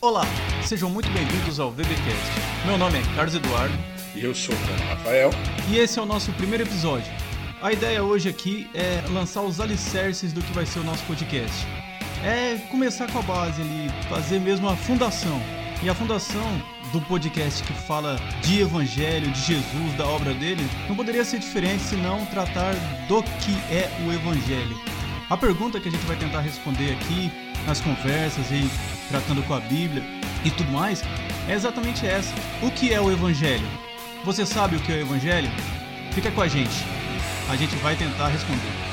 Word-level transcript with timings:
Olá, 0.00 0.24
sejam 0.64 0.88
muito 0.88 1.10
bem-vindos 1.10 1.58
ao 1.58 1.72
VBcast. 1.72 2.30
Meu 2.64 2.78
nome 2.78 2.98
é 2.98 3.16
Carlos 3.16 3.34
Eduardo. 3.34 3.74
E 4.14 4.22
eu 4.22 4.32
sou 4.32 4.54
o 4.54 4.88
Rafael. 4.90 5.30
E 5.68 5.76
esse 5.76 5.98
é 5.98 6.02
o 6.02 6.06
nosso 6.06 6.30
primeiro 6.34 6.62
episódio. 6.62 7.12
A 7.60 7.72
ideia 7.72 8.04
hoje 8.04 8.28
aqui 8.28 8.70
é 8.74 9.02
lançar 9.10 9.42
os 9.42 9.58
alicerces 9.58 10.32
do 10.32 10.40
que 10.40 10.52
vai 10.52 10.64
ser 10.64 10.78
o 10.78 10.84
nosso 10.84 11.02
podcast. 11.04 11.66
É 12.24 12.58
começar 12.70 13.10
com 13.10 13.18
a 13.18 13.22
base 13.22 13.60
ali, 13.60 13.90
fazer 14.08 14.38
mesmo 14.38 14.68
a 14.68 14.76
fundação. 14.76 15.42
E 15.82 15.88
a 15.90 15.94
fundação 15.96 16.62
do 16.92 17.00
podcast 17.00 17.60
que 17.64 17.72
fala 17.72 18.20
de 18.40 18.60
evangelho, 18.60 19.28
de 19.32 19.40
Jesus, 19.40 19.94
da 19.96 20.06
obra 20.06 20.32
dele, 20.32 20.62
não 20.88 20.94
poderia 20.94 21.24
ser 21.24 21.40
diferente 21.40 21.82
senão 21.82 22.24
tratar 22.26 22.72
do 23.08 23.20
que 23.24 23.52
é 23.68 23.90
o 24.06 24.12
evangelho. 24.12 24.97
A 25.30 25.36
pergunta 25.36 25.78
que 25.78 25.88
a 25.88 25.92
gente 25.92 26.06
vai 26.06 26.16
tentar 26.16 26.40
responder 26.40 26.92
aqui 26.92 27.30
nas 27.66 27.82
conversas 27.82 28.50
e 28.50 28.66
tratando 29.10 29.42
com 29.42 29.52
a 29.52 29.60
Bíblia 29.60 30.02
e 30.42 30.50
tudo 30.50 30.72
mais 30.72 31.02
é 31.46 31.52
exatamente 31.52 32.06
essa. 32.06 32.32
O 32.62 32.70
que 32.70 32.94
é 32.94 33.00
o 33.00 33.12
evangelho? 33.12 33.68
Você 34.24 34.46
sabe 34.46 34.76
o 34.76 34.80
que 34.80 34.90
é 34.90 34.96
o 34.96 35.00
evangelho? 35.00 35.50
Fica 36.12 36.30
com 36.30 36.40
a 36.40 36.48
gente. 36.48 36.82
A 37.50 37.56
gente 37.56 37.76
vai 37.76 37.94
tentar 37.94 38.28
responder. 38.28 38.87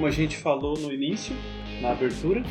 Como 0.00 0.08
a 0.08 0.10
gente 0.10 0.38
falou 0.38 0.78
no 0.78 0.90
início, 0.90 1.36
na 1.82 1.90
abertura, 1.90 2.42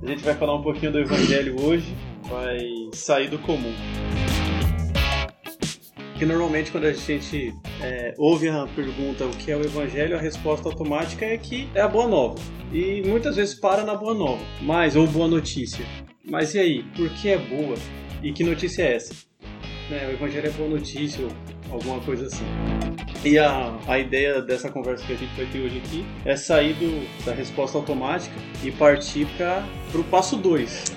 a 0.00 0.06
gente 0.06 0.22
vai 0.22 0.32
falar 0.36 0.54
um 0.54 0.62
pouquinho 0.62 0.92
do 0.92 1.00
Evangelho 1.00 1.60
hoje, 1.60 1.92
vai 2.22 2.60
sair 2.92 3.28
do 3.28 3.36
comum. 3.36 3.74
Que 6.16 6.24
normalmente 6.24 6.70
quando 6.70 6.84
a 6.84 6.92
gente 6.92 7.52
é, 7.82 8.14
ouve 8.16 8.48
a 8.48 8.64
pergunta 8.76 9.24
o 9.24 9.30
que 9.30 9.50
é 9.50 9.56
o 9.56 9.60
Evangelho, 9.60 10.16
a 10.16 10.20
resposta 10.20 10.68
automática 10.68 11.24
é 11.24 11.36
que 11.36 11.68
é 11.74 11.80
a 11.80 11.88
boa 11.88 12.06
nova. 12.06 12.38
E 12.72 13.02
muitas 13.04 13.34
vezes 13.34 13.56
para 13.56 13.82
na 13.82 13.96
boa 13.96 14.14
nova, 14.14 14.44
mas 14.62 14.94
ou 14.94 15.04
boa 15.08 15.26
notícia. 15.26 15.84
Mas 16.24 16.54
e 16.54 16.60
aí, 16.60 16.84
por 16.96 17.10
que 17.10 17.30
é 17.30 17.38
boa? 17.38 17.74
E 18.22 18.32
que 18.32 18.44
notícia 18.44 18.84
é 18.84 18.94
essa? 18.94 19.14
Né, 19.90 20.06
o 20.06 20.12
Evangelho 20.12 20.46
é 20.46 20.50
boa 20.50 20.68
notícia 20.68 21.26
alguma 21.70 22.00
coisa 22.00 22.26
assim. 22.26 22.44
E 23.24 23.38
a, 23.38 23.76
a 23.86 23.98
ideia 23.98 24.40
dessa 24.40 24.70
conversa 24.70 25.04
que 25.04 25.12
a 25.12 25.16
gente 25.16 25.34
vai 25.34 25.46
ter 25.46 25.60
hoje 25.60 25.78
aqui 25.78 26.06
é 26.24 26.36
sair 26.36 26.74
do, 26.74 27.24
da 27.24 27.32
resposta 27.32 27.76
automática 27.76 28.34
e 28.62 28.70
partir 28.70 29.26
para 29.36 29.64
o 29.94 30.04
passo 30.04 30.36
2. 30.36 30.96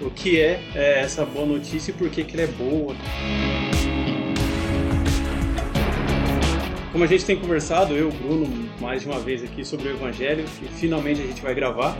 O 0.00 0.10
que 0.10 0.40
é, 0.40 0.60
é, 0.74 1.00
essa 1.00 1.24
boa 1.24 1.46
notícia 1.46 1.92
e 1.92 1.94
por 1.94 2.10
que, 2.10 2.24
que 2.24 2.34
ela 2.34 2.42
é 2.42 2.52
boa. 2.52 2.96
Como 6.90 7.04
a 7.04 7.06
gente 7.06 7.24
tem 7.24 7.36
conversado, 7.36 7.94
eu 7.94 8.10
Bruno, 8.10 8.68
mais 8.80 9.02
de 9.02 9.08
uma 9.08 9.18
vez 9.18 9.42
aqui 9.42 9.64
sobre 9.64 9.88
o 9.88 9.92
Evangelho, 9.92 10.44
e 10.62 10.66
finalmente 10.78 11.22
a 11.22 11.26
gente 11.26 11.40
vai 11.40 11.54
gravar. 11.54 11.96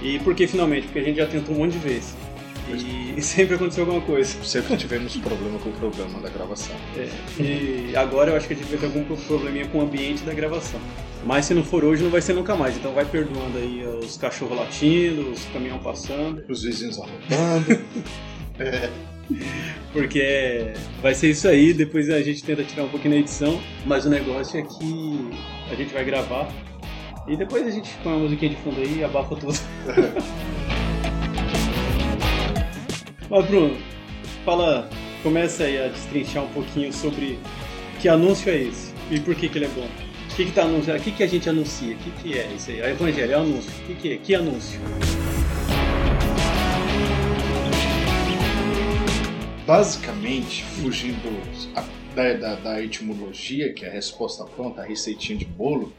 E 0.00 0.18
por 0.20 0.34
que 0.34 0.46
finalmente? 0.46 0.84
Porque 0.84 0.98
a 0.98 1.02
gente 1.02 1.16
já 1.16 1.26
tentou 1.26 1.56
um 1.56 1.58
monte 1.60 1.72
de 1.72 1.78
vezes. 1.78 2.14
E 2.68 3.20
sempre 3.22 3.56
aconteceu 3.56 3.84
alguma 3.84 4.00
coisa. 4.00 4.42
Sempre 4.42 4.76
tivemos 4.76 5.16
problema 5.16 5.58
com 5.58 5.68
o 5.68 5.72
programa 5.72 6.20
da 6.20 6.28
gravação. 6.28 6.74
É, 6.96 7.08
e 7.42 7.96
agora 7.96 8.30
eu 8.30 8.36
acho 8.36 8.46
que 8.46 8.54
a 8.54 8.56
gente 8.56 8.68
vai 8.68 8.78
ter 8.78 8.86
algum 8.86 9.16
probleminha 9.16 9.66
com 9.66 9.78
o 9.78 9.82
ambiente 9.82 10.22
da 10.22 10.32
gravação. 10.32 10.80
Mas 11.24 11.46
se 11.46 11.54
não 11.54 11.64
for 11.64 11.84
hoje, 11.84 12.02
não 12.02 12.10
vai 12.10 12.20
ser 12.20 12.34
nunca 12.34 12.54
mais. 12.54 12.76
Então 12.76 12.92
vai 12.92 13.04
perdoando 13.04 13.58
aí 13.58 13.84
os 14.02 14.16
cachorros 14.16 14.56
latindo, 14.56 15.30
os 15.30 15.44
caminhão 15.46 15.78
passando. 15.78 16.44
Os 16.48 16.62
vizinhos 16.62 16.98
arrotando. 16.98 17.80
é. 18.58 18.90
Porque 19.92 20.74
vai 21.00 21.14
ser 21.14 21.30
isso 21.30 21.48
aí, 21.48 21.72
depois 21.72 22.10
a 22.10 22.20
gente 22.20 22.42
tenta 22.44 22.62
tirar 22.62 22.84
um 22.84 22.88
pouquinho 22.88 23.14
na 23.14 23.20
edição, 23.20 23.58
mas 23.86 24.04
o 24.04 24.10
negócio 24.10 24.60
é 24.60 24.62
que 24.62 25.30
a 25.70 25.74
gente 25.74 25.94
vai 25.94 26.04
gravar 26.04 26.52
e 27.26 27.36
depois 27.36 27.66
a 27.66 27.70
gente 27.70 27.90
põe 28.02 28.12
uma 28.12 28.22
musiquinha 28.22 28.50
de 28.50 28.56
fundo 28.56 28.80
aí 28.80 28.98
e 28.98 29.04
abafa 29.04 29.34
tudo. 29.36 29.54
Mas 33.30 33.46
Bruno, 33.46 33.74
fala, 34.44 34.88
começa 35.22 35.64
aí 35.64 35.82
a 35.82 35.88
destrinchar 35.88 36.44
um 36.44 36.48
pouquinho 36.48 36.92
sobre 36.92 37.38
que 37.98 38.06
anúncio 38.06 38.52
é 38.52 38.58
esse 38.58 38.92
e 39.10 39.18
por 39.18 39.34
que, 39.34 39.48
que 39.48 39.56
ele 39.56 39.64
é 39.64 39.68
bom. 39.68 39.88
O 40.30 40.36
que, 40.36 40.44
que 40.44 40.52
tá 40.52 40.64
anunciando? 40.64 41.00
O 41.00 41.02
que, 41.02 41.10
que 41.10 41.22
a 41.22 41.26
gente 41.26 41.48
anuncia? 41.48 41.94
O 41.94 41.98
que, 41.98 42.10
que 42.10 42.38
é 42.38 42.46
isso 42.52 42.70
aí? 42.70 42.82
A 42.82 42.90
evangelho 42.90 43.32
é 43.32 43.34
anúncio. 43.34 43.70
O 43.70 43.86
que, 43.86 43.94
que 43.94 44.12
é? 44.12 44.16
Que 44.18 44.34
anúncio? 44.34 44.78
Basicamente, 49.66 50.62
fugindo 50.62 51.40
da, 52.14 52.34
da, 52.34 52.54
da 52.56 52.82
etimologia, 52.82 53.72
que 53.72 53.86
é 53.86 53.88
a 53.88 53.92
resposta 53.92 54.44
pronta, 54.44 54.82
a 54.82 54.84
receitinha 54.84 55.38
de 55.38 55.46
bolo, 55.46 55.94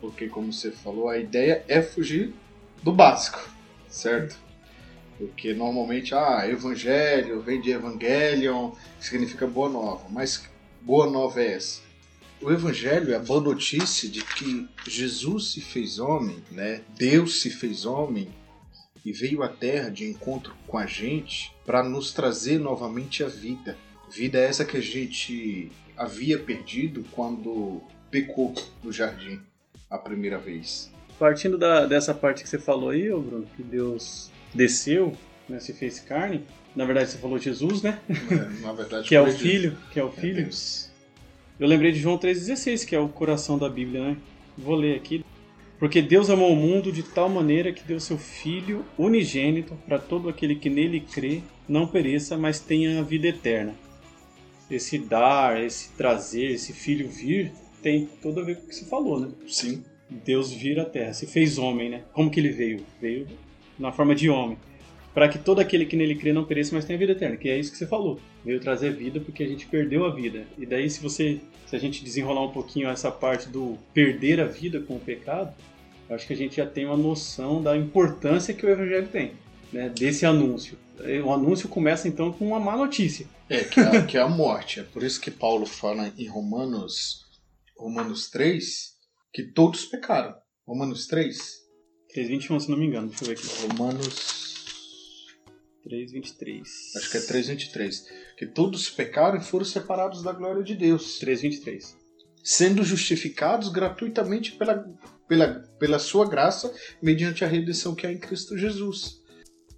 porque 0.00 0.28
como 0.28 0.50
você 0.50 0.70
falou, 0.70 1.10
a 1.10 1.18
ideia 1.18 1.62
é 1.68 1.82
fugir 1.82 2.32
do 2.82 2.92
básico, 2.92 3.50
certo? 3.88 4.45
Porque 5.18 5.54
normalmente, 5.54 6.14
ah, 6.14 6.46
evangelho 6.48 7.40
vem 7.40 7.60
de 7.60 7.70
evangelion, 7.70 8.72
significa 9.00 9.46
boa 9.46 9.68
nova. 9.68 10.08
Mas 10.10 10.48
boa 10.82 11.10
nova 11.10 11.40
é 11.42 11.54
essa? 11.54 11.80
O 12.40 12.52
evangelho 12.52 13.12
é 13.12 13.16
a 13.16 13.20
boa 13.20 13.40
notícia 13.40 14.08
de 14.08 14.22
que 14.22 14.68
Jesus 14.86 15.52
se 15.52 15.60
fez 15.60 15.98
homem, 15.98 16.36
né? 16.50 16.82
Deus 16.96 17.40
se 17.40 17.50
fez 17.50 17.86
homem 17.86 18.28
e 19.04 19.12
veio 19.12 19.42
à 19.42 19.48
terra 19.48 19.88
de 19.88 20.04
encontro 20.04 20.54
com 20.66 20.76
a 20.76 20.84
gente 20.84 21.54
para 21.64 21.82
nos 21.82 22.12
trazer 22.12 22.58
novamente 22.58 23.24
a 23.24 23.28
vida. 23.28 23.76
Vida 24.10 24.38
essa 24.38 24.64
que 24.64 24.76
a 24.76 24.82
gente 24.82 25.72
havia 25.96 26.38
perdido 26.38 27.04
quando 27.12 27.80
pecou 28.10 28.54
no 28.82 28.92
jardim 28.92 29.40
a 29.88 29.96
primeira 29.96 30.38
vez. 30.38 30.92
Partindo 31.18 31.56
da, 31.56 31.86
dessa 31.86 32.12
parte 32.12 32.42
que 32.42 32.48
você 32.48 32.58
falou 32.58 32.90
aí, 32.90 33.08
Bruno, 33.08 33.46
que 33.56 33.62
Deus 33.62 34.30
desceu, 34.56 35.12
né, 35.48 35.60
se 35.60 35.72
fez 35.72 36.00
carne. 36.00 36.42
Na 36.74 36.84
verdade, 36.84 37.10
você 37.10 37.18
falou 37.18 37.38
Jesus, 37.38 37.82
né? 37.82 37.98
É, 38.08 38.62
na 38.62 38.72
verdade, 38.72 39.06
que 39.08 39.14
é 39.14 39.20
o 39.20 39.30
filho, 39.30 39.76
que 39.92 40.00
é 40.00 40.04
o 40.04 40.10
filho. 40.10 40.48
É 40.48 41.62
Eu 41.62 41.68
lembrei 41.68 41.92
de 41.92 42.00
João 42.00 42.18
3:16, 42.18 42.84
que 42.84 42.94
é 42.94 43.00
o 43.00 43.08
coração 43.08 43.56
da 43.56 43.68
Bíblia, 43.68 44.02
né? 44.02 44.16
Vou 44.58 44.74
ler 44.74 44.96
aqui. 44.96 45.24
Porque 45.78 46.00
Deus 46.00 46.30
amou 46.30 46.52
o 46.52 46.56
mundo 46.56 46.90
de 46.90 47.02
tal 47.02 47.28
maneira 47.28 47.72
que 47.72 47.84
deu 47.84 48.00
seu 48.00 48.16
filho 48.16 48.84
unigênito 48.96 49.74
para 49.86 49.98
todo 49.98 50.28
aquele 50.28 50.54
que 50.54 50.70
nele 50.70 51.00
crê, 51.00 51.42
não 51.68 51.86
pereça, 51.86 52.36
mas 52.36 52.58
tenha 52.58 52.98
a 52.98 53.02
vida 53.02 53.28
eterna. 53.28 53.74
Esse 54.70 54.98
dar, 54.98 55.62
esse 55.62 55.90
trazer, 55.90 56.52
esse 56.52 56.72
filho 56.72 57.08
vir, 57.08 57.52
tem 57.82 58.08
tudo 58.22 58.40
a 58.40 58.44
ver 58.44 58.56
com 58.56 58.64
o 58.64 58.68
que 58.68 58.74
você 58.74 58.86
falou, 58.86 59.20
né? 59.20 59.28
Sim. 59.46 59.84
Deus 60.08 60.52
vir 60.52 60.80
à 60.80 60.84
terra, 60.84 61.12
se 61.12 61.26
fez 61.26 61.58
homem, 61.58 61.90
né? 61.90 62.02
Como 62.12 62.30
que 62.30 62.40
ele 62.40 62.50
veio? 62.50 62.84
Veio 63.00 63.26
na 63.78 63.92
forma 63.92 64.14
de 64.14 64.28
homem, 64.28 64.58
para 65.14 65.28
que 65.28 65.38
todo 65.38 65.60
aquele 65.60 65.86
que 65.86 65.96
nele 65.96 66.14
crê 66.14 66.32
não 66.32 66.44
pereça, 66.44 66.74
mas 66.74 66.84
tenha 66.84 66.98
vida 66.98 67.12
eterna, 67.12 67.36
que 67.36 67.48
é 67.48 67.58
isso 67.58 67.72
que 67.72 67.78
você 67.78 67.86
falou. 67.86 68.20
Veio 68.44 68.60
trazer 68.60 68.92
vida 68.92 69.20
porque 69.20 69.42
a 69.42 69.48
gente 69.48 69.66
perdeu 69.66 70.04
a 70.04 70.14
vida. 70.14 70.46
E 70.58 70.66
daí 70.66 70.90
se 70.90 71.00
você, 71.00 71.40
se 71.66 71.74
a 71.74 71.78
gente 71.78 72.04
desenrolar 72.04 72.44
um 72.44 72.52
pouquinho 72.52 72.88
essa 72.88 73.10
parte 73.10 73.48
do 73.48 73.78
perder 73.94 74.40
a 74.40 74.46
vida 74.46 74.80
com 74.80 74.96
o 74.96 75.00
pecado, 75.00 75.54
acho 76.10 76.26
que 76.26 76.32
a 76.32 76.36
gente 76.36 76.56
já 76.56 76.66
tem 76.66 76.84
uma 76.84 76.96
noção 76.96 77.62
da 77.62 77.76
importância 77.76 78.52
que 78.52 78.64
o 78.66 78.68
evangelho 78.68 79.08
tem, 79.08 79.32
né, 79.72 79.88
desse 79.88 80.26
anúncio. 80.26 80.78
O 81.24 81.32
anúncio 81.32 81.68
começa 81.68 82.08
então 82.08 82.32
com 82.32 82.46
uma 82.46 82.60
má 82.60 82.76
notícia. 82.76 83.26
É, 83.48 83.64
que 83.64 83.80
é, 83.80 84.02
que 84.02 84.18
é 84.18 84.20
a 84.20 84.28
morte. 84.28 84.80
É 84.80 84.82
por 84.82 85.02
isso 85.02 85.20
que 85.20 85.30
Paulo 85.30 85.66
fala 85.66 86.12
em 86.18 86.26
Romanos, 86.26 87.26
Romanos 87.76 88.28
3 88.30 88.96
que 89.36 89.42
todos 89.42 89.84
pecaram. 89.84 90.34
Romanos 90.66 91.06
3, 91.06 91.36
3,21, 92.16 92.60
se 92.60 92.70
não 92.70 92.78
me 92.78 92.86
engano. 92.86 93.08
Deixa 93.08 93.24
eu 93.24 93.28
ver 93.28 93.34
aqui. 93.34 93.46
Romanos. 93.66 94.46
3,23. 95.86 96.62
Acho 96.96 97.10
que 97.10 97.16
é 97.18 97.20
3,23. 97.20 98.04
Que 98.38 98.46
todos 98.46 98.88
pecaram 98.88 99.38
e 99.38 99.44
foram 99.44 99.64
separados 99.64 100.22
da 100.22 100.32
glória 100.32 100.62
de 100.62 100.74
Deus. 100.74 101.20
3,23. 101.20 101.94
Sendo 102.42 102.82
justificados 102.82 103.68
gratuitamente 103.68 104.52
pela, 104.52 104.84
pela, 105.28 105.48
pela 105.78 105.98
sua 105.98 106.28
graça, 106.28 106.72
mediante 107.02 107.44
a 107.44 107.48
redenção 107.48 107.94
que 107.94 108.06
há 108.06 108.12
em 108.12 108.18
Cristo 108.18 108.56
Jesus. 108.56 109.20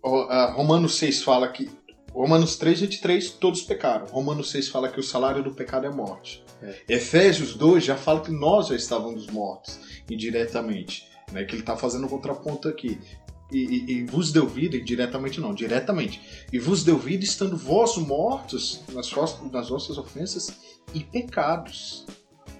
Romanos 0.02 0.96
6 0.96 1.22
fala 1.22 1.48
que. 1.48 1.68
Romanos 2.12 2.56
3, 2.56 2.80
23, 2.80 3.30
todos 3.32 3.62
pecaram. 3.62 4.06
Romanos 4.06 4.50
6 4.50 4.68
fala 4.68 4.88
que 4.88 4.98
o 4.98 5.02
salário 5.02 5.42
do 5.42 5.54
pecado 5.54 5.86
é 5.86 5.90
morte. 5.90 6.42
É. 6.62 6.74
Efésios 6.88 7.54
2 7.54 7.84
já 7.84 7.96
fala 7.96 8.20
que 8.20 8.30
nós 8.30 8.68
já 8.68 8.76
estávamos 8.76 9.26
mortos 9.28 9.78
indiretamente 10.10 11.08
né, 11.32 11.44
que 11.44 11.54
ele 11.54 11.62
está 11.62 11.76
fazendo 11.76 12.06
um 12.06 12.08
contraponto 12.08 12.68
aqui. 12.68 12.98
E, 13.50 13.58
e, 13.58 13.92
e, 13.92 14.04
vos 14.04 14.30
deu 14.30 14.46
vida, 14.46 14.76
indiretamente 14.76 15.40
não, 15.40 15.54
diretamente. 15.54 16.20
E 16.52 16.58
vos 16.58 16.84
deu 16.84 16.98
vida 16.98 17.24
estando 17.24 17.56
vós 17.56 17.96
mortos 17.96 18.82
nas, 18.92 19.10
nas 19.50 19.68
vossas 19.70 19.96
ofensas 19.96 20.78
e 20.92 21.02
pecados. 21.02 22.04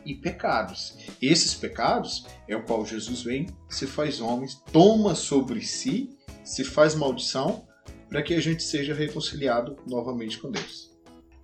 e 0.04 0.14
pecados. 0.14 0.96
Esses 1.20 1.54
pecados 1.54 2.26
é 2.48 2.56
o 2.56 2.62
qual 2.64 2.86
Jesus 2.86 3.20
vem, 3.22 3.46
se 3.68 3.86
faz 3.86 4.20
homem, 4.20 4.48
toma 4.72 5.14
sobre 5.14 5.60
si, 5.60 6.08
se 6.42 6.64
faz 6.64 6.94
maldição, 6.94 7.66
para 8.08 8.22
que 8.22 8.32
a 8.32 8.40
gente 8.40 8.62
seja 8.62 8.94
reconciliado 8.94 9.76
novamente 9.86 10.38
com 10.38 10.50
Deus. 10.50 10.90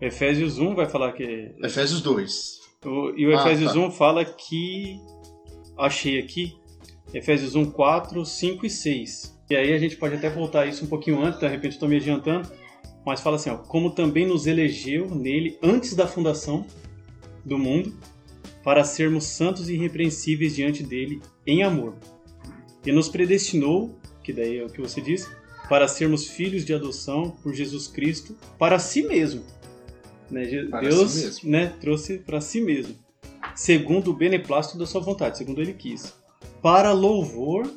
Efésios 0.01 0.59
1 0.59 0.75
vai 0.75 0.89
falar 0.89 1.13
que. 1.13 1.55
Efésios 1.63 2.01
2. 2.01 2.61
O, 2.87 3.11
e 3.17 3.27
o 3.27 3.39
Ah, 3.39 3.43
Efésios 3.43 3.73
tá. 3.73 3.79
1 3.79 3.91
fala 3.91 4.25
que. 4.25 4.99
Achei 5.79 6.19
aqui. 6.19 6.57
Efésios 7.15 7.55
1, 7.55 7.71
4, 7.71 8.27
5 8.27 8.67
e 8.67 8.71
6. 8.71 9.41
E 9.49 9.55
aí 9.55 9.73
a 9.73 9.79
gente 9.79 9.97
pode 9.97 10.17
até 10.17 10.29
voltar 10.29 10.67
isso 10.67 10.85
um 10.85 10.89
pouquinho 10.89 11.23
antes, 11.25 11.39
de 11.39 11.47
repente 11.47 11.73
estou 11.73 11.89
me 11.89 11.97
adiantando. 11.97 12.51
Mas 13.07 13.21
fala 13.21 13.37
assim, 13.37 13.51
ó, 13.51 13.59
como 13.59 13.91
também 13.91 14.27
nos 14.27 14.47
elegeu 14.47 15.15
nele 15.15 15.59
antes 15.63 15.95
da 15.95 16.07
fundação 16.07 16.67
do 17.45 17.59
mundo, 17.59 17.95
para 18.65 18.83
sermos 18.83 19.25
santos 19.25 19.69
e 19.69 19.75
irrepreensíveis 19.75 20.57
diante 20.57 20.83
dele 20.83 21.21
em 21.47 21.63
amor. 21.63 21.95
E 22.85 22.91
nos 22.91 23.09
predestinou, 23.09 23.99
que 24.23 24.33
daí 24.33 24.59
é 24.59 24.65
o 24.65 24.71
que 24.71 24.81
você 24.81 25.01
disse, 25.01 25.29
para 25.69 25.87
sermos 25.87 26.27
filhos 26.27 26.65
de 26.65 26.75
adoção 26.75 27.31
por 27.43 27.55
Jesus 27.55 27.87
Cristo 27.87 28.37
para 28.59 28.79
si 28.79 29.03
mesmo. 29.03 29.45
Né? 30.31 30.65
Para 30.71 30.81
Deus 30.81 31.11
si 31.11 31.25
mesmo. 31.25 31.51
né, 31.51 31.67
trouxe 31.81 32.19
para 32.19 32.41
si 32.41 32.61
mesmo, 32.61 32.97
segundo 33.55 34.11
o 34.11 34.15
beneplácito 34.15 34.79
da 34.79 34.87
sua 34.87 35.01
vontade, 35.01 35.39
segundo 35.39 35.61
ele 35.61 35.75
quis, 35.75 36.15
para 36.63 36.93
louvor 36.93 37.71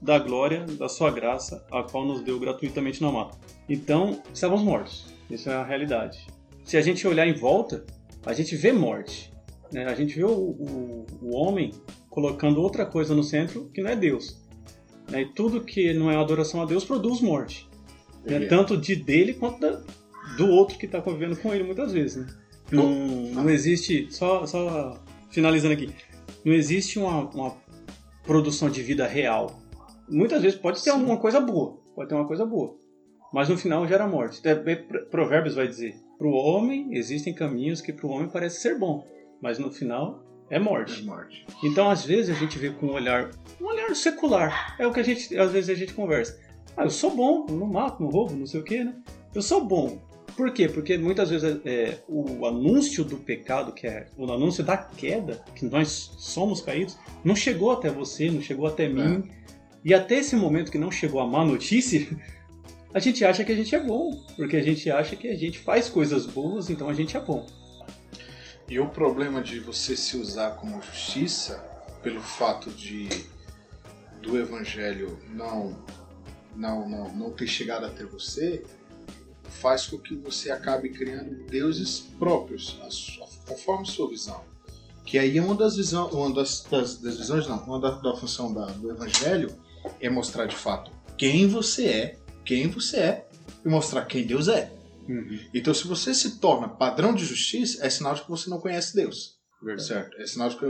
da 0.00 0.18
glória 0.18 0.64
da 0.64 0.88
sua 0.88 1.10
graça, 1.10 1.64
a 1.72 1.82
qual 1.82 2.06
nos 2.06 2.20
deu 2.22 2.38
gratuitamente 2.38 3.02
na 3.02 3.10
mata. 3.10 3.36
Então, 3.68 4.22
estávamos 4.32 4.62
mortos. 4.64 5.06
Isso 5.30 5.50
é 5.50 5.54
a 5.54 5.64
realidade. 5.64 6.26
Se 6.64 6.76
a 6.76 6.80
gente 6.80 7.06
olhar 7.06 7.26
em 7.26 7.34
volta, 7.34 7.84
a 8.24 8.32
gente 8.32 8.54
vê 8.56 8.72
morte. 8.72 9.32
né? 9.72 9.84
A 9.86 9.94
gente 9.94 10.14
vê 10.14 10.24
o, 10.24 10.30
o, 10.30 11.06
o 11.22 11.36
homem 11.36 11.72
colocando 12.08 12.60
outra 12.62 12.86
coisa 12.86 13.14
no 13.14 13.22
centro 13.22 13.70
que 13.74 13.82
não 13.82 13.90
é 13.90 13.96
Deus. 13.96 14.40
né? 15.10 15.22
E 15.22 15.26
tudo 15.26 15.60
que 15.62 15.92
não 15.92 16.10
é 16.10 16.16
adoração 16.16 16.62
a 16.62 16.64
Deus 16.64 16.84
produz 16.84 17.20
morte. 17.20 17.68
né? 18.24 18.44
É. 18.44 18.46
Tanto 18.46 18.76
de 18.76 18.94
dele 18.96 19.34
quanto 19.34 19.60
da- 19.60 19.82
do 20.36 20.46
outro 20.48 20.78
que 20.78 20.86
está 20.86 21.00
convivendo 21.02 21.36
com 21.36 21.52
ele 21.52 21.64
muitas 21.64 21.92
vezes. 21.92 22.24
Né? 22.24 22.26
Não, 22.70 22.88
não 22.90 23.50
existe, 23.50 24.06
só, 24.10 24.46
só 24.46 25.02
finalizando 25.30 25.72
aqui, 25.74 25.90
não 26.44 26.52
existe 26.52 26.98
uma, 26.98 27.20
uma 27.30 27.56
produção 28.28 28.68
de 28.68 28.82
vida 28.82 29.06
real. 29.06 29.58
Muitas 30.08 30.42
vezes 30.42 30.58
pode 30.58 30.76
ter 30.84 30.90
Sim. 30.90 30.98
alguma 30.98 31.16
coisa 31.16 31.40
boa, 31.40 31.78
pode 31.94 32.08
ter 32.10 32.14
uma 32.14 32.26
coisa 32.26 32.44
boa, 32.44 32.76
mas 33.32 33.48
no 33.48 33.56
final 33.56 33.88
gera 33.88 34.06
morte. 34.06 34.38
Até 34.38 34.54
Pro- 34.54 35.06
Provérbios 35.06 35.54
vai 35.54 35.66
dizer: 35.66 35.96
para 36.18 36.26
o 36.28 36.32
homem 36.32 36.94
existem 36.94 37.34
caminhos 37.34 37.80
que 37.80 37.92
para 37.92 38.06
o 38.06 38.10
homem 38.10 38.28
parece 38.28 38.60
ser 38.60 38.78
bom, 38.78 39.04
mas 39.42 39.58
no 39.58 39.70
final 39.70 40.22
é 40.50 40.58
morte. 40.58 41.02
É 41.02 41.04
morte. 41.06 41.46
Então, 41.64 41.90
às 41.90 42.04
vezes, 42.04 42.34
a 42.36 42.38
gente 42.38 42.58
vê 42.58 42.70
com 42.70 42.86
um 42.86 42.92
olhar, 42.92 43.30
um 43.60 43.66
olhar 43.66 43.94
secular. 43.94 44.76
É 44.78 44.86
o 44.86 44.92
que 44.92 45.00
a 45.00 45.02
gente, 45.02 45.36
às 45.36 45.50
vezes, 45.50 45.68
a 45.70 45.74
gente 45.74 45.92
conversa. 45.94 46.38
Ah, 46.76 46.84
eu 46.84 46.90
sou 46.90 47.10
bom, 47.10 47.44
eu 47.48 47.56
não 47.56 47.66
mato, 47.66 48.02
não 48.02 48.08
roubo, 48.10 48.34
não 48.34 48.46
sei 48.46 48.60
o 48.60 48.64
quê, 48.64 48.84
né? 48.84 48.94
Eu 49.34 49.42
sou 49.42 49.64
bom. 49.64 49.98
Por 50.36 50.52
quê? 50.52 50.68
Porque 50.68 50.96
muitas 50.96 51.30
vezes 51.30 51.60
é, 51.64 51.98
o 52.06 52.46
anúncio 52.46 53.04
do 53.04 53.16
pecado, 53.16 53.72
que 53.72 53.86
é 53.86 54.06
o 54.16 54.30
anúncio 54.30 54.62
da 54.62 54.76
queda, 54.76 55.42
que 55.54 55.64
nós 55.64 56.12
somos 56.16 56.60
caídos, 56.60 56.96
não 57.24 57.34
chegou 57.34 57.72
até 57.72 57.90
você, 57.90 58.30
não 58.30 58.40
chegou 58.40 58.66
até 58.66 58.88
mim. 58.88 59.28
E 59.84 59.94
até 59.94 60.18
esse 60.18 60.36
momento 60.36 60.70
que 60.70 60.78
não 60.78 60.90
chegou 60.90 61.20
a 61.20 61.26
má 61.26 61.44
notícia, 61.44 62.06
a 62.92 62.98
gente 62.98 63.24
acha 63.24 63.44
que 63.44 63.52
a 63.52 63.56
gente 63.56 63.74
é 63.74 63.80
bom. 63.80 64.22
Porque 64.36 64.56
a 64.56 64.62
gente 64.62 64.90
acha 64.90 65.16
que 65.16 65.28
a 65.28 65.36
gente 65.36 65.58
faz 65.58 65.88
coisas 65.88 66.26
boas, 66.26 66.70
então 66.70 66.88
a 66.88 66.94
gente 66.94 67.16
é 67.16 67.20
bom. 67.20 67.46
E 68.68 68.78
o 68.78 68.88
problema 68.88 69.42
de 69.42 69.60
você 69.60 69.96
se 69.96 70.16
usar 70.16 70.50
como 70.52 70.82
justiça, 70.82 71.64
pelo 72.02 72.20
fato 72.20 72.70
de 72.70 73.08
do 74.22 74.38
evangelho 74.38 75.18
não 75.30 75.76
não 76.54 76.88
não, 76.88 77.14
não 77.14 77.30
ter 77.30 77.46
chegado 77.46 77.86
até 77.86 78.04
você, 78.04 78.64
faz 79.50 79.86
com 79.86 79.98
que 79.98 80.14
você 80.14 80.50
acabe 80.50 80.90
criando 80.90 81.44
deuses 81.46 82.00
próprios, 82.18 82.78
a 82.82 82.90
su- 82.90 83.20
conforme 83.46 83.86
sua 83.86 84.08
visão. 84.08 84.42
Que 85.04 85.18
aí 85.18 85.38
é 85.38 85.42
uma 85.42 85.54
das, 85.54 85.76
visão, 85.76 86.08
uma 86.10 86.34
das, 86.34 86.62
das, 86.70 86.98
das 86.98 87.16
visões, 87.16 87.46
não, 87.46 87.58
uma 87.64 87.80
da, 87.80 87.90
da 87.92 88.14
função 88.16 88.52
da- 88.52 88.66
do 88.66 88.90
evangelho 88.90 89.50
é 90.00 90.10
mostrar 90.10 90.44
de 90.46 90.54
fato 90.56 90.90
quem 91.16 91.46
você 91.48 91.86
é, 91.86 92.18
quem 92.44 92.68
você 92.68 92.96
é, 92.98 93.28
e 93.64 93.68
mostrar 93.68 94.04
quem 94.04 94.26
Deus 94.26 94.48
é. 94.48 94.72
Então, 95.54 95.72
se 95.72 95.86
você 95.88 96.12
se 96.12 96.38
torna 96.38 96.68
padrão 96.68 97.14
de 97.14 97.24
justiça, 97.24 97.84
é 97.84 97.88
sinal 97.88 98.14
de 98.14 98.22
que 98.22 98.28
você 98.30 98.50
não 98.50 98.60
conhece 98.60 98.94
Deus. 98.94 99.38
Certo? 99.80 100.16
É 100.20 100.26
sinal 100.26 100.50
de 100.50 100.56
que 100.56 100.64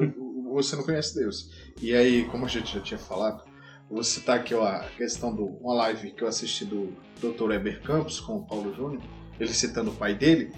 você 0.52 0.76
não 0.76 0.84
conhece 0.84 1.14
Deus. 1.16 1.50
E 1.82 1.92
aí, 1.94 2.24
como 2.26 2.46
a 2.46 2.48
gente 2.48 2.72
já 2.72 2.80
tinha 2.80 2.98
falado, 2.98 3.42
vou 3.90 4.02
citar 4.02 4.36
aqui 4.38 4.54
ó, 4.54 4.64
a 4.64 4.84
questão 4.96 5.34
de 5.34 5.42
uma 5.42 5.74
live 5.74 6.10
que 6.10 6.22
eu 6.22 6.28
assisti 6.28 6.64
do 6.64 6.92
Dr. 7.20 7.52
Eber 7.52 7.82
Campos 7.82 8.20
com 8.20 8.36
o 8.36 8.46
Paulo 8.46 8.74
Júnior, 8.74 9.02
ele 9.38 9.52
citando 9.52 9.90
o 9.90 9.94
pai 9.94 10.14
dele, 10.14 10.52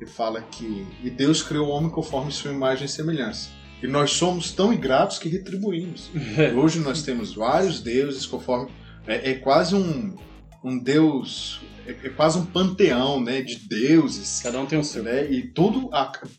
e 0.00 0.06
fala 0.06 0.42
que 0.42 0.86
e 1.02 1.10
Deus 1.10 1.42
criou 1.42 1.68
o 1.68 1.70
homem 1.70 1.90
conforme 1.90 2.32
sua 2.32 2.52
imagem 2.52 2.86
e 2.86 2.88
semelhança. 2.88 3.50
E 3.82 3.86
nós 3.86 4.12
somos 4.12 4.50
tão 4.50 4.72
ingratos 4.72 5.18
que 5.18 5.28
retribuímos. 5.28 6.10
Hoje 6.56 6.80
nós 6.80 7.02
temos 7.02 7.34
vários 7.34 7.80
deuses 7.80 8.24
conforme. 8.26 8.70
É, 9.06 9.32
é 9.32 9.34
quase 9.34 9.74
um, 9.74 10.16
um 10.64 10.78
deus. 10.78 11.60
É, 11.86 11.90
é 11.90 12.08
quase 12.08 12.38
um 12.38 12.46
panteão 12.46 13.20
né, 13.20 13.42
de 13.42 13.56
deuses. 13.56 14.40
Cada 14.42 14.58
um 14.58 14.66
tem 14.66 14.78
o 14.78 14.84
seu. 14.84 15.02
Né? 15.02 15.30
E 15.30 15.48
tudo 15.48 15.90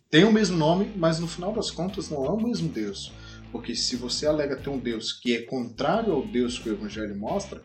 tem 0.09 0.23
o 0.23 0.31
mesmo 0.31 0.57
nome, 0.57 0.91
mas 0.95 1.19
no 1.19 1.27
final 1.27 1.53
das 1.53 1.69
contas 1.69 2.09
não 2.09 2.25
é 2.25 2.29
o 2.29 2.41
mesmo 2.41 2.67
Deus. 2.67 3.11
Porque 3.55 3.73
se 3.73 3.95
você 3.95 4.27
alega 4.27 4.57
ter 4.57 4.69
um 4.69 4.77
Deus 4.77 5.13
que 5.13 5.33
é 5.33 5.41
contrário 5.43 6.11
ao 6.11 6.27
Deus 6.27 6.59
que 6.59 6.69
o 6.69 6.73
Evangelho 6.73 7.15
mostra, 7.15 7.61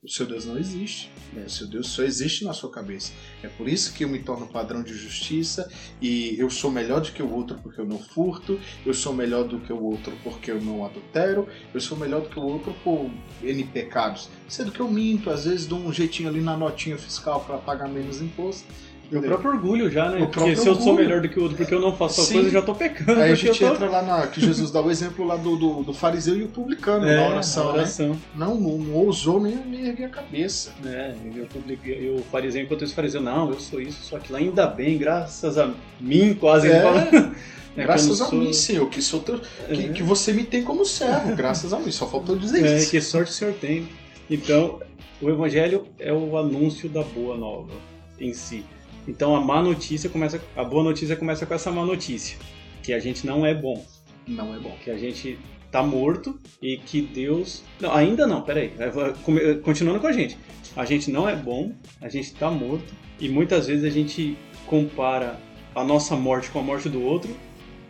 o 0.00 0.08
seu 0.08 0.24
Deus 0.24 0.46
não 0.46 0.56
existe. 0.56 1.10
né? 1.32 1.46
O 1.46 1.50
seu 1.50 1.66
Deus 1.66 1.88
só 1.88 2.04
existe 2.04 2.44
na 2.44 2.52
sua 2.52 2.70
cabeça. 2.70 3.12
É 3.42 3.48
por 3.48 3.68
isso 3.68 3.92
que 3.92 4.04
eu 4.04 4.08
me 4.08 4.20
torno 4.20 4.46
padrão 4.46 4.84
de 4.84 4.94
justiça 4.94 5.68
e 6.00 6.36
eu 6.38 6.48
sou 6.48 6.70
melhor 6.70 7.00
do 7.00 7.10
que 7.10 7.20
o 7.20 7.34
outro 7.34 7.58
porque 7.60 7.80
eu 7.80 7.84
não 7.84 7.98
furto, 7.98 8.60
eu 8.86 8.94
sou 8.94 9.12
melhor 9.12 9.42
do 9.42 9.58
que 9.58 9.72
o 9.72 9.82
outro 9.82 10.16
porque 10.22 10.48
eu 10.48 10.62
não 10.62 10.86
adultero, 10.86 11.48
eu 11.74 11.80
sou 11.80 11.98
melhor 11.98 12.20
do 12.20 12.28
que 12.28 12.38
o 12.38 12.44
outro 12.44 12.72
por 12.84 13.10
N 13.42 13.64
pecados. 13.64 14.28
Sendo 14.48 14.70
que 14.70 14.78
eu 14.78 14.88
minto, 14.88 15.28
às 15.28 15.44
vezes 15.44 15.66
dou 15.66 15.80
um 15.80 15.92
jeitinho 15.92 16.28
ali 16.28 16.40
na 16.40 16.56
notinha 16.56 16.96
fiscal 16.96 17.44
para 17.44 17.58
pagar 17.58 17.88
menos 17.88 18.22
imposto. 18.22 18.64
E 19.12 19.16
o 19.16 19.22
próprio 19.22 19.50
orgulho 19.50 19.90
já, 19.90 20.10
né? 20.10 20.22
O 20.22 20.28
Porque 20.28 20.56
se 20.56 20.66
eu 20.66 20.74
sou 20.74 20.88
orgulho. 20.92 20.96
melhor 20.96 21.20
do 21.20 21.28
que 21.28 21.38
o 21.38 21.42
outro 21.42 21.58
porque 21.58 21.74
eu 21.74 21.80
não 21.80 21.94
faço 21.94 22.22
a 22.22 22.24
Sim. 22.24 22.32
coisa, 22.34 22.48
eu 22.48 22.52
já 22.52 22.62
tô 22.62 22.74
pecando. 22.74 23.20
Aí 23.20 23.32
a 23.32 23.34
gente 23.34 23.58
tô... 23.58 23.66
entra 23.66 23.88
lá 23.90 24.00
na. 24.02 24.26
que 24.26 24.40
Jesus 24.40 24.70
dá 24.70 24.80
o 24.80 24.90
exemplo 24.90 25.26
lá 25.26 25.36
do, 25.36 25.54
do, 25.56 25.82
do 25.82 25.92
fariseu 25.92 26.34
e 26.36 26.42
o 26.44 26.48
publicano 26.48 27.06
É, 27.06 27.16
na 27.16 27.28
oração, 27.28 27.66
né? 27.66 27.72
oração. 27.80 28.18
Não, 28.34 28.54
não, 28.54 28.78
não 28.78 28.94
ousou 28.94 29.38
nem, 29.40 29.54
nem 29.56 29.86
erguer 29.86 30.06
a 30.06 30.08
cabeça. 30.08 30.72
É, 30.86 31.14
eu 31.36 31.46
eu 31.84 32.18
fariseu, 32.32 32.62
enquanto 32.62 32.84
esse 32.84 32.94
fariseu, 32.94 33.20
não, 33.20 33.50
eu 33.50 33.60
sou 33.60 33.80
isso, 33.80 34.02
sou 34.02 34.16
aquilo, 34.16 34.38
ainda 34.38 34.66
bem, 34.66 34.96
graças 34.96 35.58
a 35.58 35.70
mim, 36.00 36.34
quase 36.34 36.68
É. 36.70 36.80
fala. 36.82 37.08
É, 37.74 37.84
graças 37.84 38.18
que 38.18 38.22
a 38.22 38.30
não 38.32 38.38
mim, 38.38 38.52
sou- 38.52 38.62
Senhor, 38.62 38.86
que, 38.90 39.00
sou 39.00 39.20
teu, 39.20 39.38
que, 39.38 39.86
É. 39.86 39.88
que 39.88 40.02
você 40.02 40.30
me 40.30 40.44
tem 40.44 40.62
como 40.62 40.84
servo. 40.84 41.34
Graças 41.34 41.72
a 41.72 41.78
mim, 41.78 41.90
só 41.90 42.06
faltou 42.06 42.36
dizer 42.36 42.62
É, 42.66 42.76
isso. 42.76 42.90
que 42.90 43.00
sorte 43.00 43.30
o 43.30 43.34
senhor 43.34 43.54
tem. 43.54 43.88
Então, 44.30 44.78
o 45.22 45.30
evangelho 45.30 45.86
é 45.98 46.12
o 46.12 46.36
anúncio 46.36 46.86
da 46.90 47.02
boa 47.02 47.34
nova 47.34 47.72
em 48.20 48.34
si. 48.34 48.62
Então 49.06 49.34
a 49.34 49.40
má 49.40 49.60
notícia 49.62 50.08
começa, 50.08 50.40
a 50.56 50.64
boa 50.64 50.84
notícia 50.84 51.16
começa 51.16 51.44
com 51.46 51.54
essa 51.54 51.70
má 51.70 51.84
notícia, 51.84 52.38
que 52.82 52.92
a 52.92 52.98
gente 52.98 53.26
não 53.26 53.44
é 53.44 53.52
bom, 53.54 53.84
Não 54.26 54.54
é 54.54 54.58
bom. 54.58 54.76
que 54.82 54.90
a 54.90 54.96
gente 54.96 55.38
tá 55.70 55.82
morto 55.82 56.38
e 56.60 56.76
que 56.76 57.00
Deus, 57.02 57.62
não, 57.80 57.92
ainda 57.92 58.26
não, 58.26 58.42
peraí, 58.42 58.68
vai- 58.92 59.14
come- 59.24 59.54
continuando 59.56 60.00
com 60.00 60.06
a 60.06 60.12
gente. 60.12 60.36
A 60.76 60.84
gente 60.84 61.10
não 61.10 61.28
é 61.28 61.34
bom, 61.34 61.72
a 62.00 62.08
gente 62.08 62.32
tá 62.34 62.50
morto 62.50 62.94
e 63.18 63.28
muitas 63.28 63.66
vezes 63.66 63.84
a 63.84 63.90
gente 63.90 64.36
compara 64.66 65.38
a 65.74 65.82
nossa 65.82 66.14
morte 66.14 66.50
com 66.50 66.58
a 66.60 66.62
morte 66.62 66.88
do 66.88 67.02
outro 67.02 67.34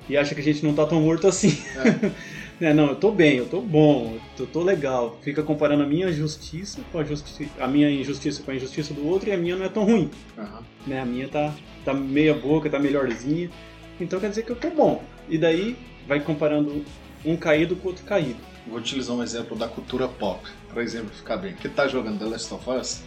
e 0.09 0.17
acha 0.17 0.35
que 0.35 0.41
a 0.41 0.45
gente 0.45 0.65
não 0.65 0.75
tá 0.75 0.87
tão 0.87 1.01
morto 1.01 1.27
assim. 1.29 1.59
É, 1.77 2.11
não, 2.75 2.89
eu 2.89 2.97
tô 2.97 3.11
bem, 3.11 3.39
eu 3.39 3.47
tô 3.49 3.61
bom, 3.61 4.19
eu 4.39 4.47
tô 4.47 4.63
legal. 4.63 5.19
Fica 5.23 5.43
comparando 5.43 5.83
a 5.83 5.87
minha 5.87 6.13
justiça 6.13 6.81
com 6.93 6.99
a 6.99 7.05
justiça, 7.05 7.51
a 7.59 7.67
minha 7.67 7.91
injustiça 7.91 8.43
com 8.43 8.51
a 8.51 8.55
injustiça 8.55 8.93
do 8.93 9.07
outro 9.07 9.31
e 9.31 9.33
a 9.33 9.37
minha 9.37 9.57
não 9.57 9.65
é 9.65 9.69
tão 9.69 9.85
ruim, 9.85 10.11
Aham. 10.39 10.63
né? 10.87 11.01
A 11.01 11.05
minha 11.05 11.29
tá 11.29 11.55
tá 11.85 11.95
meia 11.95 12.35
boca, 12.35 12.69
tá 12.71 12.79
melhorzinha. 12.79 13.51
Então 13.99 14.21
quer 14.21 14.29
dizer 14.29 14.45
que 14.45 14.53
eu 14.53 14.57
tô 14.57 14.71
bom. 14.71 15.03
E 15.29 15.39
daí 15.39 15.77
vai 16.07 16.21
comparando 16.21 16.85
um 17.25 17.37
caído 17.37 17.75
com 17.75 17.87
o 17.87 17.91
outro 17.91 18.05
caído. 18.05 18.39
Vou 18.67 18.79
utilizar 18.79 19.17
um 19.17 19.23
exemplo 19.23 19.57
da 19.57 19.67
cultura 19.67 20.07
pop, 20.07 20.49
para 20.69 20.83
exemplificar 20.83 21.41
bem. 21.41 21.55
Que 21.55 21.69
tá 21.69 21.89
jogando 21.89 22.19
The 22.19 22.27
Last 22.27 22.55
of 22.55 22.71
Us, 22.71 23.03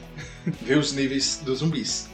vê 0.62 0.76
os 0.76 0.92
níveis 0.92 1.42
dos 1.46 1.60
zumbis, 1.60 2.10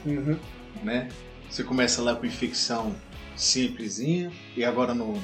né? 0.82 1.08
Você 1.50 1.64
começa 1.64 2.00
lá 2.02 2.14
com 2.14 2.24
infecção 2.24 2.94
simplesinha, 3.34 4.30
e 4.56 4.64
agora 4.64 4.94
no 4.94 5.14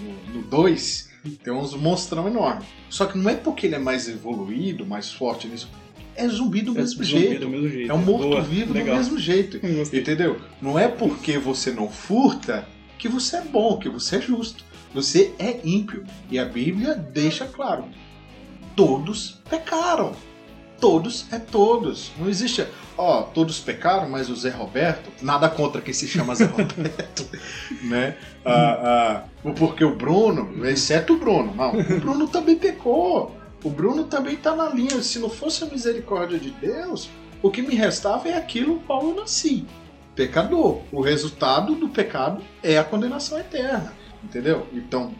2 0.50 1.07
tem 1.42 1.52
uns 1.52 1.74
monstrão 1.74 2.26
enorme. 2.26 2.64
Só 2.88 3.06
que 3.06 3.18
não 3.18 3.30
é 3.30 3.34
porque 3.34 3.66
ele 3.66 3.74
é 3.74 3.78
mais 3.78 4.08
evoluído, 4.08 4.86
mais 4.86 5.10
forte 5.10 5.46
nisso. 5.46 5.68
É 6.14 6.26
zumbi 6.28 6.62
do 6.62 6.72
mesmo 6.72 7.04
zumbi 7.04 7.20
jeito. 7.20 7.40
do 7.40 7.48
mesmo 7.48 7.68
jeito. 7.68 7.90
É 7.90 7.94
um 7.94 7.98
morto-vivo 7.98 8.74
do 8.74 8.84
mesmo 8.84 9.18
jeito. 9.18 9.60
Entendeu? 9.94 10.40
Não 10.60 10.78
é 10.78 10.88
porque 10.88 11.38
você 11.38 11.70
não 11.70 11.88
furta 11.88 12.66
que 12.98 13.08
você 13.08 13.36
é 13.36 13.42
bom, 13.42 13.78
que 13.78 13.88
você 13.88 14.16
é 14.16 14.20
justo. 14.20 14.64
Você 14.92 15.32
é 15.38 15.60
ímpio. 15.64 16.04
E 16.30 16.38
a 16.38 16.44
Bíblia 16.44 16.94
deixa 16.94 17.46
claro: 17.46 17.84
todos 18.74 19.40
pecaram. 19.48 20.12
Todos 20.80 21.26
é 21.32 21.38
todos. 21.38 22.12
Não 22.18 22.28
existe, 22.28 22.66
ó, 22.96 23.22
todos 23.22 23.58
pecaram, 23.58 24.08
mas 24.08 24.30
o 24.30 24.36
Zé 24.36 24.50
Roberto, 24.50 25.10
nada 25.20 25.48
contra 25.48 25.80
quem 25.80 25.92
se 25.92 26.06
chama 26.06 26.34
Zé 26.34 26.44
Roberto, 26.46 27.26
né? 27.82 28.16
Ah, 28.44 29.24
ah, 29.44 29.50
porque 29.58 29.84
o 29.84 29.96
Bruno, 29.96 30.64
exceto 30.66 31.14
o 31.14 31.18
Bruno, 31.18 31.54
não, 31.54 31.78
o 31.78 32.00
Bruno 32.00 32.28
também 32.28 32.56
pecou. 32.56 33.36
O 33.64 33.70
Bruno 33.70 34.04
também 34.04 34.34
está 34.34 34.54
na 34.54 34.68
linha. 34.68 35.02
Se 35.02 35.18
não 35.18 35.28
fosse 35.28 35.64
a 35.64 35.66
misericórdia 35.66 36.38
de 36.38 36.50
Deus, 36.50 37.10
o 37.42 37.50
que 37.50 37.60
me 37.60 37.74
restava 37.74 38.28
é 38.28 38.36
aquilo 38.36 38.80
qual 38.86 39.02
eu 39.02 39.14
nasci. 39.16 39.66
Pecador. 40.14 40.82
O 40.92 41.00
resultado 41.00 41.74
do 41.74 41.88
pecado 41.88 42.42
é 42.62 42.78
a 42.78 42.84
condenação 42.84 43.38
eterna. 43.38 43.92
Entendeu? 44.22 44.66
Então, 44.72 45.12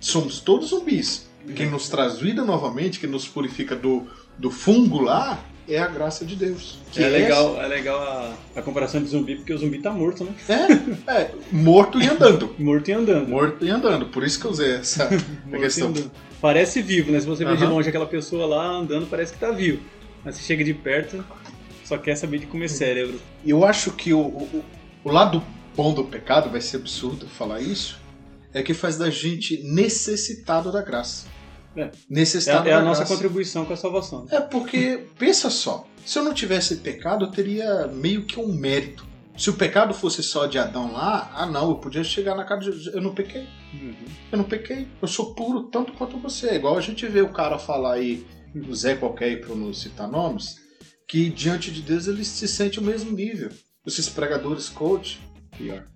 somos 0.00 0.40
todos 0.40 0.70
zumbis. 0.70 1.28
Quem 1.54 1.70
nos 1.70 1.88
traz 1.88 2.18
vida 2.18 2.44
novamente, 2.44 2.98
que 2.98 3.06
nos 3.06 3.28
purifica 3.28 3.76
do, 3.76 4.06
do 4.38 4.50
fungo 4.50 5.00
lá, 5.00 5.42
é 5.68 5.78
a 5.78 5.86
graça 5.86 6.24
de 6.24 6.36
Deus. 6.36 6.78
é, 6.96 7.02
é 7.02 7.08
legal, 7.08 7.60
é 7.60 7.66
legal 7.66 8.00
a, 8.00 8.34
a, 8.58 8.62
comparação 8.62 9.02
de 9.02 9.08
zumbi, 9.08 9.36
porque 9.36 9.52
o 9.52 9.58
zumbi 9.58 9.78
tá 9.78 9.90
morto, 9.90 10.24
né? 10.24 10.34
É, 10.48 11.12
é 11.12 11.34
morto 11.50 12.00
e 12.00 12.06
andando. 12.06 12.54
morto 12.58 12.88
e 12.88 12.92
andando. 12.92 13.28
Morto 13.28 13.64
e 13.64 13.70
andando, 13.70 14.06
por 14.06 14.22
isso 14.22 14.38
que 14.38 14.46
eu 14.46 14.50
usei 14.52 14.76
essa 14.76 15.08
questão. 15.50 15.92
Parece 16.40 16.80
vivo, 16.80 17.10
né? 17.10 17.18
Se 17.18 17.26
você 17.26 17.44
vê 17.44 17.56
de 17.56 17.64
longe 17.64 17.88
aquela 17.88 18.06
pessoa 18.06 18.46
lá 18.46 18.66
andando, 18.66 19.06
parece 19.06 19.32
que 19.32 19.38
tá 19.38 19.50
vivo. 19.50 19.80
Mas 20.24 20.36
se 20.36 20.42
chega 20.42 20.62
de 20.62 20.74
perto, 20.74 21.24
só 21.84 21.98
quer 21.98 22.16
saber 22.16 22.38
de 22.38 22.46
comer 22.46 22.68
cérebro. 22.68 23.20
Eu 23.44 23.64
acho 23.64 23.90
que 23.92 24.12
o, 24.12 24.20
o, 24.20 24.64
o 25.04 25.10
lado 25.10 25.42
bom 25.76 25.92
do 25.92 26.04
pecado, 26.04 26.48
vai 26.48 26.60
ser 26.60 26.78
absurdo 26.78 27.28
falar 27.28 27.60
isso, 27.60 28.00
é 28.54 28.62
que 28.62 28.72
faz 28.72 28.96
da 28.96 29.10
gente 29.10 29.62
necessitado 29.62 30.72
da 30.72 30.80
graça. 30.80 31.26
É. 31.76 31.90
É, 32.66 32.70
é 32.70 32.74
a 32.74 32.82
nossa 32.82 33.04
contribuição 33.04 33.64
com 33.64 33.72
a 33.72 33.76
salvação. 33.76 34.26
É 34.30 34.40
porque, 34.40 35.04
pensa 35.18 35.50
só, 35.50 35.86
se 36.04 36.18
eu 36.18 36.22
não 36.22 36.32
tivesse 36.32 36.76
pecado, 36.76 37.24
eu 37.24 37.30
teria 37.30 37.86
meio 37.88 38.24
que 38.24 38.38
um 38.38 38.52
mérito. 38.52 39.06
Se 39.36 39.50
o 39.50 39.54
pecado 39.54 39.92
fosse 39.92 40.22
só 40.22 40.46
de 40.46 40.58
Adão 40.58 40.92
lá, 40.92 41.30
ah 41.34 41.44
não, 41.44 41.68
eu 41.68 41.76
podia 41.76 42.02
chegar 42.02 42.34
na 42.34 42.44
casa 42.44 42.62
de 42.62 42.72
Jesus. 42.72 42.94
Eu 42.94 43.02
não 43.02 43.14
pequei. 43.14 43.46
Uhum. 43.74 43.94
Eu 44.32 44.38
não 44.38 44.44
pequei. 44.44 44.88
Eu 45.02 45.08
sou 45.08 45.34
puro 45.34 45.64
tanto 45.64 45.92
quanto 45.92 46.16
você. 46.18 46.48
É 46.48 46.54
igual 46.54 46.78
a 46.78 46.80
gente 46.80 47.06
vê 47.06 47.20
o 47.20 47.32
cara 47.32 47.58
falar 47.58 47.94
aí, 47.94 48.26
o 48.54 48.74
Zé 48.74 48.94
qualquer 48.94 49.26
aí, 49.26 49.36
pra 49.36 49.54
não 49.54 49.74
citar 49.74 50.08
nomes, 50.08 50.56
que 51.06 51.28
diante 51.28 51.70
de 51.70 51.82
Deus 51.82 52.06
ele 52.06 52.24
se 52.24 52.48
sente 52.48 52.80
o 52.80 52.82
mesmo 52.82 53.10
nível. 53.10 53.50
Esses 53.86 54.08
pregadores 54.08 54.68
coach, 54.68 55.20
pior. 55.56 55.86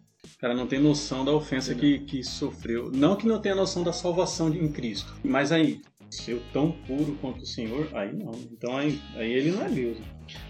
O 0.40 0.47
cara 0.49 0.54
não 0.54 0.66
tem 0.66 0.80
noção 0.80 1.23
da 1.23 1.32
ofensa 1.32 1.75
que, 1.75 1.99
que 1.99 2.25
sofreu. 2.25 2.90
Não 2.90 3.14
que 3.14 3.26
não 3.26 3.38
tenha 3.38 3.54
noção 3.54 3.82
da 3.82 3.92
salvação 3.92 4.49
em 4.49 4.73
Cristo. 4.73 5.14
Mas 5.23 5.52
aí, 5.52 5.82
se 6.11 6.30
eu 6.30 6.40
tão 6.50 6.73
puro 6.73 7.18
quanto 7.20 7.42
o 7.42 7.47
Senhor, 7.47 7.90
aí 7.92 8.11
não. 8.11 8.30
Então 8.50 8.75
aí, 8.75 8.99
aí 9.16 9.30
ele 9.30 9.50
não 9.50 9.62
é 9.62 9.68
Deus. 9.68 9.99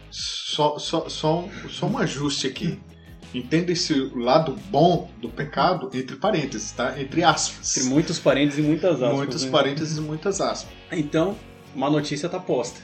Só, 0.08 0.78
só, 0.78 1.08
só, 1.08 1.40
um, 1.40 1.68
só 1.68 1.86
um 1.86 1.98
ajuste 1.98 2.46
aqui. 2.46 2.78
Entenda 3.34 3.72
esse 3.72 3.92
lado 4.14 4.56
bom 4.70 5.10
do 5.20 5.28
pecado 5.28 5.90
entre 5.92 6.14
parênteses, 6.14 6.70
tá? 6.70 6.94
Entre 7.02 7.24
aspas. 7.24 7.76
Entre 7.76 7.90
muitos 7.90 8.20
parênteses 8.20 8.64
e 8.64 8.68
muitas 8.68 9.02
aspas. 9.02 9.16
Muitos 9.16 9.44
né? 9.44 9.50
parênteses 9.50 9.98
e 9.98 10.00
muitas 10.00 10.40
aspas. 10.40 10.72
Então, 10.92 11.36
uma 11.74 11.90
notícia 11.90 12.28
tá 12.28 12.38
posta. 12.38 12.80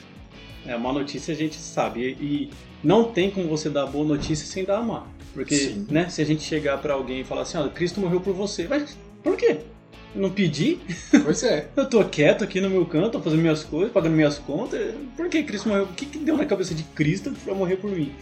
É 0.66 0.74
uma 0.74 0.92
notícia 0.92 1.32
a 1.32 1.36
gente 1.36 1.54
sabe. 1.54 2.16
E 2.20 2.50
não 2.82 3.12
tem 3.12 3.30
como 3.30 3.46
você 3.46 3.70
dar 3.70 3.86
boa 3.86 4.04
notícia 4.04 4.44
sem 4.44 4.64
dar 4.64 4.78
a 4.78 4.82
má. 4.82 5.06
Porque, 5.36 5.76
né, 5.90 6.08
se 6.08 6.22
a 6.22 6.24
gente 6.24 6.42
chegar 6.42 6.78
para 6.78 6.94
alguém 6.94 7.20
e 7.20 7.24
falar 7.24 7.42
assim, 7.42 7.58
ó, 7.58 7.68
Cristo 7.68 8.00
morreu 8.00 8.22
por 8.22 8.32
você, 8.32 8.66
mas 8.66 8.96
por 9.22 9.36
quê? 9.36 9.58
Eu 10.14 10.22
não 10.22 10.30
pedi? 10.30 10.78
Pois 11.22 11.42
é. 11.42 11.68
eu 11.76 11.86
tô 11.86 12.02
quieto 12.06 12.42
aqui 12.42 12.58
no 12.58 12.70
meu 12.70 12.86
canto, 12.86 13.20
fazendo 13.20 13.42
minhas 13.42 13.62
coisas, 13.62 13.92
pagando 13.92 14.14
minhas 14.14 14.38
contas. 14.38 14.94
Por 15.14 15.28
que 15.28 15.42
Cristo 15.42 15.68
morreu? 15.68 15.84
O 15.84 15.88
que, 15.88 16.06
que 16.06 16.16
deu 16.16 16.38
na 16.38 16.46
cabeça 16.46 16.74
de 16.74 16.82
Cristo 16.84 17.30
para 17.44 17.54
morrer 17.54 17.76
por 17.76 17.90
mim? 17.90 18.14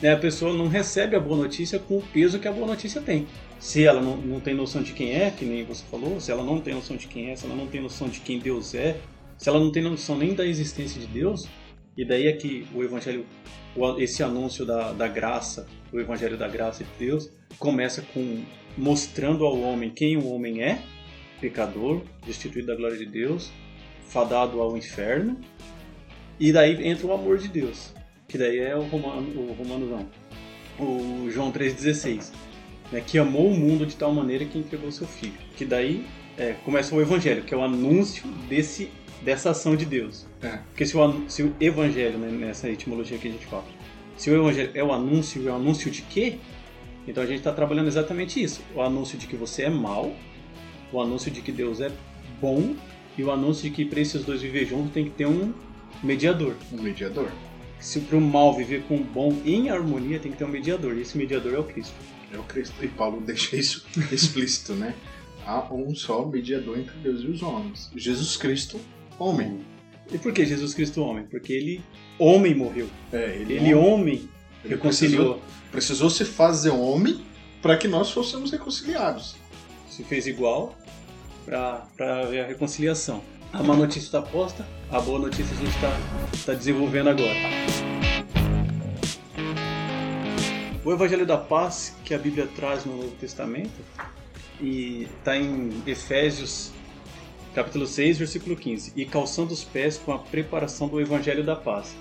Né, 0.00 0.14
a 0.14 0.16
pessoa 0.16 0.54
não 0.54 0.66
recebe 0.66 1.14
a 1.14 1.20
boa 1.20 1.36
notícia 1.36 1.78
com 1.78 1.98
o 1.98 2.02
peso 2.02 2.38
que 2.38 2.48
a 2.48 2.52
boa 2.52 2.66
notícia 2.66 3.02
tem. 3.02 3.26
Se 3.60 3.84
ela 3.84 4.00
não, 4.00 4.16
não 4.16 4.40
tem 4.40 4.54
noção 4.54 4.82
de 4.82 4.94
quem 4.94 5.14
é, 5.14 5.30
que 5.30 5.44
nem 5.44 5.66
você 5.66 5.84
falou, 5.90 6.18
se 6.18 6.32
ela 6.32 6.42
não 6.42 6.60
tem 6.60 6.72
noção 6.72 6.96
de 6.96 7.06
quem 7.06 7.30
é, 7.30 7.36
se 7.36 7.44
ela 7.44 7.54
não 7.54 7.66
tem 7.66 7.82
noção 7.82 8.08
de 8.08 8.20
quem 8.20 8.38
Deus 8.38 8.74
é, 8.74 8.96
se 9.36 9.50
ela 9.50 9.60
não 9.60 9.70
tem 9.70 9.82
noção 9.82 10.16
nem 10.16 10.34
da 10.34 10.46
existência 10.46 10.98
de 10.98 11.06
Deus, 11.06 11.46
e 11.96 12.04
daí 12.04 12.26
é 12.26 12.32
que 12.32 12.66
o 12.74 12.82
Evangelho, 12.82 13.24
esse 13.98 14.22
anúncio 14.22 14.64
da, 14.64 14.92
da 14.92 15.08
graça, 15.08 15.66
o 15.92 16.00
Evangelho 16.00 16.36
da 16.36 16.48
graça 16.48 16.84
de 16.84 16.90
Deus, 16.98 17.30
começa 17.58 18.02
com 18.12 18.42
mostrando 18.76 19.44
ao 19.44 19.60
homem 19.60 19.90
quem 19.90 20.16
o 20.16 20.26
homem 20.28 20.62
é, 20.62 20.80
pecador, 21.40 22.02
destituído 22.26 22.68
da 22.68 22.74
glória 22.74 22.96
de 22.96 23.06
Deus, 23.06 23.52
fadado 24.08 24.60
ao 24.60 24.76
inferno, 24.76 25.38
e 26.38 26.52
daí 26.52 26.84
entra 26.86 27.06
o 27.06 27.12
amor 27.12 27.38
de 27.38 27.48
Deus, 27.48 27.94
que 28.26 28.36
daí 28.36 28.58
é 28.58 28.74
o 28.74 28.82
Romano, 28.82 29.28
o 29.40 29.52
Romano 29.52 29.86
não, 29.86 30.24
o 30.84 31.30
João 31.30 31.52
3,16, 31.52 32.32
né, 32.90 33.00
que 33.00 33.18
amou 33.18 33.48
o 33.48 33.56
mundo 33.56 33.86
de 33.86 33.96
tal 33.96 34.12
maneira 34.12 34.44
que 34.44 34.58
entregou 34.58 34.90
seu 34.90 35.06
filho. 35.06 35.34
Que 35.56 35.64
daí 35.64 36.04
é, 36.36 36.54
começa 36.64 36.94
o 36.94 37.00
Evangelho, 37.00 37.42
que 37.42 37.54
é 37.54 37.56
o 37.56 37.62
anúncio 37.62 38.26
desse 38.48 38.90
dessa 39.24 39.50
ação 39.50 39.74
de 39.74 39.84
Deus. 39.84 40.26
É. 40.42 40.58
Porque 40.68 40.84
se 40.86 40.96
o, 40.96 41.24
se 41.28 41.42
o 41.42 41.54
evangelho, 41.60 42.18
né, 42.18 42.30
nessa 42.30 42.68
etimologia 42.68 43.18
que 43.18 43.28
a 43.28 43.30
gente 43.30 43.46
fala, 43.46 43.64
se 44.16 44.30
o 44.30 44.34
evangelho 44.34 44.70
é 44.74 44.84
o 44.84 44.92
anúncio, 44.92 45.48
é 45.48 45.50
o 45.50 45.56
anúncio 45.56 45.90
de 45.90 46.02
quê? 46.02 46.38
Então 47.08 47.22
a 47.22 47.26
gente 47.26 47.38
está 47.38 47.52
trabalhando 47.52 47.88
exatamente 47.88 48.42
isso. 48.42 48.62
O 48.74 48.80
anúncio 48.80 49.18
de 49.18 49.26
que 49.26 49.36
você 49.36 49.64
é 49.64 49.70
mal, 49.70 50.14
o 50.92 51.00
anúncio 51.00 51.30
de 51.30 51.40
que 51.40 51.50
Deus 51.50 51.80
é 51.80 51.90
bom 52.40 52.74
e 53.16 53.24
o 53.24 53.30
anúncio 53.30 53.64
de 53.64 53.70
que 53.70 53.84
para 53.84 54.00
esses 54.00 54.24
dois 54.24 54.42
viver 54.42 54.66
juntos 54.66 54.92
tem 54.92 55.04
que 55.04 55.10
ter 55.10 55.26
um 55.26 55.52
mediador. 56.02 56.54
Um 56.72 56.82
mediador. 56.82 57.30
Se 57.80 58.00
para 58.00 58.16
o 58.16 58.20
mal 58.20 58.54
viver 58.54 58.82
com 58.84 58.96
o 58.96 59.04
bom 59.04 59.36
em 59.44 59.68
harmonia, 59.68 60.18
tem 60.18 60.32
que 60.32 60.38
ter 60.38 60.44
um 60.44 60.48
mediador. 60.48 60.96
E 60.96 61.02
esse 61.02 61.18
mediador 61.18 61.54
é 61.54 61.58
o 61.58 61.64
Cristo. 61.64 61.94
É 62.32 62.38
o 62.38 62.42
Cristo. 62.44 62.74
E 62.82 62.88
Paulo 62.88 63.20
deixa 63.20 63.56
isso 63.56 63.86
explícito, 64.10 64.74
né? 64.74 64.94
Há 65.46 65.72
um 65.72 65.94
só 65.94 66.24
mediador 66.24 66.78
entre 66.78 66.96
Deus 66.98 67.20
e 67.20 67.26
os 67.26 67.42
homens. 67.42 67.90
Jesus 67.94 68.36
Cristo 68.36 68.80
homem. 69.18 69.60
E 70.12 70.18
por 70.18 70.32
que 70.32 70.44
Jesus 70.44 70.74
Cristo 70.74 71.02
homem? 71.02 71.24
Porque 71.24 71.52
ele, 71.52 71.82
homem, 72.18 72.54
morreu. 72.54 72.88
É, 73.12 73.36
ele, 73.36 73.54
ele 73.54 73.74
homem, 73.74 73.92
homem 73.92 74.28
ele 74.64 74.74
reconciliou. 74.74 75.40
Precisou, 75.70 76.08
precisou 76.08 76.10
se 76.10 76.24
fazer 76.24 76.70
homem 76.70 77.24
para 77.62 77.76
que 77.76 77.88
nós 77.88 78.10
fôssemos 78.10 78.50
reconciliados. 78.50 79.36
Se 79.88 80.04
fez 80.04 80.26
igual 80.26 80.76
para 81.44 81.86
a 81.96 82.46
reconciliação. 82.46 83.22
A 83.52 83.62
má 83.62 83.76
notícia 83.76 84.06
está 84.06 84.20
posta, 84.20 84.66
a 84.90 85.00
boa 85.00 85.18
notícia 85.18 85.54
a 85.54 85.58
gente 85.58 85.74
está 85.74 85.96
tá 86.44 86.54
desenvolvendo 86.54 87.08
agora. 87.10 87.34
O 90.84 90.92
Evangelho 90.92 91.24
da 91.24 91.38
Paz 91.38 91.94
que 92.04 92.12
a 92.12 92.18
Bíblia 92.18 92.48
traz 92.56 92.84
no 92.84 92.96
Novo 92.96 93.12
Testamento 93.12 93.80
e 94.60 95.08
está 95.18 95.36
em 95.36 95.70
Efésios 95.86 96.72
capítulo 97.54 97.86
6, 97.86 98.18
versículo 98.18 98.56
15. 98.56 98.92
E 98.96 99.06
calçando 99.06 99.54
os 99.54 99.62
pés 99.62 99.96
com 99.96 100.12
a 100.12 100.18
preparação 100.18 100.88
do 100.88 101.00
evangelho 101.00 101.44
da 101.44 101.54
paz. 101.54 101.94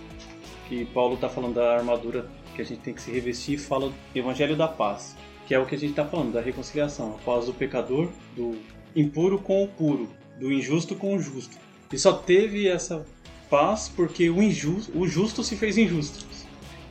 Que 0.68 0.84
Paulo 0.86 1.14
está 1.14 1.30
falando 1.30 1.54
da 1.54 1.78
armadura 1.78 2.28
que 2.56 2.62
a 2.62 2.66
gente 2.66 2.82
tem 2.82 2.94
que 2.94 3.02
se 3.02 3.12
revestir 3.12 3.54
e 3.54 3.58
fala 3.58 3.90
do 3.90 3.96
evangelho 4.16 4.56
da 4.56 4.68
paz. 4.68 5.16
Que 5.48 5.54
é 5.54 5.60
o 5.60 5.66
que 5.66 5.76
a 5.76 5.78
gente 5.78 5.92
está 5.92 6.04
falando, 6.04 6.34
da 6.34 6.42
reconciliação. 6.42 7.14
A 7.14 7.18
paz 7.24 7.46
do 7.46 7.54
pecador, 7.54 8.10
do 8.36 8.58
impuro 8.96 9.38
com 9.38 9.64
o 9.64 9.68
puro, 9.68 10.10
do 10.40 10.52
injusto 10.52 10.96
com 10.96 11.16
o 11.16 11.20
justo. 11.20 11.56
E 11.92 12.00
só 12.00 12.14
teve 12.14 12.68
essa 12.68 13.06
paz 13.48 13.92
porque 13.96 14.30
o, 14.32 14.42
injusto, 14.42 14.98
o 14.98 15.08
justo 15.08 15.44
se 15.44 15.56
fez 15.56 15.78
injusto. 15.78 16.26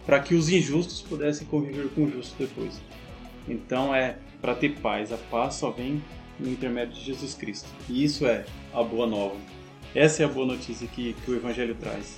Para 0.06 0.20
que 0.20 0.34
os 0.34 0.48
injustos 0.48 1.02
pudessem 1.02 1.46
conviver 1.48 1.88
com 1.90 2.04
o 2.04 2.10
justo 2.10 2.34
depois. 2.38 2.80
Então 3.48 3.92
é 3.92 4.18
para 4.40 4.54
ter 4.54 4.76
paz. 4.80 5.12
A 5.12 5.16
paz 5.16 5.54
só 5.54 5.70
vem 5.70 6.00
no 6.42 6.50
intermédio 6.50 6.94
de 6.94 7.04
Jesus 7.04 7.34
Cristo. 7.34 7.68
E 7.88 8.04
isso 8.04 8.26
é 8.26 8.44
a 8.72 8.82
boa 8.82 9.06
nova. 9.06 9.36
Essa 9.94 10.22
é 10.22 10.26
a 10.26 10.28
boa 10.28 10.46
notícia 10.46 10.86
que, 10.86 11.14
que 11.14 11.30
o 11.30 11.36
Evangelho 11.36 11.74
traz. 11.74 12.16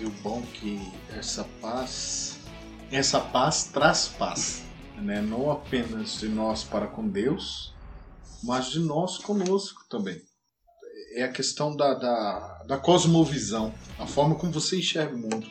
E 0.00 0.04
o 0.04 0.10
bom 0.22 0.42
que 0.54 0.80
essa 1.10 1.44
paz, 1.60 2.38
essa 2.90 3.20
paz 3.20 3.64
traz 3.64 4.08
paz, 4.08 4.62
né? 4.96 5.22
não 5.22 5.50
apenas 5.50 6.20
de 6.20 6.28
nós 6.28 6.62
para 6.62 6.86
com 6.86 7.08
Deus, 7.08 7.74
mas 8.42 8.70
de 8.70 8.80
nós 8.80 9.18
conosco 9.18 9.84
também. 9.88 10.20
É 11.14 11.24
a 11.24 11.32
questão 11.32 11.74
da, 11.74 11.94
da, 11.94 12.64
da 12.68 12.76
cosmovisão, 12.76 13.72
a 13.98 14.06
forma 14.06 14.34
como 14.34 14.52
você 14.52 14.78
enxerga 14.78 15.14
o 15.14 15.18
mundo 15.18 15.46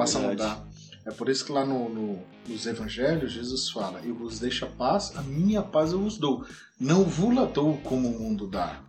passa 0.00 0.18
Verdade. 0.18 0.42
a 0.42 0.54
mudar. 0.56 0.70
É 1.04 1.10
por 1.10 1.28
isso 1.28 1.44
que 1.44 1.52
lá 1.52 1.64
no, 1.64 1.88
no, 1.88 2.22
nos 2.46 2.66
evangelhos 2.66 3.32
Jesus 3.32 3.70
fala: 3.70 4.00
Eu 4.04 4.14
vos 4.14 4.38
deixo 4.38 4.64
a 4.64 4.68
paz, 4.68 5.16
a 5.16 5.22
minha 5.22 5.62
paz 5.62 5.92
eu 5.92 6.00
vos 6.00 6.18
dou. 6.18 6.44
Não 6.78 7.04
vos 7.04 7.34
dou 7.52 7.78
como 7.78 8.08
o 8.08 8.20
mundo 8.20 8.46
dá. 8.46 8.82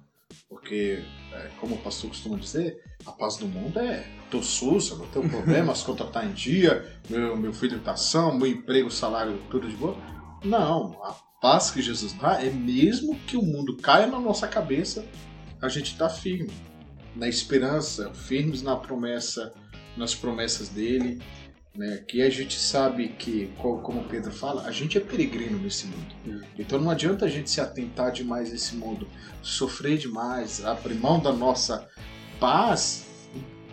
Porque, 0.50 1.04
é, 1.34 1.50
como 1.60 1.76
o 1.76 1.78
pastor 1.78 2.10
costuma 2.10 2.38
dizer, 2.38 2.82
a 3.06 3.12
paz 3.12 3.38
do 3.38 3.48
mundo 3.48 3.80
é: 3.80 4.06
tô 4.30 4.44
sujo, 4.44 4.98
não 4.98 5.08
tenho 5.08 5.28
problema, 5.32 5.72
as 5.72 5.84
contas 5.84 6.10
tá 6.10 6.26
em 6.26 6.34
dia, 6.34 6.86
meu, 7.10 7.38
meu 7.38 7.54
filho 7.54 7.78
está 7.78 7.96
são, 7.96 8.38
meu 8.38 8.48
emprego, 8.48 8.92
salário, 8.92 9.42
tudo 9.50 9.70
de 9.70 9.76
boa. 9.76 9.96
Não, 10.44 11.02
a 11.04 11.16
paz 11.42 11.72
que 11.72 11.82
Jesus 11.82 12.14
dá 12.14 12.44
é 12.44 12.50
mesmo 12.50 13.18
que 13.22 13.38
o 13.38 13.42
mundo 13.42 13.78
caia 13.78 14.08
na 14.08 14.20
nossa 14.20 14.48
cabeça, 14.48 15.06
a 15.62 15.70
gente 15.70 15.92
está 15.92 16.10
firme 16.10 16.52
na 17.16 17.28
esperança, 17.28 18.14
firmes 18.14 18.62
na 18.62 18.76
promessa, 18.76 19.54
nas 19.98 20.16
promessas 20.16 20.70
dele, 20.70 21.22
né? 21.76 22.04
Que 22.08 22.22
a 22.22 22.30
gente 22.30 22.60
sabe 22.60 23.10
que, 23.10 23.52
como 23.58 24.04
Pedro 24.06 24.32
fala, 24.32 24.64
a 24.64 24.72
gente 24.72 24.98
é 24.98 25.02
peregrino 25.02 25.58
nesse 25.58 25.88
mundo. 25.88 26.16
Hum. 26.28 26.42
Então 26.58 26.80
não 26.80 26.92
adianta 26.92 27.26
a 27.26 27.30
gente 27.30 27.50
se 27.50 27.62
atentar 27.62 28.12
demais 28.12 28.52
nesse 28.52 28.76
mundo, 28.76 29.08
sofrer 29.42 29.98
demais, 29.98 30.64
abrir 30.64 30.96
mão 30.96 31.20
da 31.20 31.32
nossa 31.32 31.88
paz 32.40 33.06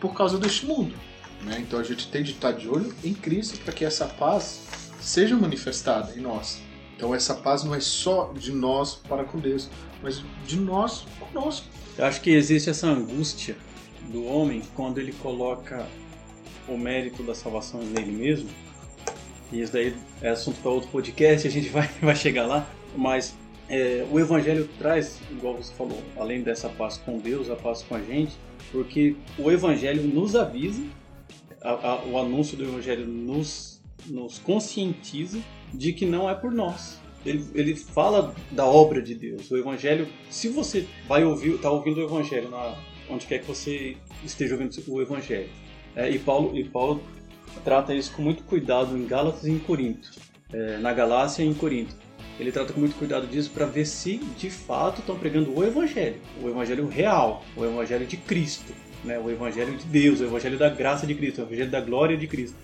por 0.00 0.14
causa 0.14 0.38
deste 0.38 0.66
mundo. 0.66 0.94
Né? 1.42 1.58
Então 1.60 1.78
a 1.78 1.84
gente 1.84 2.08
tem 2.08 2.22
de 2.22 2.32
estar 2.32 2.52
de 2.52 2.68
olho 2.68 2.94
em 3.02 3.14
Cristo 3.14 3.58
para 3.60 3.72
que 3.72 3.84
essa 3.84 4.06
paz 4.06 4.60
seja 5.00 5.36
manifestada 5.36 6.12
em 6.16 6.20
nós. 6.20 6.60
Então 6.96 7.14
essa 7.14 7.34
paz 7.34 7.62
não 7.62 7.74
é 7.74 7.80
só 7.80 8.32
de 8.32 8.52
nós 8.52 8.96
para 8.96 9.24
com 9.24 9.38
Deus, 9.38 9.68
mas 10.02 10.22
de 10.46 10.56
nós 10.56 11.04
conosco. 11.20 11.66
Eu 11.96 12.04
acho 12.04 12.20
que 12.20 12.30
existe 12.30 12.70
essa 12.70 12.86
angústia 12.86 13.56
do 14.10 14.24
homem 14.24 14.62
quando 14.74 14.98
ele 14.98 15.12
coloca 15.12 15.86
o 16.68 16.76
mérito 16.76 17.22
da 17.22 17.34
salvação 17.34 17.80
nele 17.80 18.12
mesmo. 18.12 18.48
E 19.52 19.62
isso 19.62 19.72
daí 19.72 19.94
é 20.20 20.30
assunto 20.30 20.60
para 20.60 20.70
outro 20.70 20.90
podcast, 20.90 21.46
a 21.46 21.50
gente 21.50 21.68
vai, 21.70 21.88
vai 22.00 22.16
chegar 22.16 22.46
lá. 22.46 22.68
Mas 22.96 23.34
é, 23.68 24.06
o 24.10 24.18
Evangelho 24.18 24.68
traz, 24.78 25.20
igual 25.30 25.56
você 25.56 25.72
falou, 25.74 26.02
além 26.16 26.42
dessa 26.42 26.68
paz 26.68 26.96
com 26.96 27.18
Deus, 27.18 27.50
a 27.50 27.56
paz 27.56 27.82
com 27.82 27.94
a 27.94 28.00
gente, 28.00 28.32
porque 28.72 29.16
o 29.38 29.50
Evangelho 29.50 30.02
nos 30.02 30.34
avisa, 30.34 30.82
a, 31.62 31.70
a, 31.70 32.04
o 32.04 32.18
anúncio 32.18 32.56
do 32.56 32.64
Evangelho 32.64 33.06
nos, 33.06 33.80
nos 34.06 34.38
conscientiza 34.38 35.40
de 35.72 35.92
que 35.92 36.06
não 36.06 36.28
é 36.28 36.34
por 36.34 36.50
nós. 36.50 36.98
Ele, 37.26 37.44
ele 37.54 37.74
fala 37.74 38.34
da 38.50 38.64
obra 38.64 39.02
de 39.02 39.14
Deus. 39.14 39.50
O 39.50 39.56
Evangelho, 39.56 40.08
se 40.30 40.48
você 40.48 40.86
vai 41.06 41.24
ouvir, 41.24 41.54
está 41.54 41.70
ouvindo 41.70 41.98
o 41.98 42.04
Evangelho 42.04 42.48
na, 42.48 42.74
onde 43.10 43.26
quer 43.26 43.40
que 43.40 43.46
você 43.46 43.96
esteja 44.24 44.54
ouvindo 44.54 44.72
o 44.86 45.02
Evangelho, 45.02 45.48
é, 45.98 46.08
e, 46.08 46.16
Paulo, 46.16 46.56
e 46.56 46.62
Paulo 46.62 47.02
trata 47.64 47.92
isso 47.92 48.12
com 48.12 48.22
muito 48.22 48.44
cuidado 48.44 48.96
em 48.96 49.04
Gálatas 49.04 49.44
e 49.44 49.50
em 49.50 49.58
Corinto, 49.58 50.12
é, 50.52 50.78
na 50.78 50.92
Galácia 50.92 51.42
e 51.42 51.48
em 51.48 51.52
Corinto. 51.52 51.92
Ele 52.38 52.52
trata 52.52 52.72
com 52.72 52.78
muito 52.78 52.96
cuidado 52.96 53.26
disso 53.26 53.50
para 53.50 53.66
ver 53.66 53.84
se 53.84 54.18
de 54.38 54.48
fato 54.48 55.00
estão 55.00 55.18
pregando 55.18 55.52
o 55.52 55.64
Evangelho, 55.64 56.20
o 56.40 56.48
Evangelho 56.48 56.86
real, 56.86 57.44
o 57.56 57.64
Evangelho 57.64 58.06
de 58.06 58.16
Cristo, 58.16 58.72
né? 59.04 59.18
o 59.18 59.28
Evangelho 59.28 59.76
de 59.76 59.84
Deus, 59.86 60.20
o 60.20 60.24
Evangelho 60.24 60.56
da 60.56 60.68
graça 60.68 61.04
de 61.04 61.16
Cristo, 61.16 61.40
o 61.40 61.44
Evangelho 61.44 61.70
da 61.70 61.80
glória 61.80 62.16
de 62.16 62.28
Cristo. 62.28 62.56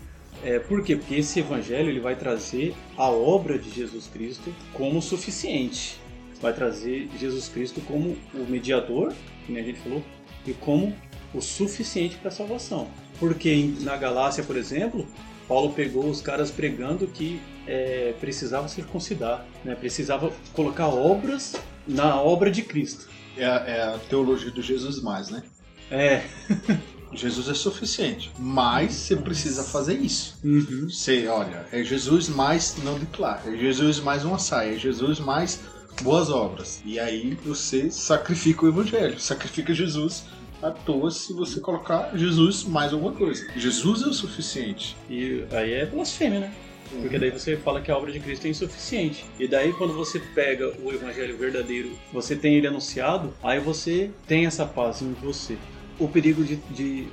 É, 0.45 0.61
por 0.61 0.85
quê? 0.85 0.95
Porque 0.95 1.17
esse 1.17 1.41
Evangelho 1.41 1.89
ele 1.89 1.99
vai 1.99 2.15
trazer 2.15 2.73
a 2.97 3.11
obra 3.11 3.59
de 3.59 3.69
Jesus 3.69 4.07
Cristo 4.07 4.55
como 4.73 5.03
suficiente. 5.03 5.99
Vai 6.41 6.53
trazer 6.53 7.09
Jesus 7.19 7.49
Cristo 7.49 7.81
como 7.81 8.17
o 8.33 8.47
mediador, 8.49 9.13
como 9.45 9.59
a 9.59 9.63
gente 9.63 9.81
falou, 9.81 10.05
e 10.47 10.53
como 10.53 10.95
o 11.35 11.41
suficiente 11.41 12.17
para 12.17 12.29
a 12.29 12.33
salvação. 12.33 12.89
Porque 13.19 13.73
na 13.81 13.97
Galácia, 13.97 14.43
por 14.43 14.57
exemplo, 14.57 15.07
Paulo 15.47 15.73
pegou 15.73 16.09
os 16.09 16.21
caras 16.21 16.51
pregando 16.51 17.07
que 17.07 17.41
é, 17.67 18.15
precisava 18.21 18.69
circuncidar, 18.69 19.47
né? 19.65 19.75
precisava 19.75 20.33
colocar 20.53 20.89
obras 20.89 21.55
na 21.87 22.21
obra 22.21 22.51
de 22.51 22.63
Cristo. 22.63 23.09
É, 23.37 23.45
a, 23.45 23.55
é 23.67 23.83
a 23.95 23.99
teologia 23.99 24.51
do 24.51 24.63
Jesus 24.63 25.03
mais, 25.03 25.31
né? 25.31 25.43
É. 25.91 26.23
Jesus 27.13 27.49
é 27.49 27.55
suficiente, 27.55 28.33
mas 28.39 28.93
você 28.93 29.17
precisa 29.17 29.63
fazer 29.63 29.95
isso. 29.95 30.37
Uhum. 30.43 30.89
Você, 30.91 31.29
olha, 31.29 31.65
é 31.71 31.85
Jesus 31.85 32.29
mais 32.29 32.77
não 32.83 32.99
declara, 32.99 33.43
é 33.47 33.57
Jesus 33.57 34.01
mais 34.01 34.25
uma 34.25 34.39
saia, 34.39 34.75
é 34.75 34.79
Jesus 34.79 35.21
mais 35.21 35.61
boas 36.03 36.29
obras. 36.29 36.83
E 36.85 36.99
aí 36.99 37.39
você 37.45 37.89
sacrifica 37.91 38.65
o 38.65 38.69
evangelho, 38.69 39.21
sacrifica 39.21 39.73
Jesus 39.73 40.25
à 40.65 40.71
toa 40.71 41.11
se 41.11 41.33
você 41.35 41.61
colocar 41.61 42.17
Jesus 42.17 42.65
mais 42.65 42.93
alguma 42.93 43.13
coisa. 43.13 43.47
Jesus 43.55 44.03
é 44.03 44.07
o 44.07 44.13
suficiente. 44.15 44.97
E 45.11 45.45
aí 45.53 45.73
é 45.75 45.87
blasfêmia, 45.87 46.41
né? 46.41 46.55
Porque 46.91 47.19
daí 47.19 47.31
você 47.31 47.57
fala 47.57 47.81
que 47.81 47.91
a 47.91 47.97
obra 47.97 48.11
de 48.11 48.21
Cristo 48.21 48.47
é 48.47 48.51
insuficiente. 48.51 49.27
E 49.39 49.47
daí 49.47 49.73
quando 49.75 49.93
você 49.93 50.19
pega 50.19 50.73
o 50.83 50.91
evangelho 50.91 51.37
verdadeiro, 51.37 51.91
você 52.13 52.35
tem 52.35 52.55
ele 52.55 52.67
anunciado, 52.67 53.35
aí 53.43 53.61
você 53.61 54.11
tem 54.27 54.47
essa 54.47 54.65
paz 54.65 55.03
em 55.03 55.13
você. 55.13 55.59
O 55.99 56.09
perigo 56.09 56.43
de, 56.43 56.57
de... 56.57 57.09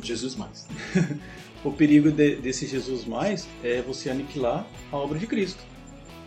Jesus 0.00 0.36
mais. 0.36 0.68
o 1.64 1.72
perigo 1.72 2.10
de, 2.10 2.36
desse 2.36 2.66
Jesus 2.66 3.04
mais 3.04 3.48
é 3.64 3.82
você 3.82 4.10
aniquilar 4.10 4.66
a 4.92 4.96
obra 4.96 5.18
de 5.18 5.26
Cristo. 5.26 5.62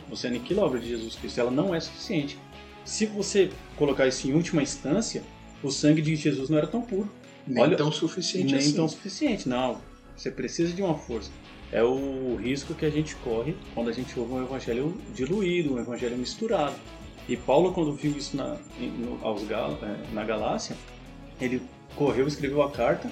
Você 0.09 0.27
aniquila 0.27 0.61
a 0.63 0.65
obra 0.65 0.79
de 0.79 0.89
Jesus 0.89 1.15
Cristo, 1.15 1.39
ela 1.39 1.51
não 1.51 1.73
é 1.73 1.79
suficiente. 1.79 2.37
Se 2.83 3.05
você 3.07 3.49
colocar 3.75 4.07
isso 4.07 4.27
em 4.27 4.33
última 4.33 4.61
instância, 4.61 5.23
o 5.65 5.71
sangue 5.71 6.01
de 6.01 6.15
Jesus 6.15 6.49
não 6.49 6.57
era 6.57 6.67
tão 6.67 6.81
puro. 6.81 7.09
Nem 7.47 7.63
Olha, 7.63 7.77
tão 7.77 7.91
suficiente 7.91 8.53
nem 8.53 8.55
assim. 8.55 8.73
tão 8.73 8.87
suficiente, 8.87 9.47
não. 9.47 9.81
Você 10.15 10.31
precisa 10.31 10.73
de 10.73 10.81
uma 10.81 10.95
força. 10.95 11.29
É 11.71 11.83
o 11.83 12.35
risco 12.35 12.73
que 12.73 12.85
a 12.85 12.89
gente 12.89 13.15
corre 13.17 13.55
quando 13.73 13.89
a 13.89 13.91
gente 13.91 14.17
ouve 14.19 14.33
um 14.33 14.43
evangelho 14.43 14.95
diluído, 15.13 15.75
um 15.75 15.79
evangelho 15.79 16.17
misturado. 16.17 16.75
E 17.27 17.35
Paulo, 17.35 17.73
quando 17.73 17.93
viu 17.93 18.11
isso 18.11 18.37
na, 18.37 18.55
aos 19.21 19.43
Gal, 19.43 19.77
é, 19.81 20.13
na 20.13 20.23
Galácia, 20.23 20.75
ele 21.41 21.61
correu, 21.95 22.27
escreveu 22.27 22.61
a 22.61 22.71
carta 22.71 23.09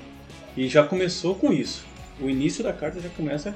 e 0.56 0.68
já 0.68 0.84
começou 0.84 1.36
com 1.36 1.52
isso. 1.52 1.86
O 2.22 2.30
início 2.30 2.64
da 2.64 2.72
carta 2.72 3.00
já 3.00 3.10
começa 3.10 3.56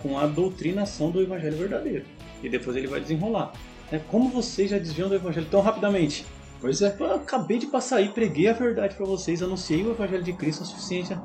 com 0.00 0.18
a 0.18 0.26
doutrinação 0.26 1.10
do 1.10 1.22
evangelho 1.22 1.56
verdadeiro. 1.56 2.04
E 2.42 2.48
depois 2.48 2.76
ele 2.76 2.86
vai 2.86 3.00
desenrolar. 3.00 3.52
É, 3.90 3.98
como 3.98 4.28
vocês 4.28 4.70
já 4.70 4.78
desviam 4.78 5.08
do 5.08 5.14
evangelho 5.14 5.46
tão 5.50 5.60
rapidamente? 5.62 6.26
Pois 6.60 6.80
é. 6.80 6.96
Eu 6.98 7.14
acabei 7.14 7.58
de 7.58 7.66
passar 7.66 7.96
aí, 7.96 8.08
preguei 8.08 8.48
a 8.48 8.52
verdade 8.52 8.94
para 8.94 9.04
vocês, 9.04 9.42
anunciei 9.42 9.82
o 9.82 9.90
Evangelho 9.90 10.22
de 10.22 10.32
Cristo, 10.32 10.62
a 10.62 10.66
suficiência 10.66 11.20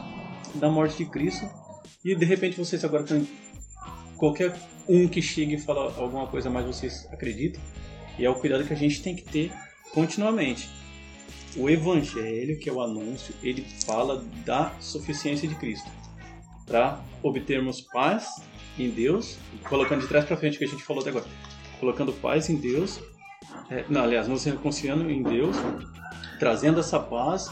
da 0.55 0.69
morte 0.69 0.97
de 0.97 1.05
Cristo, 1.05 1.47
e 2.03 2.15
de 2.15 2.25
repente 2.25 2.57
vocês 2.57 2.83
agora. 2.83 3.05
Qualquer 4.17 4.53
um 4.87 5.07
que 5.07 5.21
chegue 5.21 5.55
e 5.55 5.59
fala 5.59 5.93
alguma 5.97 6.27
coisa 6.27 6.49
mais, 6.49 6.65
vocês 6.65 7.07
acreditam. 7.11 7.61
E 8.19 8.25
é 8.25 8.29
o 8.29 8.35
cuidado 8.35 8.63
que 8.65 8.73
a 8.73 8.77
gente 8.77 9.01
tem 9.01 9.15
que 9.15 9.23
ter 9.23 9.51
continuamente. 9.93 10.69
O 11.55 11.69
Evangelho, 11.69 12.59
que 12.59 12.69
é 12.69 12.73
o 12.73 12.81
anúncio, 12.81 13.33
ele 13.41 13.65
fala 13.85 14.23
da 14.45 14.71
suficiência 14.79 15.47
de 15.47 15.55
Cristo. 15.55 15.89
Para 16.67 17.01
obtermos 17.23 17.81
paz 17.81 18.27
em 18.77 18.89
Deus, 18.89 19.37
colocando 19.67 20.01
de 20.01 20.07
trás 20.07 20.23
para 20.23 20.37
frente 20.37 20.55
o 20.55 20.59
que 20.59 20.65
a 20.65 20.67
gente 20.67 20.83
falou 20.83 21.01
até 21.01 21.09
agora, 21.09 21.25
colocando 21.79 22.13
paz 22.13 22.49
em 22.49 22.55
Deus 22.55 23.01
é, 23.71 23.85
não, 23.87 24.03
aliás, 24.03 24.27
nos 24.27 24.43
reconciliando 24.43 25.09
em 25.09 25.23
Deus, 25.23 25.55
trazendo 26.37 26.81
essa 26.81 26.99
paz, 26.99 27.49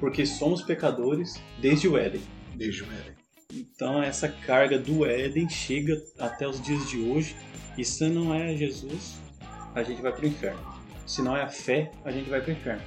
porque 0.00 0.26
somos 0.26 0.62
pecadores 0.62 1.40
desde 1.60 1.86
o 1.86 1.96
Éden. 1.96 2.20
Desde 2.56 2.82
o 2.82 2.86
Éden. 2.86 3.14
Então 3.52 4.02
essa 4.02 4.28
carga 4.28 4.76
do 4.76 5.06
Éden 5.06 5.48
chega 5.48 6.02
até 6.18 6.46
os 6.46 6.60
dias 6.60 6.90
de 6.90 7.00
hoje, 7.00 7.36
e 7.78 7.84
se 7.84 8.08
não 8.08 8.34
é 8.34 8.56
Jesus, 8.56 9.16
a 9.72 9.84
gente 9.84 10.02
vai 10.02 10.10
para 10.10 10.24
o 10.24 10.26
inferno. 10.26 10.60
Se 11.06 11.22
não 11.22 11.36
é 11.36 11.42
a 11.42 11.48
fé, 11.48 11.92
a 12.04 12.10
gente 12.10 12.28
vai 12.28 12.40
para 12.40 12.50
o 12.50 12.52
inferno. 12.52 12.82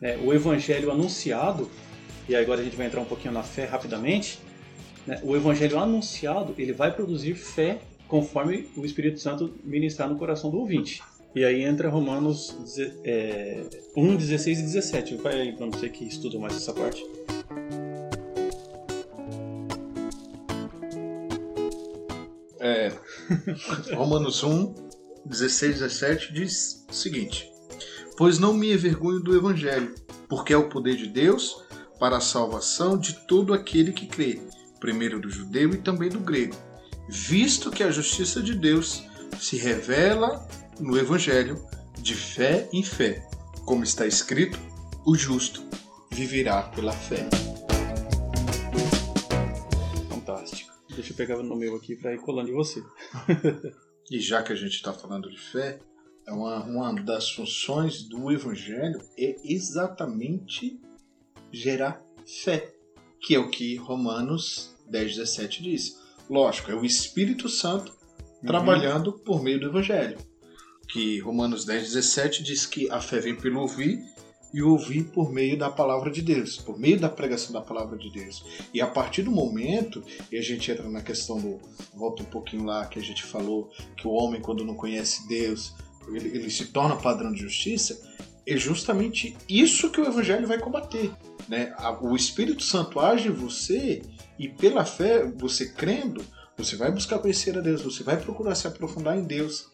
É, 0.00 0.16
o 0.16 0.32
evangelho 0.32 0.90
anunciado, 0.90 1.70
e 2.26 2.34
agora 2.34 2.62
a 2.62 2.64
gente 2.64 2.76
vai 2.76 2.86
entrar 2.86 3.02
um 3.02 3.06
pouquinho 3.06 3.34
na 3.34 3.42
fé 3.42 3.66
rapidamente, 3.66 4.40
né, 5.06 5.20
o 5.22 5.36
evangelho 5.36 5.78
anunciado 5.78 6.54
ele 6.56 6.72
vai 6.72 6.90
produzir 6.92 7.34
fé 7.34 7.78
conforme 8.08 8.68
o 8.74 8.86
Espírito 8.86 9.20
Santo 9.20 9.54
ministrar 9.62 10.08
no 10.08 10.16
coração 10.16 10.50
do 10.50 10.58
ouvinte. 10.58 11.02
E 11.36 11.44
aí 11.44 11.64
entra 11.64 11.90
Romanos 11.90 12.56
é, 13.04 13.62
1, 13.94 14.16
16 14.16 14.58
e 14.58 14.62
17. 14.62 15.16
Vai 15.16 15.38
aí 15.38 15.52
pra 15.52 15.66
você 15.66 15.90
que 15.90 16.02
estuda 16.02 16.38
mais 16.38 16.56
essa 16.56 16.72
parte. 16.72 17.04
É, 22.58 22.90
Romanos 23.94 24.42
1, 24.42 24.74
16 25.26 25.76
e 25.76 25.80
17 25.80 26.32
diz 26.32 26.86
o 26.88 26.94
seguinte: 26.94 27.52
Pois 28.16 28.38
não 28.38 28.54
me 28.54 28.72
envergonho 28.72 29.20
do 29.20 29.36
Evangelho, 29.36 29.94
porque 30.30 30.54
é 30.54 30.56
o 30.56 30.70
poder 30.70 30.96
de 30.96 31.06
Deus 31.06 31.62
para 32.00 32.16
a 32.16 32.20
salvação 32.20 32.96
de 32.96 33.12
todo 33.26 33.52
aquele 33.52 33.92
que 33.92 34.06
crê, 34.06 34.40
primeiro 34.80 35.20
do 35.20 35.28
judeu 35.28 35.68
e 35.74 35.76
também 35.76 36.08
do 36.08 36.18
grego, 36.18 36.56
visto 37.10 37.70
que 37.70 37.82
a 37.82 37.90
justiça 37.90 38.42
de 38.42 38.54
Deus 38.54 39.04
se 39.38 39.58
revela 39.58 40.48
no 40.80 40.98
Evangelho 40.98 41.64
de 41.98 42.14
fé 42.14 42.68
em 42.72 42.82
fé, 42.82 43.26
como 43.64 43.84
está 43.84 44.06
escrito: 44.06 44.58
o 45.04 45.14
justo 45.14 45.62
viverá 46.10 46.62
pela 46.62 46.92
fé. 46.92 47.28
Fantástico. 50.08 50.72
Deixa 50.94 51.12
eu 51.12 51.16
pegar 51.16 51.36
no 51.42 51.56
meu 51.56 51.76
aqui 51.76 51.94
para 51.94 52.14
ir 52.14 52.20
colando 52.20 52.50
em 52.50 52.54
você. 52.54 52.82
e 54.10 54.20
já 54.20 54.42
que 54.42 54.52
a 54.52 54.56
gente 54.56 54.74
está 54.74 54.92
falando 54.92 55.30
de 55.30 55.38
fé, 55.38 55.78
é 56.26 56.32
uma, 56.32 56.64
uma 56.64 57.02
das 57.02 57.30
funções 57.30 58.02
do 58.02 58.32
Evangelho 58.32 59.00
é 59.18 59.36
exatamente 59.44 60.80
gerar 61.52 62.02
fé, 62.26 62.74
que 63.20 63.34
é 63.34 63.38
o 63.38 63.50
que 63.50 63.76
Romanos 63.76 64.74
10, 64.88 65.16
17 65.16 65.62
diz. 65.62 66.00
Lógico, 66.28 66.70
é 66.70 66.74
o 66.74 66.84
Espírito 66.84 67.48
Santo 67.48 67.92
uhum. 68.18 68.46
trabalhando 68.46 69.12
por 69.12 69.42
meio 69.42 69.60
do 69.60 69.68
Evangelho. 69.68 70.18
Que 70.88 71.18
Romanos 71.20 71.64
10, 71.64 71.94
17 71.94 72.42
diz 72.42 72.66
que 72.66 72.90
a 72.90 73.00
fé 73.00 73.20
vem 73.20 73.34
pelo 73.34 73.60
ouvir 73.60 74.04
e 74.52 74.62
ouvir 74.62 75.04
por 75.04 75.32
meio 75.32 75.58
da 75.58 75.68
palavra 75.68 76.10
de 76.10 76.22
Deus, 76.22 76.56
por 76.56 76.78
meio 76.78 76.98
da 76.98 77.08
pregação 77.08 77.52
da 77.52 77.60
palavra 77.60 77.98
de 77.98 78.10
Deus. 78.10 78.44
E 78.72 78.80
a 78.80 78.86
partir 78.86 79.22
do 79.22 79.30
momento, 79.30 80.02
e 80.30 80.38
a 80.38 80.42
gente 80.42 80.70
entra 80.70 80.88
na 80.88 81.02
questão 81.02 81.38
do. 81.38 81.60
Volta 81.94 82.22
um 82.22 82.26
pouquinho 82.26 82.64
lá 82.64 82.86
que 82.86 82.98
a 82.98 83.02
gente 83.02 83.22
falou 83.22 83.70
que 83.96 84.06
o 84.06 84.12
homem, 84.12 84.40
quando 84.40 84.64
não 84.64 84.74
conhece 84.74 85.28
Deus, 85.28 85.74
ele, 86.08 86.28
ele 86.28 86.50
se 86.50 86.66
torna 86.66 86.96
padrão 86.96 87.32
de 87.32 87.40
justiça. 87.40 88.00
É 88.46 88.56
justamente 88.56 89.36
isso 89.48 89.90
que 89.90 90.00
o 90.00 90.06
Evangelho 90.06 90.46
vai 90.46 90.58
combater. 90.58 91.10
Né? 91.48 91.74
O 92.00 92.14
Espírito 92.14 92.62
Santo 92.62 93.00
age 93.00 93.28
em 93.28 93.32
você 93.32 94.02
e 94.38 94.48
pela 94.48 94.84
fé, 94.84 95.26
você 95.36 95.68
crendo, 95.72 96.24
você 96.56 96.76
vai 96.76 96.90
buscar 96.90 97.18
conhecer 97.18 97.58
a 97.58 97.60
Deus, 97.60 97.82
você 97.82 98.02
vai 98.02 98.16
procurar 98.16 98.54
se 98.54 98.66
aprofundar 98.66 99.18
em 99.18 99.24
Deus 99.24 99.66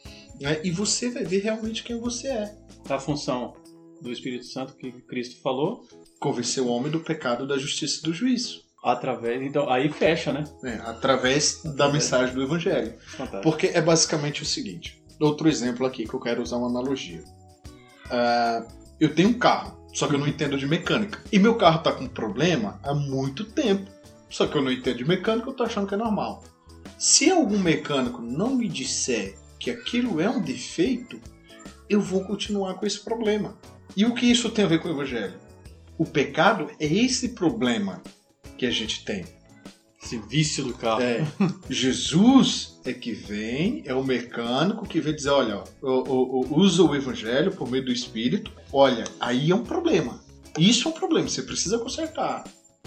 né? 0.42 0.60
e 0.62 0.70
você 0.70 1.10
vai 1.10 1.24
ver 1.24 1.40
realmente 1.40 1.82
quem 1.82 1.98
você 1.98 2.28
é. 2.28 2.54
A 2.88 2.98
função 2.98 3.54
do 4.00 4.10
Espírito 4.10 4.44
Santo 4.46 4.74
que 4.74 4.90
Cristo 5.02 5.40
falou. 5.40 5.86
Convencer 6.20 6.62
o 6.62 6.68
homem 6.68 6.90
do 6.90 7.00
pecado, 7.00 7.46
da 7.46 7.56
justiça 7.56 8.00
e 8.00 8.02
do 8.02 8.12
juízo. 8.12 8.62
Através, 8.82 9.40
então, 9.40 9.70
aí 9.70 9.88
fecha, 9.90 10.32
né? 10.32 10.44
É, 10.64 10.74
através 10.84 11.62
da 11.62 11.88
mensagem 11.88 12.34
do 12.34 12.42
Evangelho. 12.42 12.94
Fantástico. 12.98 13.42
Porque 13.42 13.68
é 13.68 13.80
basicamente 13.80 14.42
o 14.42 14.46
seguinte. 14.46 15.00
Outro 15.20 15.48
exemplo 15.48 15.86
aqui 15.86 16.04
que 16.06 16.14
eu 16.14 16.20
quero 16.20 16.42
usar 16.42 16.56
uma 16.56 16.68
analogia. 16.68 17.22
Uh, 18.06 18.66
eu 18.98 19.14
tenho 19.14 19.28
um 19.28 19.38
carro, 19.38 19.80
só 19.94 20.08
que 20.08 20.14
eu 20.14 20.18
não 20.18 20.26
entendo 20.26 20.58
de 20.58 20.66
mecânica. 20.66 21.22
E 21.30 21.38
meu 21.38 21.56
carro 21.56 21.78
está 21.78 21.92
com 21.92 22.08
problema 22.08 22.80
há 22.82 22.92
muito 22.92 23.44
tempo. 23.44 23.88
Só 24.28 24.46
que 24.46 24.56
eu 24.56 24.62
não 24.62 24.72
entendo 24.72 24.98
de 24.98 25.04
mecânica, 25.04 25.48
eu 25.48 25.54
tô 25.54 25.62
achando 25.62 25.86
que 25.86 25.94
é 25.94 25.98
normal. 25.98 26.42
Se 26.98 27.30
algum 27.30 27.58
mecânico 27.58 28.20
não 28.20 28.54
me 28.56 28.68
disser 28.68 29.38
que 29.62 29.70
aquilo 29.70 30.20
é 30.20 30.28
um 30.28 30.40
defeito, 30.40 31.20
eu 31.88 32.00
vou 32.00 32.24
continuar 32.24 32.74
com 32.74 32.84
esse 32.84 32.98
problema. 32.98 33.56
E 33.96 34.04
o 34.04 34.12
que 34.12 34.26
isso 34.26 34.50
tem 34.50 34.64
a 34.64 34.68
ver 34.68 34.80
com 34.80 34.88
o 34.88 34.90
Evangelho? 34.90 35.34
O 35.96 36.04
pecado 36.04 36.68
é 36.80 36.86
esse 36.86 37.28
problema 37.28 38.02
que 38.58 38.66
a 38.66 38.72
gente 38.72 39.04
tem. 39.04 39.24
Esse 40.02 40.18
vício 40.18 40.64
do 40.64 40.74
carro. 40.74 41.00
É. 41.00 41.24
Jesus 41.70 42.80
é 42.84 42.92
que 42.92 43.12
vem, 43.12 43.84
é 43.86 43.94
o 43.94 44.02
mecânico 44.02 44.84
que 44.84 45.00
vem 45.00 45.14
dizer: 45.14 45.30
olha, 45.30 45.62
usa 46.50 46.82
o 46.82 46.96
Evangelho 46.96 47.52
por 47.52 47.70
meio 47.70 47.84
do 47.84 47.92
Espírito. 47.92 48.50
Olha, 48.72 49.04
aí 49.20 49.52
é 49.52 49.54
um 49.54 49.62
problema. 49.62 50.20
Isso 50.58 50.88
é 50.88 50.90
um 50.90 50.94
problema, 50.94 51.28
você 51.28 51.42
precisa 51.42 51.78
consertar. 51.78 52.42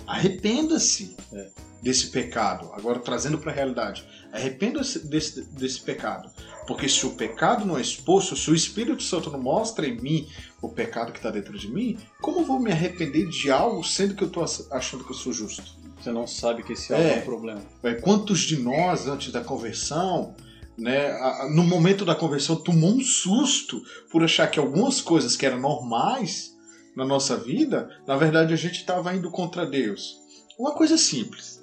Arrependa-se 0.05 1.15
é. 1.31 1.51
desse 1.81 2.07
pecado. 2.07 2.69
Agora, 2.73 2.99
trazendo 2.99 3.37
para 3.37 3.51
a 3.53 3.55
realidade. 3.55 4.05
Arrependa-se 4.33 5.07
desse, 5.07 5.41
desse 5.51 5.79
pecado. 5.79 6.29
Porque 6.67 6.89
se 6.89 7.05
o 7.05 7.11
pecado 7.11 7.65
não 7.65 7.77
é 7.77 7.81
exposto, 7.81 8.35
se 8.35 8.49
o 8.49 8.55
Espírito 8.55 9.03
Santo 9.03 9.29
não 9.29 9.39
mostra 9.39 9.87
em 9.87 9.99
mim 9.99 10.27
o 10.61 10.69
pecado 10.69 11.11
que 11.11 11.19
está 11.19 11.29
dentro 11.29 11.57
de 11.57 11.71
mim, 11.71 11.97
como 12.21 12.39
eu 12.39 12.45
vou 12.45 12.59
me 12.59 12.71
arrepender 12.71 13.27
de 13.27 13.51
algo 13.51 13.83
sendo 13.83 14.15
que 14.15 14.23
eu 14.23 14.27
estou 14.27 14.43
achando 14.71 15.03
que 15.03 15.11
eu 15.11 15.15
sou 15.15 15.31
justo? 15.31 15.63
Você 16.01 16.11
não 16.11 16.27
sabe 16.27 16.63
que 16.63 16.73
esse 16.73 16.93
é, 16.93 17.17
é 17.17 17.19
um 17.19 17.21
problema. 17.21 17.61
É, 17.83 17.93
quantos 17.93 18.41
de 18.41 18.57
nós, 18.57 19.07
antes 19.07 19.31
da 19.31 19.43
conversão, 19.43 20.35
né, 20.77 21.17
no 21.51 21.63
momento 21.63 22.03
da 22.03 22.15
conversão, 22.15 22.55
tomou 22.55 22.91
um 22.91 23.01
susto 23.01 23.81
por 24.11 24.23
achar 24.23 24.47
que 24.47 24.59
algumas 24.59 25.01
coisas 25.01 25.35
que 25.35 25.45
eram 25.45 25.59
normais 25.59 26.53
na 26.95 27.05
nossa 27.05 27.37
vida, 27.37 27.89
na 28.07 28.15
verdade 28.15 28.53
a 28.53 28.57
gente 28.57 28.79
estava 28.79 29.15
indo 29.15 29.29
contra 29.29 29.65
Deus. 29.65 30.17
Uma 30.57 30.73
coisa 30.73 30.97
simples, 30.97 31.61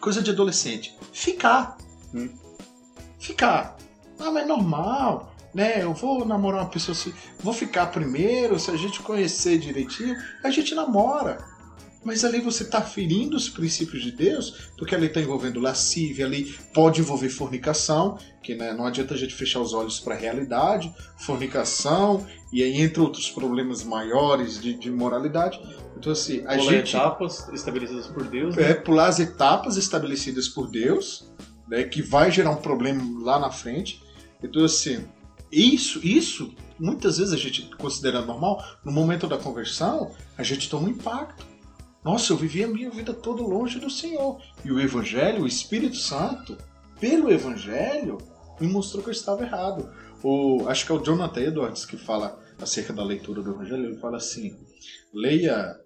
coisa 0.00 0.22
de 0.22 0.30
adolescente: 0.30 0.96
ficar. 1.12 1.78
Hum. 2.14 2.28
Ficar. 3.18 3.75
Ah, 4.18 4.30
mas 4.30 4.44
é 4.44 4.46
normal, 4.46 5.34
né? 5.54 5.82
Eu 5.82 5.92
vou 5.92 6.24
namorar 6.24 6.62
uma 6.62 6.70
pessoa 6.70 6.96
assim, 6.96 7.12
vou 7.40 7.52
ficar 7.52 7.86
primeiro, 7.86 8.58
se 8.58 8.70
a 8.70 8.76
gente 8.76 9.00
conhecer 9.00 9.58
direitinho, 9.58 10.16
a 10.42 10.50
gente 10.50 10.74
namora. 10.74 11.38
Mas 12.06 12.24
ali 12.24 12.40
você 12.40 12.62
está 12.62 12.80
ferindo 12.80 13.36
os 13.36 13.48
princípios 13.48 14.00
de 14.00 14.12
Deus, 14.12 14.70
porque 14.78 14.94
ali 14.94 15.06
está 15.06 15.20
envolvendo 15.20 15.58
lascívia, 15.58 16.24
ali 16.24 16.44
pode 16.72 17.00
envolver 17.00 17.28
fornicação, 17.28 18.16
que 18.44 18.54
né, 18.54 18.72
não 18.72 18.86
adianta 18.86 19.14
a 19.14 19.16
gente 19.16 19.34
fechar 19.34 19.58
os 19.58 19.74
olhos 19.74 19.98
para 19.98 20.14
a 20.14 20.16
realidade, 20.16 20.94
fornicação, 21.18 22.24
e 22.52 22.62
aí 22.62 22.80
entre 22.80 23.00
outros 23.00 23.28
problemas 23.28 23.82
maiores 23.82 24.62
de, 24.62 24.74
de 24.74 24.88
moralidade. 24.88 25.60
Então, 25.98 26.12
assim, 26.12 26.44
a 26.46 26.56
pular 26.56 26.72
gente. 26.74 26.94
etapas 26.94 27.48
estabelecidas 27.52 28.06
por 28.06 28.22
Deus. 28.22 28.54
Né? 28.54 28.70
É, 28.70 28.74
pular 28.74 29.08
as 29.08 29.18
etapas 29.18 29.76
estabelecidas 29.76 30.46
por 30.46 30.70
Deus, 30.70 31.28
né, 31.66 31.82
que 31.82 32.02
vai 32.02 32.30
gerar 32.30 32.50
um 32.50 32.62
problema 32.62 33.02
lá 33.24 33.40
na 33.40 33.50
frente. 33.50 34.00
Então, 34.42 34.64
assim, 34.64 35.04
isso, 35.50 36.00
isso, 36.06 36.54
muitas 36.78 37.18
vezes 37.18 37.32
a 37.32 37.36
gente 37.36 37.74
considera 37.76 38.22
normal, 38.22 38.62
no 38.84 38.92
momento 38.92 39.26
da 39.26 39.38
conversão, 39.38 40.14
a 40.36 40.42
gente 40.42 40.68
toma 40.68 40.86
um 40.86 40.90
impacto. 40.90 41.46
Nossa, 42.04 42.32
eu 42.32 42.36
vivi 42.36 42.62
a 42.62 42.68
minha 42.68 42.90
vida 42.90 43.12
toda 43.12 43.42
longe 43.42 43.78
do 43.78 43.90
Senhor. 43.90 44.40
E 44.64 44.70
o 44.70 44.80
Evangelho, 44.80 45.42
o 45.42 45.46
Espírito 45.46 45.96
Santo, 45.96 46.56
pelo 47.00 47.32
Evangelho, 47.32 48.18
me 48.60 48.68
mostrou 48.68 49.02
que 49.02 49.08
eu 49.08 49.12
estava 49.12 49.42
errado. 49.42 49.90
O, 50.22 50.68
acho 50.68 50.86
que 50.86 50.92
é 50.92 50.94
o 50.94 51.02
Jonathan 51.02 51.40
Edwards 51.40 51.84
que 51.84 51.96
fala 51.96 52.40
acerca 52.60 52.92
da 52.92 53.04
leitura 53.04 53.42
do 53.42 53.50
Evangelho. 53.50 53.86
Ele 53.86 53.98
fala 53.98 54.16
assim: 54.16 54.56
leia 55.12 55.76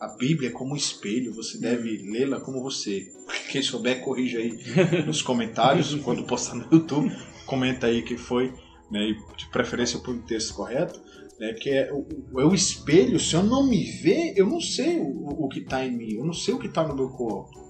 a 0.00 0.08
Bíblia 0.16 0.50
como 0.50 0.72
um 0.72 0.76
espelho, 0.76 1.34
você 1.34 1.58
deve 1.58 2.10
lê-la 2.10 2.40
como 2.40 2.62
você. 2.62 3.06
Quem 3.50 3.62
souber, 3.62 4.02
corrija 4.02 4.38
aí 4.38 4.52
nos 5.06 5.22
comentários, 5.22 5.94
quando 5.96 6.24
postar 6.24 6.54
no 6.54 6.66
YouTube, 6.72 7.14
comenta 7.50 7.88
aí 7.88 8.02
que 8.02 8.16
foi, 8.16 8.54
né, 8.90 9.14
de 9.36 9.46
preferência 9.50 9.98
por 9.98 10.14
um 10.14 10.22
texto 10.22 10.54
correto 10.54 11.00
né, 11.40 11.54
que 11.54 11.70
é 11.70 11.90
o, 11.90 12.06
é 12.38 12.44
o 12.44 12.54
espelho. 12.54 13.18
Se 13.18 13.34
eu 13.34 13.42
não 13.42 13.66
me 13.66 13.82
ver, 13.82 14.34
eu 14.36 14.46
não 14.46 14.60
sei 14.60 15.00
o, 15.00 15.44
o 15.44 15.48
que 15.48 15.60
está 15.60 15.84
em 15.84 15.90
mim, 15.90 16.12
eu 16.16 16.24
não 16.24 16.34
sei 16.34 16.52
o 16.52 16.58
que 16.58 16.66
está 16.66 16.86
no 16.86 16.94
meu 16.94 17.08
corpo. 17.08 17.68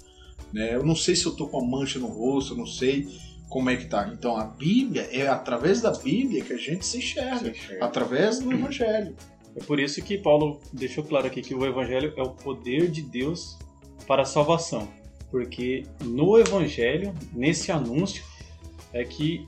Né? 0.53 0.75
Eu 0.75 0.85
não 0.85 0.97
sei 0.97 1.14
se 1.14 1.25
eu 1.25 1.33
estou 1.33 1.49
com 1.49 1.64
a 1.64 1.64
mancha 1.64 2.01
no 2.01 2.09
rosto, 2.09 2.55
eu 2.55 2.59
não 2.59 2.66
sei 2.66 3.07
como 3.49 3.71
é 3.71 3.77
que 3.77 3.85
está. 3.85 4.09
Então 4.12 4.37
a 4.37 4.45
Bíblia, 4.45 5.09
é 5.12 5.29
através 5.29 5.81
da 5.81 5.93
Bíblia 5.93 6.43
que 6.43 6.53
a 6.53 6.59
gente 6.59 6.85
se 6.85 6.99
enxerga, 6.99 7.38
se 7.38 7.51
enxerga. 7.51 7.85
através 7.85 8.40
do 8.40 8.53
Evangelho. 8.53 9.14
É 9.55 9.62
por 9.62 9.79
isso 9.79 10.03
que 10.03 10.19
Paulo 10.19 10.61
deixou 10.73 11.05
claro 11.05 11.27
aqui 11.29 11.40
que 11.40 11.55
o 11.55 11.64
Evangelho 11.64 12.12
é 12.16 12.23
o 12.23 12.31
poder 12.31 12.90
de 12.90 13.03
Deus 13.03 13.57
para 14.07 14.23
a 14.23 14.27
salvação. 14.27 14.88
Porque 15.31 15.85
no 16.03 16.37
Evangelho, 16.38 17.14
nesse 17.33 17.71
anúncio, 17.71 18.25
é 18.93 19.05
que 19.05 19.47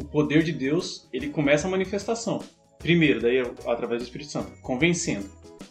o 0.00 0.04
poder 0.04 0.42
de 0.42 0.52
Deus 0.52 1.08
ele 1.12 1.28
começa 1.28 1.68
a 1.68 1.70
manifestação. 1.70 2.42
Primeiro, 2.78 3.20
daí 3.20 3.38
através 3.66 4.02
do 4.02 4.06
Espírito 4.06 4.30
Santo, 4.30 4.50
convencendo. 4.62 5.26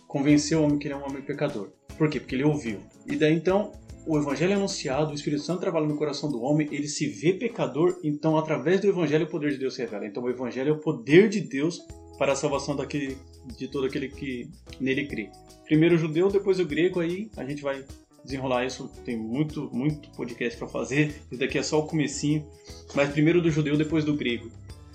Convenceu 0.08 0.60
o 0.60 0.64
homem 0.64 0.78
que 0.78 0.88
ele 0.88 0.94
é 0.94 0.98
um 0.98 1.06
homem 1.06 1.22
pecador. 1.22 1.70
Por 1.98 2.10
quê? 2.10 2.20
Porque 2.20 2.36
ele 2.36 2.44
ouviu. 2.44 2.80
E 3.06 3.16
daí 3.16 3.34
então, 3.34 3.72
o 4.06 4.18
evangelho 4.18 4.54
é 4.54 4.56
anunciado, 4.56 5.12
o 5.12 5.16
Espírito 5.16 5.42
Santo 5.42 5.60
trabalha 5.60 5.88
no 5.88 5.98
coração 5.98 6.32
do 6.32 6.42
homem, 6.42 6.68
ele 6.72 6.88
se 6.88 7.08
vê 7.08 7.34
pecador, 7.34 8.00
então 8.04 8.38
através 8.38 8.80
do 8.80 8.88
evangelho 8.88 9.26
o 9.26 9.30
poder 9.30 9.52
de 9.52 9.58
Deus 9.58 9.76
se 9.76 9.82
revela. 9.82 10.06
Então 10.06 10.24
o 10.24 10.30
evangelho 10.30 10.70
é 10.70 10.74
o 10.74 10.80
poder 10.80 11.30
de 11.30 11.42
Deus 11.42 11.80
para 12.18 12.34
a 12.34 12.36
salvação 12.36 12.76
daquele, 12.76 13.18
de 13.58 13.68
todo 13.68 13.88
aquele 13.88 14.10
que 14.10 14.50
nele 14.80 15.08
crê. 15.08 15.30
Primeiro 15.66 15.96
o 15.96 15.98
judeu, 15.98 16.30
depois 16.30 16.60
o 16.60 16.66
grego, 16.66 17.00
aí 17.00 17.30
a 17.38 17.46
gente 17.46 17.62
vai 17.62 17.84
desenrolar 18.30 18.66
isso, 18.66 18.90
tem 19.04 19.18
muito, 19.18 19.70
muito 19.74 20.10
podcast 20.12 20.58
para 20.58 20.68
fazer, 20.68 21.22
isso 21.32 21.40
daqui 21.40 21.58
é 21.58 21.64
só 21.64 21.80
o 21.80 21.88
comecinho, 21.88 22.46
mas 22.94 23.10
primeiro 23.10 23.42
do 23.42 23.50
judeu, 23.50 23.76
depois 23.76 24.06
do 24.06 24.16
grego 24.16 24.52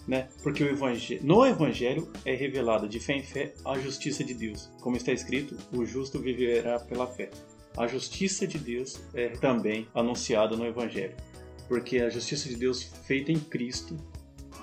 né? 0.07 0.29
Porque 0.43 0.63
o 0.63 0.69
evangelho, 0.69 1.21
no 1.25 1.47
evangelho 1.47 2.11
é 2.25 2.35
revelada 2.35 2.87
de 2.87 3.01
fé 3.01 3.15
em 3.15 3.23
fé 3.23 3.55
a 3.65 3.79
justiça 3.79 4.23
de 4.23 4.35
Deus. 4.35 4.71
Como 4.81 4.97
está 4.97 5.13
escrito, 5.13 5.57
o 5.73 5.85
justo 5.85 6.19
viverá 6.21 6.79
pela 6.79 7.07
fé. 7.07 7.31
A 7.77 7.87
justiça 7.87 8.47
de 8.47 8.59
Deus 8.59 9.01
é 9.15 9.29
também 9.29 9.89
anunciada 9.95 10.57
no 10.57 10.67
evangelho, 10.67 11.15
porque 11.69 11.99
a 11.99 12.09
justiça 12.09 12.49
de 12.49 12.57
Deus 12.57 12.83
feita 12.83 13.33
em 13.33 13.39
Cristo 13.39 13.97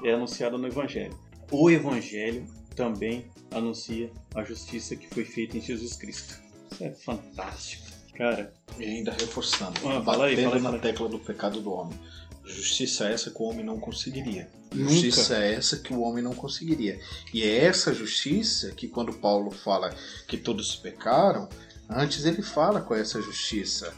é 0.03 0.13
anunciada 0.13 0.57
no 0.57 0.67
evangelho. 0.67 1.17
O 1.51 1.69
evangelho 1.69 2.45
também 2.75 3.25
anuncia 3.51 4.09
a 4.33 4.43
justiça 4.43 4.95
que 4.95 5.07
foi 5.07 5.25
feita 5.25 5.57
em 5.57 5.61
Jesus 5.61 5.95
Cristo. 5.97 6.39
Isso 6.71 6.83
é 6.83 6.91
fantástico. 6.91 7.90
Cara, 8.21 8.53
e 8.77 8.83
ainda 8.83 9.11
reforçando, 9.11 9.79
ah, 9.89 9.99
batendo 9.99 10.25
aí, 10.25 10.43
fala 10.43 10.55
aí, 10.55 10.61
na 10.61 10.77
tecla 10.77 11.09
do 11.09 11.17
pecado 11.17 11.59
do 11.59 11.71
homem. 11.71 11.99
Justiça 12.45 13.09
é 13.09 13.13
essa 13.13 13.31
que 13.31 13.41
o 13.41 13.45
homem 13.45 13.65
não 13.65 13.79
conseguiria. 13.79 14.47
Nunca. 14.71 14.91
Justiça 14.91 15.37
é 15.37 15.55
essa 15.55 15.77
que 15.77 15.91
o 15.91 16.01
homem 16.01 16.23
não 16.23 16.35
conseguiria. 16.35 16.99
E 17.33 17.41
é 17.41 17.65
essa 17.65 17.91
justiça 17.91 18.73
que, 18.73 18.87
quando 18.87 19.11
Paulo 19.11 19.49
fala 19.49 19.89
que 20.27 20.37
todos 20.37 20.75
pecaram, 20.75 21.49
antes 21.89 22.23
ele 22.23 22.43
fala 22.43 22.79
com 22.79 22.93
é 22.93 23.01
essa 23.01 23.19
justiça, 23.19 23.91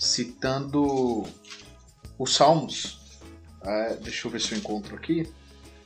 citando 0.00 1.22
os 2.18 2.34
Salmos. 2.34 2.98
É, 3.62 3.94
deixa 4.02 4.26
eu 4.26 4.32
ver 4.32 4.40
se 4.40 4.50
eu 4.50 4.58
encontro 4.58 4.96
aqui. 4.96 5.32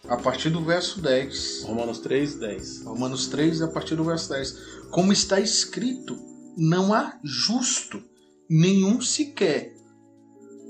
A 0.09 0.17
partir 0.17 0.49
do 0.49 0.65
verso 0.65 1.03
10. 1.03 1.65
Romanos 1.65 1.99
3, 1.99 2.35
10. 2.37 2.83
Romanos 2.85 3.27
3, 3.27 3.61
a 3.61 3.69
partir 3.69 3.95
do 3.95 4.05
verso 4.05 4.31
10. 4.31 4.89
Como 4.91 5.13
está 5.13 5.39
escrito, 5.39 6.38
não 6.59 6.93
há 6.93 7.19
justo, 7.23 8.03
nenhum 8.51 9.01
sequer. 9.01 9.75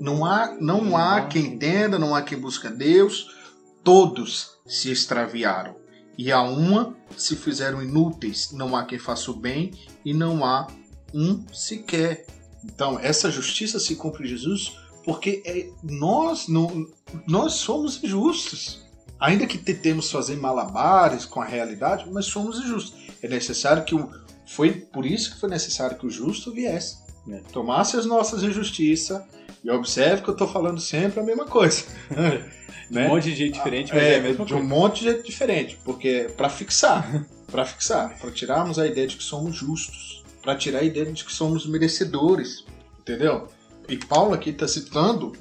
Não 0.00 0.24
há, 0.24 0.56
não 0.60 0.96
há 0.96 1.26
quem 1.26 1.54
entenda, 1.54 1.98
não 1.98 2.14
há 2.14 2.22
quem 2.22 2.38
busca 2.38 2.70
Deus. 2.70 3.34
Todos 3.82 4.58
se 4.66 4.90
extraviaram, 4.90 5.76
e 6.16 6.30
a 6.30 6.42
uma 6.42 6.94
se 7.16 7.34
fizeram 7.34 7.82
inúteis. 7.82 8.52
Não 8.52 8.76
há 8.76 8.84
quem 8.84 8.98
faça 8.98 9.30
o 9.30 9.34
bem, 9.34 9.72
e 10.04 10.12
não 10.12 10.44
há 10.44 10.66
um 11.14 11.44
sequer. 11.52 12.26
Então, 12.64 12.98
essa 13.00 13.30
justiça 13.30 13.80
se 13.80 13.96
cumpre 13.96 14.24
em 14.24 14.28
Jesus 14.28 14.76
porque 15.08 15.42
é, 15.46 15.70
nós, 15.82 16.48
não, 16.48 16.86
nós 17.26 17.54
somos 17.54 18.04
injustos. 18.04 18.86
Ainda 19.18 19.46
que 19.46 19.56
tentemos 19.56 20.10
fazer 20.10 20.36
malabares 20.36 21.24
com 21.24 21.40
a 21.40 21.46
realidade, 21.46 22.04
mas 22.12 22.26
somos 22.26 22.58
injustos. 22.58 22.94
É 23.22 23.26
necessário 23.26 23.86
que 23.86 23.94
o. 23.94 24.10
Foi 24.48 24.72
por 24.72 25.04
isso 25.04 25.32
que 25.32 25.40
foi 25.40 25.48
necessário 25.50 25.98
que 25.98 26.06
o 26.06 26.10
justo 26.10 26.52
viesse. 26.52 26.98
Né? 27.26 27.42
Tomasse 27.52 27.96
as 27.96 28.06
nossas 28.06 28.42
injustiças. 28.42 29.22
E 29.62 29.70
observe 29.70 30.22
que 30.22 30.28
eu 30.30 30.32
estou 30.32 30.48
falando 30.48 30.80
sempre 30.80 31.20
a 31.20 31.22
mesma 31.22 31.44
coisa. 31.44 31.84
De 32.90 32.98
um 32.98 33.08
monte 33.08 33.24
de 33.24 33.34
gente 33.34 33.52
diferente, 33.52 33.92
mas 33.92 34.02
é, 34.02 34.14
é 34.14 34.18
a 34.18 34.22
mesma 34.22 34.46
de 34.46 34.52
coisa. 34.54 34.64
um 34.64 34.66
monte 34.66 35.00
de 35.00 35.10
gente 35.10 35.22
diferente, 35.22 35.78
porque 35.84 36.30
para 36.34 36.48
fixar, 36.48 37.26
para 37.52 37.62
fixar, 37.66 38.18
para 38.18 38.30
tirarmos 38.30 38.78
a 38.78 38.86
ideia 38.86 39.06
de 39.06 39.18
que 39.18 39.22
somos 39.22 39.54
justos, 39.54 40.24
para 40.40 40.56
tirar 40.56 40.78
a 40.78 40.82
ideia 40.82 41.04
de 41.04 41.22
que 41.22 41.30
somos 41.30 41.66
merecedores, 41.66 42.64
entendeu? 42.98 43.48
E 43.90 43.98
Paulo 43.98 44.32
aqui 44.32 44.48
está 44.48 44.66
citando, 44.66 45.34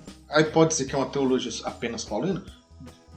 pode 0.52 0.72
dizer 0.72 0.88
que 0.88 0.96
é 0.96 0.98
uma 0.98 1.08
teologia 1.08 1.50
apenas 1.64 2.04
paulina, 2.04 2.44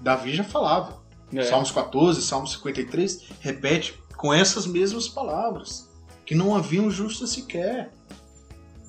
Davi 0.01 0.33
já 0.33 0.45
falava. 0.45 1.01
É. 1.35 1.43
Salmos 1.43 1.73
14, 1.73 2.23
Salmos 2.23 2.53
53, 2.53 3.25
repete 3.41 4.01
com 4.21 4.35
essas 4.35 4.67
mesmas 4.67 5.09
palavras, 5.09 5.89
que 6.27 6.35
não 6.35 6.55
havia 6.55 6.83
um 6.83 6.91
justo 6.91 7.27
sequer. 7.27 7.91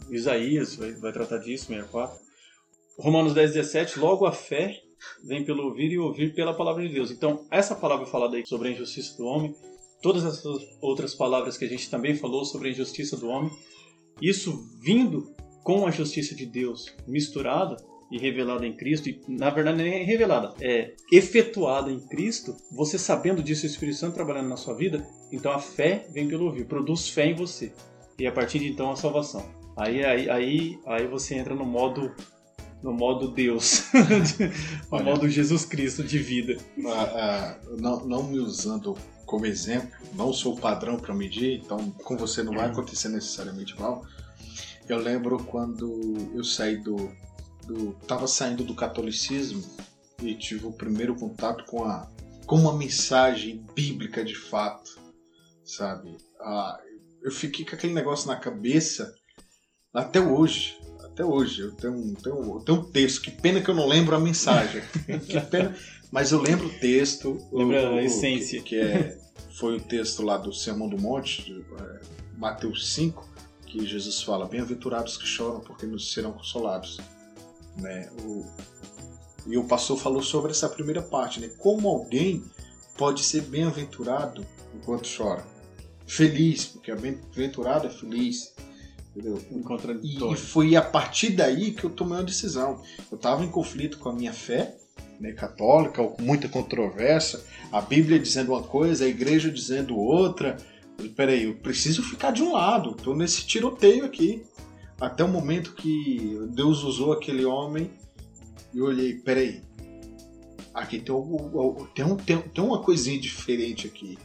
Isaías 0.10 0.76
vai, 0.76 0.92
vai 0.92 1.14
tratar 1.14 1.38
disso, 1.38 1.68
64. 1.68 2.20
Romanos 3.00 3.34
10, 3.34 3.54
17, 3.54 3.98
logo 3.98 4.26
a 4.26 4.34
fé 4.34 4.82
vem 5.24 5.46
pelo 5.46 5.64
ouvir 5.64 5.90
e 5.90 5.98
ouvir 5.98 6.36
pela 6.36 6.54
palavra 6.54 6.86
de 6.86 6.94
Deus. 6.94 7.12
Então, 7.12 7.48
essa 7.50 7.74
palavra 7.74 8.06
falada 8.06 8.36
aí 8.36 8.46
sobre 8.46 8.68
a 8.68 8.72
injustiça 8.74 9.16
do 9.18 9.26
homem, 9.26 9.56
todas 10.02 10.26
essas 10.26 10.68
outras 10.82 11.16
palavras 11.16 11.58
que 11.58 11.64
a 11.64 11.70
gente 11.70 11.90
também 11.90 12.14
falou 12.14 12.44
sobre 12.44 12.68
a 12.68 12.72
injustiça 12.72 13.16
do 13.16 13.30
homem, 13.30 13.50
isso 14.22 14.70
vindo 14.82 15.34
com 15.64 15.88
a 15.88 15.92
justiça 15.92 16.36
de 16.36 16.46
Deus 16.46 16.94
misturada 17.08 17.78
e 18.12 18.20
revelada 18.20 18.68
em 18.68 18.74
Cristo, 18.74 19.10
e 19.10 19.22
na 19.28 19.50
verdade 19.50 19.78
nem 19.78 20.02
é 20.02 20.04
revelada, 20.04 20.54
é 20.60 20.94
efetuada 21.12 21.90
em 21.90 22.00
Cristo, 22.00 22.56
você 22.72 22.98
sabendo 22.98 23.42
disso, 23.42 23.64
o 23.64 23.70
Espírito 23.70 23.98
Santo 23.98 24.16
trabalhando 24.16 24.50
na 24.50 24.58
sua 24.58 24.76
vida, 24.76 25.08
então 25.32 25.52
a 25.52 25.60
fé 25.60 26.06
vem 26.12 26.28
pelo 26.28 26.46
ouvir, 26.46 26.66
produz 26.66 27.08
fé 27.08 27.28
em 27.28 27.36
você. 27.36 27.72
E 28.20 28.28
a 28.28 28.32
partir 28.32 28.60
de 28.60 28.68
então 28.68 28.92
a 28.92 28.96
salvação. 28.96 29.44
Aí, 29.78 30.04
aí, 30.04 30.30
aí, 30.30 30.80
aí 30.86 31.08
você 31.08 31.36
entra 31.36 31.56
no 31.56 31.66
modo 31.66 32.14
no 32.84 32.92
modo 32.92 33.30
Deus, 33.30 33.84
no 34.92 34.98
Olha. 34.98 35.04
modo 35.04 35.30
Jesus 35.30 35.64
Cristo 35.66 36.04
de 36.04 36.18
vida. 36.18 36.58
Ah, 36.88 37.04
ah, 37.16 37.60
não, 37.80 38.06
não 38.06 38.24
me 38.24 38.40
usando 38.40 38.98
como 39.26 39.46
exemplo, 39.46 39.90
não 40.14 40.34
sou 40.34 40.56
padrão 40.58 40.98
para 40.98 41.14
medir, 41.14 41.62
então 41.64 41.92
com 42.04 42.18
você 42.18 42.44
não 42.44 42.54
vai 42.54 42.66
acontecer 42.66 43.10
necessariamente 43.10 43.74
igual. 43.74 44.04
Eu 44.90 44.98
lembro 44.98 45.38
quando 45.44 46.32
eu 46.34 46.44
saí 46.44 46.78
do, 46.78 47.12
do 47.74 47.94
tava 48.08 48.28
saindo 48.28 48.64
do 48.64 48.74
catolicismo 48.76 49.64
e 50.22 50.36
tive 50.36 50.66
o 50.66 50.72
primeiro 50.74 51.16
contato 51.16 51.64
com 51.66 51.84
a 51.84 52.10
com 52.46 52.56
uma 52.58 52.74
mensagem 52.78 53.66
bíblica 53.74 54.24
de 54.26 54.36
fato, 54.36 55.00
sabe? 55.64 56.18
Ah, 56.40 56.78
eu 57.24 57.32
fiquei 57.32 57.64
com 57.66 57.76
aquele 57.76 57.94
negócio 57.94 58.28
na 58.28 58.36
cabeça 58.36 59.14
até 59.94 60.20
hoje. 60.20 60.78
Até 61.04 61.24
hoje. 61.24 61.62
Eu 61.62 61.72
tenho, 61.76 61.94
um- 61.94 62.14
tenho, 62.16 62.36
eu 62.42 62.60
tenho 62.66 62.80
um 62.80 62.92
texto. 62.92 63.22
Que 63.22 63.32
pena 63.32 63.62
que 63.62 63.70
eu 63.70 63.76
não 63.76 63.88
lembro 63.88 64.16
a 64.16 64.20
mensagem. 64.20 64.82
que 65.28 65.40
pena. 65.42 65.76
Mas 66.12 66.32
eu 66.32 66.42
lembro 66.42 66.68
o 66.68 66.80
texto. 66.80 67.38
o- 67.52 67.58
Lembra 67.60 67.88
a 67.90 67.94
o- 67.94 68.00
essência. 68.00 68.62
Que, 68.62 68.70
que 68.70 68.76
é, 68.82 69.18
foi 69.58 69.78
o 69.78 69.82
texto 69.82 70.22
lá 70.24 70.36
do 70.38 70.52
Sermão 70.54 70.90
do 70.90 71.00
Monte, 71.00 71.44
de, 71.44 71.62
é, 71.62 72.00
Mateus 72.38 72.94
5, 72.94 73.30
que 73.66 73.86
Jesus 73.86 74.22
fala: 74.22 74.46
Bem-aventurados 74.48 75.16
que 75.16 75.26
choram, 75.26 75.62
porque 75.62 75.86
nos 75.86 76.12
serão 76.12 76.34
consolados. 76.34 76.98
Né? 77.78 78.10
O, 78.24 78.46
e 79.48 79.58
o 79.58 79.64
pastor 79.64 79.98
falou 79.98 80.22
sobre 80.22 80.52
essa 80.52 80.70
primeira 80.70 81.02
parte, 81.02 81.40
né? 81.40 81.50
Como 81.58 81.88
alguém 81.88 82.44
pode 82.98 83.24
ser 83.24 83.42
bem-aventurado 83.42 84.46
enquanto 84.76 85.10
chora? 85.16 85.46
Feliz, 86.06 86.66
porque 86.66 86.94
bem-aventurado 86.94 87.88
é 87.88 87.90
feliz. 87.90 88.54
Entendeu? 89.12 89.42
E, 90.04 90.34
e 90.34 90.38
foi 90.38 90.76
a 90.76 90.82
partir 90.82 91.32
daí 91.32 91.72
que 91.72 91.84
eu 91.84 91.90
tomei 91.90 92.18
uma 92.18 92.24
decisão. 92.24 92.82
Eu 93.12 93.16
estava 93.16 93.44
em 93.44 93.50
conflito 93.50 93.98
com 93.98 94.10
a 94.10 94.14
minha 94.14 94.32
fé 94.32 94.78
né, 95.22 95.32
católica, 95.34 96.04
com 96.04 96.22
muita 96.22 96.50
controvérsia, 96.50 97.40
a 97.72 97.80
Bíblia 97.80 98.20
dizendo 98.20 98.52
uma 98.54 98.64
coisa, 98.64 99.06
a 99.06 99.08
igreja 99.08 99.52
dizendo 99.52 99.96
outra. 99.96 100.58
Eu 100.98 101.10
Peraí, 101.10 101.44
eu 101.44 101.56
preciso 101.56 102.04
ficar 102.04 102.32
de 102.32 102.44
um 102.44 102.54
lado, 102.54 102.92
estou 102.92 103.16
nesse 103.16 103.46
tiroteio 103.46 104.06
aqui. 104.06 104.44
Até 105.02 105.24
o 105.24 105.28
momento 105.28 105.74
que 105.74 106.38
Deus 106.52 106.84
usou 106.84 107.12
aquele 107.12 107.44
homem 107.44 107.92
e 108.74 108.78
eu 108.78 108.86
olhei, 108.86 109.16
peraí, 109.16 109.62
aqui 110.74 111.00
tem, 111.00 111.14
algo- 111.14 111.88
tem, 111.96 112.06
um- 112.06 112.16
tem, 112.16 112.38
tem 112.40 112.64
uma 112.64 112.82
coisinha 112.84 113.20
diferente 113.20 113.88
aqui. 113.88 114.18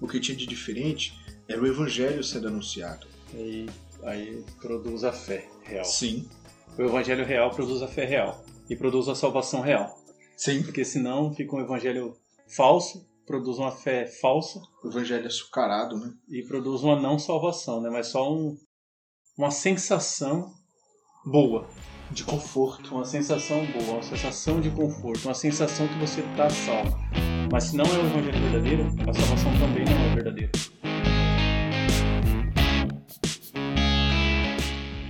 O 0.00 0.08
que 0.08 0.18
tinha 0.20 0.36
de 0.36 0.46
diferente 0.46 1.14
era 1.48 1.60
o 1.60 1.66
evangelho 1.66 2.22
sendo 2.24 2.48
anunciado. 2.48 3.06
Aí, 3.32 3.66
aí 4.02 4.44
produz 4.60 5.04
a 5.04 5.12
fé 5.12 5.48
real. 5.62 5.84
Sim, 5.84 6.28
O 6.78 6.82
evangelho 6.82 7.24
real 7.24 7.50
produz 7.50 7.82
a 7.82 7.88
fé 7.88 8.04
real. 8.04 8.44
E 8.68 8.76
produz 8.76 9.08
a 9.08 9.14
salvação 9.14 9.60
real. 9.60 9.96
sim. 10.36 10.62
Porque 10.62 10.84
senão 10.84 11.32
fica 11.34 11.54
um 11.54 11.60
evangelho 11.60 12.16
falso, 12.48 13.06
produz 13.26 13.58
uma 13.58 13.70
fé 13.70 14.06
falsa 14.06 14.60
O 14.82 14.88
evangelho 14.88 15.26
açucarado, 15.26 15.96
né? 15.98 16.12
e 16.28 16.42
produz 16.42 16.82
uma 16.82 16.98
não 17.00 17.18
salvação, 17.18 17.80
né? 17.80 17.90
Mas 17.90 18.08
só 18.08 18.32
um, 18.32 18.56
uma 19.40 19.50
sensação 19.50 20.52
boa. 21.24 21.66
De 22.10 22.24
conforto. 22.24 22.94
Uma 22.94 23.06
sensação 23.06 23.64
boa, 23.72 23.92
uma 23.94 24.02
sensação 24.02 24.60
de 24.60 24.68
conforto, 24.68 25.24
uma 25.24 25.34
sensação 25.34 25.88
que 25.88 25.94
você 25.94 26.20
está 26.20 26.50
salvo. 26.50 26.94
Mas 27.50 27.64
se 27.64 27.76
não 27.76 27.86
é 27.86 27.88
o 27.88 28.06
evangelho 28.06 28.38
verdadeiro, 28.38 28.86
a 29.08 29.14
salvação 29.14 29.50
também 29.58 29.84
não 29.86 29.92
é 29.92 30.14
verdadeira. 30.14 30.52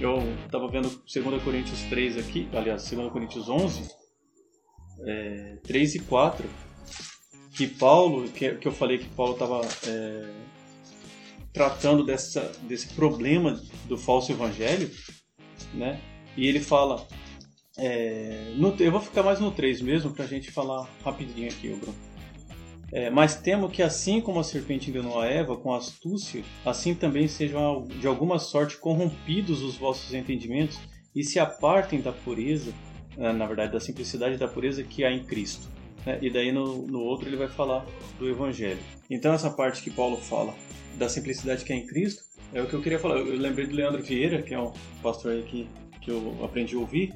Eu 0.01 0.19
estava 0.45 0.69
vendo 0.69 0.89
2 0.89 1.43
Coríntios 1.43 1.81
3 1.91 2.19
aqui, 2.19 2.49
aliás, 2.53 2.89
2 2.89 3.11
Coríntios 3.11 3.49
11, 3.49 3.91
é, 5.09 5.59
3 5.65 5.95
e 5.97 5.99
4, 5.99 6.49
que 7.57 7.67
Paulo, 7.67 8.29
que, 8.29 8.55
que 8.55 8.69
eu 8.69 8.73
falei 8.73 8.99
que 8.99 9.09
Paulo 9.09 9.33
estava 9.33 9.61
tratando 11.53 12.05
dessa, 12.05 12.53
desse 12.63 12.89
problema 12.95 13.61
do 13.87 13.97
falso 13.99 14.31
evangelho, 14.33 14.91
né? 15.75 16.01
E 16.37 16.47
ele 16.47 16.61
fala, 16.61 17.07
é, 17.77 18.53
no- 18.57 18.75
eu 18.79 18.93
vou 18.93 19.01
ficar 19.01 19.23
mais 19.23 19.41
no 19.41 19.51
3 19.51 19.81
mesmo, 19.81 20.13
pra 20.13 20.27
gente 20.27 20.51
falar 20.51 20.89
rapidinho 21.05 21.49
aqui, 21.49 21.69
Bruno. 21.69 21.95
É, 22.93 23.09
mas 23.09 23.37
temo 23.37 23.69
que 23.69 23.83
assim 23.83 24.21
como 24.21 24.41
a 24.41 24.45
serpente 24.45 24.91
enganou 24.91 25.21
a 25.21 25.27
Eva 25.27 25.57
com 25.57 25.73
astúcia, 25.73 26.43
assim 26.65 26.93
também 26.95 27.29
sejam 27.29 27.85
de 27.85 28.07
alguma 28.07 28.39
sorte 28.41 28.77
corrompidos 28.79 29.63
os 29.63 29.77
vossos 29.77 30.13
entendimentos 30.13 30.77
e 31.15 31.23
se 31.23 31.39
apartem 31.39 32.01
da 32.01 32.11
pureza, 32.13 32.73
na 33.17 33.47
verdade 33.47 33.73
da 33.73 33.79
simplicidade 33.81 34.35
e 34.35 34.39
da 34.39 34.49
pureza 34.49 34.83
que 34.83 35.05
há 35.05 35.13
em 35.13 35.23
Cristo. 35.25 35.69
Né? 36.07 36.19
E 36.23 36.31
daí 36.31 36.53
no, 36.53 36.87
no 36.87 37.01
outro 37.01 37.29
ele 37.29 37.37
vai 37.37 37.49
falar 37.49 37.85
do 38.19 38.29
Evangelho. 38.29 38.79
Então 39.09 39.33
essa 39.33 39.51
parte 39.51 39.83
que 39.83 39.91
Paulo 39.91 40.17
fala 40.17 40.55
da 40.99 41.09
simplicidade 41.09 41.65
que 41.65 41.73
há 41.73 41.77
em 41.77 41.87
Cristo 41.87 42.23
é 42.53 42.61
o 42.61 42.67
que 42.67 42.75
eu 42.75 42.83
queria 42.83 42.99
falar. 42.99 43.17
Eu 43.19 43.37
lembrei 43.39 43.67
do 43.67 43.75
Leandro 43.75 44.03
Vieira, 44.03 44.43
que 44.43 44.53
é 44.55 44.61
um 44.61 44.73
pastor 45.03 45.33
aí 45.33 45.43
que, 45.43 45.69
que 46.01 46.11
eu 46.11 46.39
aprendi 46.43 46.75
a 46.75 46.79
ouvir, 46.79 47.15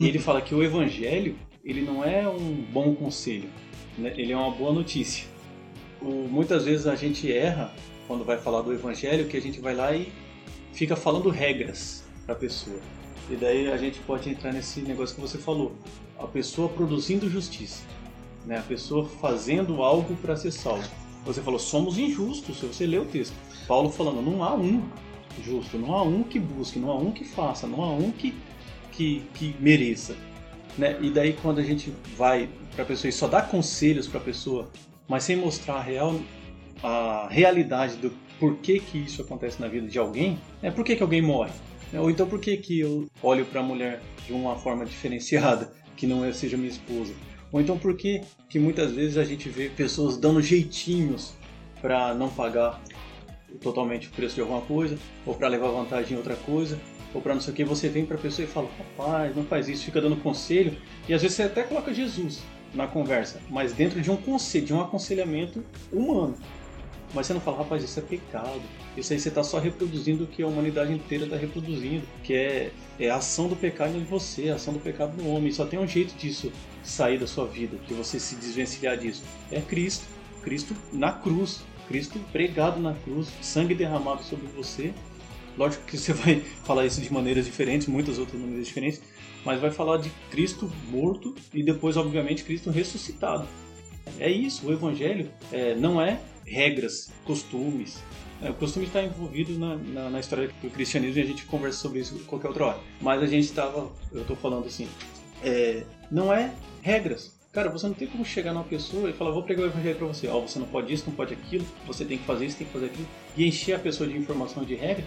e 0.00 0.08
ele 0.08 0.18
fala 0.18 0.42
que 0.42 0.54
o 0.54 0.62
Evangelho 0.62 1.36
ele 1.64 1.80
não 1.80 2.04
é 2.04 2.28
um 2.28 2.62
bom 2.72 2.94
conselho, 2.94 3.48
né? 3.96 4.12
ele 4.16 4.32
é 4.32 4.36
uma 4.36 4.50
boa 4.50 4.72
notícia. 4.72 5.26
O- 6.02 6.28
muitas 6.28 6.64
vezes 6.64 6.86
a 6.86 6.94
gente 6.94 7.30
erra 7.32 7.72
quando 8.06 8.24
vai 8.24 8.36
falar 8.36 8.60
do 8.62 8.72
Evangelho, 8.72 9.26
que 9.28 9.36
a 9.36 9.40
gente 9.40 9.60
vai 9.60 9.74
lá 9.74 9.94
e 9.96 10.12
fica 10.72 10.94
falando 10.96 11.30
regras 11.30 12.04
para 12.26 12.34
a 12.34 12.38
pessoa. 12.38 12.80
E 13.30 13.36
daí 13.36 13.70
a 13.72 13.76
gente 13.78 13.98
pode 14.00 14.28
entrar 14.28 14.52
nesse 14.52 14.80
negócio 14.82 15.14
que 15.14 15.20
você 15.22 15.38
falou, 15.38 15.74
a 16.18 16.26
pessoa 16.26 16.68
produzindo 16.68 17.30
justiça, 17.30 17.82
né? 18.46 18.58
a 18.58 18.62
pessoa 18.62 19.06
fazendo 19.20 19.82
algo 19.82 20.16
para 20.16 20.36
ser 20.36 20.50
salvo. 20.50 20.88
Você 21.24 21.40
falou, 21.40 21.58
somos 21.58 21.98
injustos, 21.98 22.58
se 22.58 22.66
você 22.66 22.86
lê 22.86 22.98
o 22.98 23.06
texto. 23.06 23.34
Paulo 23.66 23.90
falando, 23.90 24.20
não 24.20 24.44
há 24.44 24.54
um 24.54 24.82
justo, 25.42 25.78
não 25.78 25.94
há 25.94 26.02
um 26.02 26.22
que 26.22 26.38
busque, 26.38 26.78
não 26.78 26.90
há 26.90 26.98
um 26.98 27.10
que 27.10 27.24
faça, 27.24 27.66
não 27.66 27.82
há 27.82 27.92
um 27.92 28.10
que, 28.10 28.34
que, 28.92 29.22
que 29.34 29.56
mereça. 29.58 30.14
Né? 30.76 30.98
E 31.00 31.10
daí 31.10 31.32
quando 31.32 31.60
a 31.60 31.62
gente 31.62 31.92
vai 32.16 32.48
para 32.74 32.82
a 32.82 32.86
pessoa 32.86 33.08
e 33.08 33.12
só 33.12 33.26
dá 33.26 33.40
conselhos 33.40 34.06
para 34.06 34.20
a 34.20 34.22
pessoa, 34.22 34.70
mas 35.08 35.24
sem 35.24 35.36
mostrar 35.36 35.76
a 35.76 35.82
real 35.82 36.14
a 36.82 37.28
realidade 37.30 37.96
do 37.96 38.12
porquê 38.38 38.78
que 38.78 38.98
isso 38.98 39.22
acontece 39.22 39.60
na 39.60 39.68
vida 39.68 39.86
de 39.86 39.98
alguém, 39.98 40.38
é 40.62 40.70
por 40.70 40.84
que, 40.84 40.94
que 40.96 41.02
alguém 41.02 41.22
morre, 41.22 41.52
né? 41.90 41.98
ou 41.98 42.10
então 42.10 42.26
por 42.26 42.38
que, 42.38 42.56
que 42.58 42.80
eu 42.80 43.06
olho 43.22 43.46
para 43.46 43.60
a 43.60 43.62
mulher 43.62 44.02
de 44.26 44.32
uma 44.32 44.56
forma 44.56 44.84
diferenciada, 44.84 45.72
que 45.96 46.06
não 46.06 46.24
é- 46.24 46.32
seja 46.32 46.56
minha 46.56 46.68
esposa, 46.68 47.14
Ou 47.54 47.60
então 47.60 47.78
por 47.78 47.96
que 47.96 48.20
que 48.48 48.58
muitas 48.58 48.90
vezes 48.90 49.16
a 49.16 49.22
gente 49.22 49.48
vê 49.48 49.68
pessoas 49.68 50.16
dando 50.16 50.42
jeitinhos 50.42 51.34
para 51.80 52.12
não 52.12 52.28
pagar 52.28 52.82
totalmente 53.62 54.08
o 54.08 54.10
preço 54.10 54.34
de 54.34 54.40
alguma 54.40 54.60
coisa, 54.62 54.98
ou 55.24 55.36
para 55.36 55.46
levar 55.46 55.68
vantagem 55.68 56.14
em 56.14 56.16
outra 56.16 56.34
coisa, 56.34 56.76
ou 57.14 57.22
para 57.22 57.32
não 57.32 57.40
sei 57.40 57.52
o 57.52 57.56
que, 57.56 57.64
você 57.64 57.88
vem 57.88 58.04
para 58.04 58.16
a 58.16 58.20
pessoa 58.20 58.44
e 58.44 58.48
fala, 58.48 58.68
rapaz, 58.76 59.36
não 59.36 59.44
faz 59.44 59.68
isso, 59.68 59.84
fica 59.84 60.00
dando 60.00 60.16
conselho, 60.16 60.76
e 61.08 61.14
às 61.14 61.22
vezes 61.22 61.36
você 61.36 61.44
até 61.44 61.62
coloca 61.62 61.94
Jesus 61.94 62.42
na 62.74 62.88
conversa, 62.88 63.40
mas 63.48 63.72
dentro 63.72 64.00
de 64.00 64.10
um 64.10 64.16
conselho, 64.16 64.66
de 64.66 64.74
um 64.74 64.80
aconselhamento 64.80 65.64
humano. 65.92 66.36
Mas 67.14 67.26
você 67.26 67.34
não 67.34 67.40
fala, 67.40 67.58
rapaz, 67.58 67.84
isso 67.84 67.98
é 67.98 68.02
pecado. 68.02 68.62
Isso 68.96 69.12
aí 69.12 69.20
você 69.20 69.28
está 69.28 69.44
só 69.44 69.58
reproduzindo 69.58 70.24
o 70.24 70.26
que 70.26 70.42
a 70.42 70.46
humanidade 70.46 70.92
inteira 70.92 71.24
está 71.24 71.36
reproduzindo, 71.36 72.02
que 72.22 72.34
é, 72.34 72.72
é 72.98 73.08
a 73.08 73.16
ação 73.16 73.48
do 73.48 73.54
pecado 73.54 73.96
em 73.96 74.04
você, 74.04 74.50
a 74.50 74.56
ação 74.56 74.74
do 74.74 74.80
pecado 74.80 75.16
no 75.16 75.30
homem. 75.30 75.52
Só 75.52 75.64
tem 75.64 75.78
um 75.78 75.86
jeito 75.86 76.14
disso 76.16 76.52
sair 76.82 77.18
da 77.18 77.26
sua 77.26 77.46
vida, 77.46 77.76
de 77.86 77.94
você 77.94 78.18
se 78.18 78.34
desvencilhar 78.34 78.98
disso. 78.98 79.22
É 79.50 79.60
Cristo. 79.60 80.04
Cristo 80.42 80.74
na 80.92 81.12
cruz. 81.12 81.62
Cristo 81.86 82.18
pregado 82.32 82.80
na 82.80 82.94
cruz, 82.94 83.28
sangue 83.42 83.74
derramado 83.74 84.22
sobre 84.24 84.46
você. 84.48 84.92
Lógico 85.56 85.84
que 85.84 85.96
você 85.96 86.12
vai 86.14 86.40
falar 86.64 86.86
isso 86.86 87.00
de 87.00 87.12
maneiras 87.12 87.44
diferentes, 87.44 87.86
muitas 87.86 88.18
outras 88.18 88.40
maneiras 88.40 88.66
diferentes, 88.66 89.00
mas 89.44 89.60
vai 89.60 89.70
falar 89.70 89.98
de 89.98 90.10
Cristo 90.30 90.70
morto 90.88 91.34
e 91.52 91.62
depois, 91.62 91.96
obviamente, 91.96 92.42
Cristo 92.42 92.70
ressuscitado. 92.70 93.46
É 94.18 94.30
isso, 94.30 94.66
o 94.66 94.72
Evangelho 94.72 95.30
é, 95.52 95.74
não 95.74 96.00
é 96.00 96.20
regras, 96.46 97.12
costumes. 97.24 98.02
É, 98.42 98.50
o 98.50 98.54
costume 98.54 98.86
está 98.86 99.02
envolvido 99.02 99.58
na, 99.58 99.76
na, 99.76 100.10
na, 100.10 100.20
história 100.20 100.48
do 100.62 100.70
cristianismo 100.70 101.18
e 101.18 101.22
a 101.22 101.26
gente 101.26 101.46
conversa 101.46 101.78
sobre 101.78 102.00
isso 102.00 102.18
qualquer 102.26 102.48
outra 102.48 102.66
hora. 102.66 102.80
Mas 103.00 103.22
a 103.22 103.26
gente 103.26 103.44
estava, 103.44 103.90
eu 104.12 104.22
estou 104.22 104.36
falando 104.36 104.66
assim, 104.66 104.88
é, 105.42 105.84
não 106.10 106.32
é 106.32 106.52
regras. 106.82 107.34
Cara, 107.52 107.70
você 107.70 107.86
não 107.86 107.94
tem 107.94 108.08
como 108.08 108.24
chegar 108.24 108.52
numa 108.52 108.64
pessoa 108.64 109.08
e 109.08 109.12
falar, 109.12 109.30
vou 109.30 109.42
pregar 109.42 109.64
o 109.64 109.68
evangelho 109.68 109.96
para 109.96 110.06
você. 110.08 110.26
Ó, 110.26 110.38
oh, 110.38 110.48
você 110.48 110.58
não 110.58 110.66
pode 110.66 110.92
isso, 110.92 111.04
não 111.06 111.14
pode 111.14 111.32
aquilo, 111.32 111.64
você 111.86 112.04
tem 112.04 112.18
que 112.18 112.24
fazer 112.24 112.46
isso, 112.46 112.58
tem 112.58 112.66
que 112.66 112.72
fazer 112.72 112.86
aquilo. 112.86 113.06
E 113.36 113.46
encher 113.46 113.74
a 113.74 113.78
pessoa 113.78 114.08
de 114.08 114.16
informação 114.16 114.64
de 114.64 114.74
regra, 114.74 115.04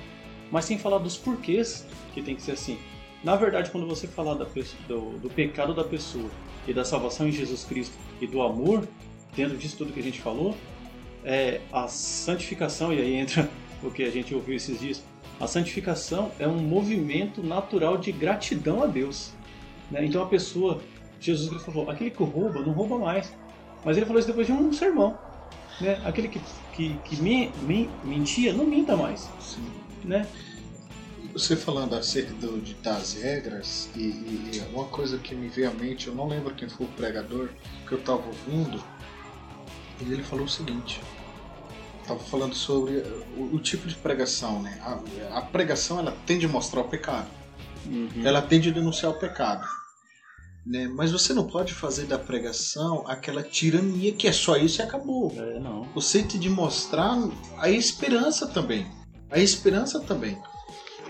mas 0.49 0.65
sem 0.65 0.77
falar 0.77 0.99
dos 0.99 1.17
porquês 1.17 1.85
que 2.13 2.21
tem 2.21 2.35
que 2.35 2.41
ser 2.41 2.53
assim. 2.53 2.79
Na 3.27 3.35
verdade, 3.35 3.69
quando 3.71 3.85
você 3.85 4.07
falar 4.07 4.35
do, 4.35 4.45
do 5.19 5.29
pecado 5.29 5.73
da 5.73 5.83
pessoa 5.83 6.29
e 6.65 6.73
da 6.73 6.85
salvação 6.85 7.27
em 7.27 7.31
Jesus 7.33 7.65
Cristo 7.65 7.93
e 8.21 8.25
do 8.25 8.41
amor, 8.41 8.87
dentro 9.35 9.57
disso 9.57 9.75
tudo 9.75 9.91
que 9.91 9.99
a 9.99 10.03
gente 10.03 10.21
falou, 10.21 10.55
é, 11.25 11.59
a 11.73 11.89
santificação, 11.89 12.93
e 12.93 13.01
aí 13.01 13.15
entra 13.15 13.49
o 13.83 13.91
que 13.91 14.03
a 14.03 14.09
gente 14.09 14.33
ouviu 14.33 14.55
esses 14.55 14.79
dias, 14.79 15.03
a 15.41 15.45
santificação 15.45 16.31
é 16.39 16.47
um 16.47 16.57
movimento 16.57 17.43
natural 17.43 17.97
de 17.97 18.13
gratidão 18.13 18.81
a 18.81 18.85
Deus. 18.85 19.33
Né? 19.91 20.05
Então 20.05 20.23
a 20.23 20.27
pessoa, 20.27 20.79
Jesus 21.19 21.49
Cristo 21.49 21.69
falou, 21.69 21.91
aquele 21.91 22.11
que 22.11 22.23
rouba, 22.23 22.61
não 22.61 22.71
rouba 22.71 22.97
mais. 22.97 23.35
Mas 23.83 23.97
ele 23.97 24.05
falou 24.05 24.19
isso 24.19 24.29
depois 24.29 24.47
de 24.47 24.53
um 24.53 24.71
sermão. 24.71 25.19
Né? 25.81 26.01
Aquele 26.05 26.29
que, 26.29 26.39
que, 26.71 26.95
que 27.03 27.21
me, 27.21 27.51
me, 27.63 27.89
mentia, 28.05 28.53
não 28.53 28.65
minta 28.65 28.95
mais. 28.95 29.29
Sim. 29.41 29.69
Né? 30.05 30.25
Você 31.37 31.55
falando 31.55 31.93
acerca 31.93 32.33
do, 32.33 32.59
de 32.59 32.73
das 32.73 33.13
regras, 33.13 33.89
e, 33.95 33.99
e, 33.99 34.63
uma 34.73 34.85
coisa 34.85 35.19
que 35.19 35.35
me 35.35 35.47
veio 35.47 35.69
à 35.69 35.73
mente, 35.73 36.07
eu 36.07 36.15
não 36.15 36.27
lembro 36.27 36.55
quem 36.55 36.67
foi 36.67 36.87
o 36.87 36.89
pregador 36.89 37.49
que 37.87 37.91
eu 37.91 37.99
estava 37.99 38.23
ouvindo, 38.25 38.83
e 40.01 40.11
ele 40.11 40.23
falou 40.23 40.45
o 40.45 40.49
seguinte: 40.49 40.99
estava 42.01 42.19
falando 42.19 42.55
sobre 42.55 43.03
o, 43.37 43.53
o, 43.53 43.59
tipo 43.59 43.87
de 43.87 43.93
pregação, 43.93 44.63
né? 44.63 44.81
A, 44.81 45.37
a, 45.37 45.41
pregação 45.43 45.99
ela 45.99 46.11
tende 46.25 46.47
a 46.47 46.49
mostrar 46.49 46.81
o 46.81 46.85
pecado, 46.85 47.29
uhum. 47.85 48.25
ela 48.25 48.41
tende 48.41 48.69
a 48.69 48.73
denunciar 48.73 49.11
o 49.11 49.19
pecado, 49.19 49.63
né? 50.65 50.87
Mas 50.87 51.11
você 51.11 51.35
não 51.35 51.45
pode 51.45 51.71
fazer 51.71 52.07
da 52.07 52.17
pregação 52.17 53.07
aquela 53.07 53.43
tirania 53.43 54.11
que 54.11 54.27
é 54.27 54.31
só 54.31 54.57
isso 54.57 54.81
e 54.81 54.83
acabou. 54.83 55.31
É, 55.37 55.59
não. 55.59 55.83
Você 55.93 56.23
tem 56.23 56.39
de 56.39 56.49
mostrar 56.49 57.15
a 57.59 57.69
esperança 57.69 58.47
também, 58.47 58.87
a 59.29 59.37
esperança 59.37 59.99
também. 59.99 60.35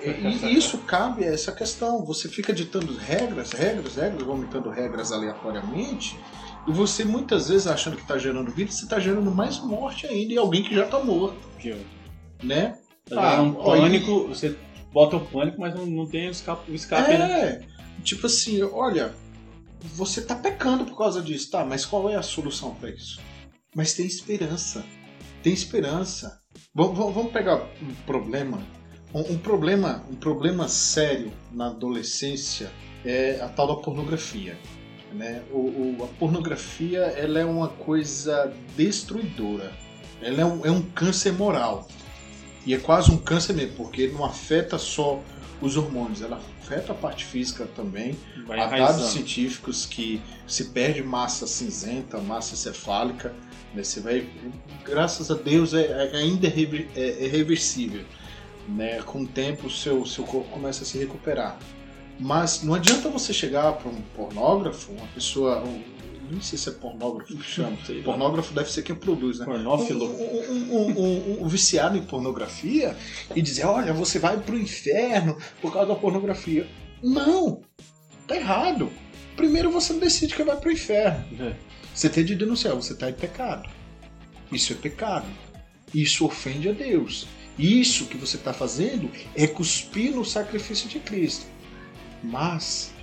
E 0.03 0.55
isso 0.55 0.77
cabe 0.79 1.23
a 1.23 1.31
essa 1.31 1.51
questão. 1.51 2.05
Você 2.05 2.29
fica 2.29 2.53
ditando 2.53 2.95
regras, 2.95 3.51
regras, 3.51 3.95
regras, 3.95 4.23
vomitando 4.23 4.69
regras 4.69 5.11
aleatoriamente 5.11 6.17
e 6.67 6.71
você 6.71 7.05
muitas 7.05 7.47
vezes 7.47 7.65
achando 7.65 7.95
que 7.95 8.01
está 8.01 8.17
gerando 8.17 8.51
vida, 8.51 8.69
você 8.69 8.83
está 8.83 8.99
gerando 8.99 9.31
mais 9.31 9.57
morte 9.59 10.05
ainda 10.05 10.33
e 10.33 10.37
alguém 10.37 10.61
que 10.63 10.75
já 10.75 10.83
está 10.83 10.99
morto. 11.01 11.47
Que... 11.57 11.77
Né? 12.43 12.77
Tá 13.09 13.37
ah, 13.37 13.41
um 13.41 13.53
pânico, 13.53 14.27
você 14.27 14.55
bota 14.91 15.15
o 15.15 15.25
pânico, 15.25 15.61
mas 15.61 15.73
não, 15.73 15.85
não 15.85 16.05
tem 16.05 16.27
o 16.27 16.31
escape, 16.31 16.69
o 16.69 16.75
escape 16.75 17.11
é, 17.11 17.17
né? 17.17 17.67
Tipo 18.03 18.27
assim, 18.27 18.61
olha, 18.61 19.15
você 19.81 20.19
está 20.19 20.35
pecando 20.35 20.83
por 20.83 20.97
causa 20.97 21.21
disso, 21.21 21.49
tá? 21.49 21.63
Mas 21.63 21.85
qual 21.85 22.09
é 22.09 22.15
a 22.15 22.21
solução 22.21 22.75
para 22.75 22.89
isso? 22.89 23.21
Mas 23.73 23.93
tem 23.93 24.05
esperança. 24.05 24.83
Tem 25.41 25.53
esperança. 25.53 26.41
Vamos, 26.75 26.97
vamos 26.97 27.31
pegar 27.31 27.65
um 27.81 27.93
problema. 28.05 28.59
Um, 29.13 29.33
um 29.33 29.37
problema, 29.37 30.03
um 30.09 30.15
problema 30.15 30.67
sério 30.67 31.31
na 31.51 31.67
adolescência 31.67 32.71
é 33.05 33.39
a 33.41 33.47
tal 33.47 33.67
da 33.67 33.75
pornografia. 33.75 34.57
Né? 35.13 35.41
O, 35.51 35.57
o, 35.57 36.03
a 36.03 36.07
pornografia 36.19 36.99
ela 36.99 37.39
é 37.39 37.45
uma 37.45 37.69
coisa 37.69 38.53
destruidora. 38.75 39.71
Ela 40.21 40.41
é 40.41 40.45
um, 40.45 40.65
é 40.65 40.71
um 40.71 40.81
câncer 40.81 41.31
moral. 41.31 41.87
E 42.65 42.73
é 42.73 42.77
quase 42.77 43.11
um 43.11 43.17
câncer 43.17 43.53
mesmo, 43.53 43.75
porque 43.77 44.07
não 44.07 44.25
afeta 44.25 44.77
só 44.77 45.21
os 45.61 45.77
hormônios, 45.77 46.21
ela 46.21 46.39
afeta 46.61 46.91
a 46.91 46.95
parte 46.95 47.23
física 47.23 47.65
também. 47.75 48.17
Vai 48.45 48.59
Há 48.59 48.67
dados 48.67 49.07
científicos 49.07 49.85
que 49.85 50.21
se 50.45 50.65
perde 50.65 51.01
massa 51.01 51.47
cinzenta, 51.47 52.19
massa 52.19 52.55
cefálica, 52.55 53.33
né? 53.73 53.83
Você 53.83 54.01
vai, 54.01 54.27
graças 54.83 55.31
a 55.31 55.33
Deus, 55.33 55.73
é, 55.73 56.09
é 56.13 56.17
ainda 56.17 56.47
é, 56.47 56.87
é, 56.95 57.25
é 57.25 57.27
reversível. 57.27 58.03
Né? 58.67 59.01
Com 59.03 59.23
o 59.23 59.27
tempo, 59.27 59.67
o 59.67 59.71
seu, 59.71 60.05
seu 60.05 60.23
corpo 60.23 60.49
começa 60.49 60.83
a 60.83 60.85
se 60.85 60.97
recuperar. 60.97 61.57
Mas 62.19 62.63
não 62.63 62.73
adianta 62.73 63.09
você 63.09 63.33
chegar 63.33 63.73
para 63.73 63.89
um 63.89 64.01
pornógrafo, 64.15 64.91
uma 64.91 65.07
pessoa. 65.07 65.63
Um, 65.63 65.81
não 66.31 66.41
sei 66.41 66.57
se 66.57 66.67
é 66.67 66.71
pornógrafo 66.73 67.37
que 67.37 67.43
chama. 67.43 67.77
pornógrafo 68.03 68.53
deve 68.53 68.71
ser 68.71 68.81
quem 68.81 68.95
produz, 68.95 69.39
né? 69.39 69.45
Pornófilo. 69.45 70.05
Um, 70.05 70.75
um, 70.75 71.43
um, 71.43 71.47
viciado 71.47 71.97
em 71.97 72.01
pornografia 72.01 72.95
e 73.35 73.41
dizer: 73.41 73.65
olha, 73.65 73.93
você 73.93 74.19
vai 74.19 74.37
pro 74.37 74.57
inferno 74.57 75.37
por 75.61 75.71
causa 75.71 75.89
da 75.89 75.95
pornografia. 75.95 76.67
Não! 77.01 77.61
Tá 78.27 78.35
errado. 78.35 78.91
Primeiro 79.35 79.71
você 79.71 79.93
decide 79.93 80.35
que 80.35 80.43
vai 80.43 80.57
pro 80.57 80.71
inferno. 80.71 81.23
É. 81.39 81.55
Você 81.93 82.09
tem 82.09 82.25
de 82.25 82.35
denunciar, 82.35 82.75
você 82.75 82.93
tá 82.95 83.09
em 83.09 83.13
pecado. 83.13 83.69
Isso 84.51 84.73
é 84.73 84.75
pecado. 84.75 85.27
Isso 85.93 86.25
ofende 86.25 86.69
a 86.69 86.73
Deus. 86.73 87.27
Isso 87.57 88.05
que 88.05 88.17
você 88.17 88.37
está 88.37 88.53
fazendo 88.53 89.09
é 89.35 89.47
cuspir 89.47 90.13
no 90.13 90.23
sacrifício 90.23 90.87
de 90.87 90.99
Cristo. 90.99 91.45
Mas 92.23 92.93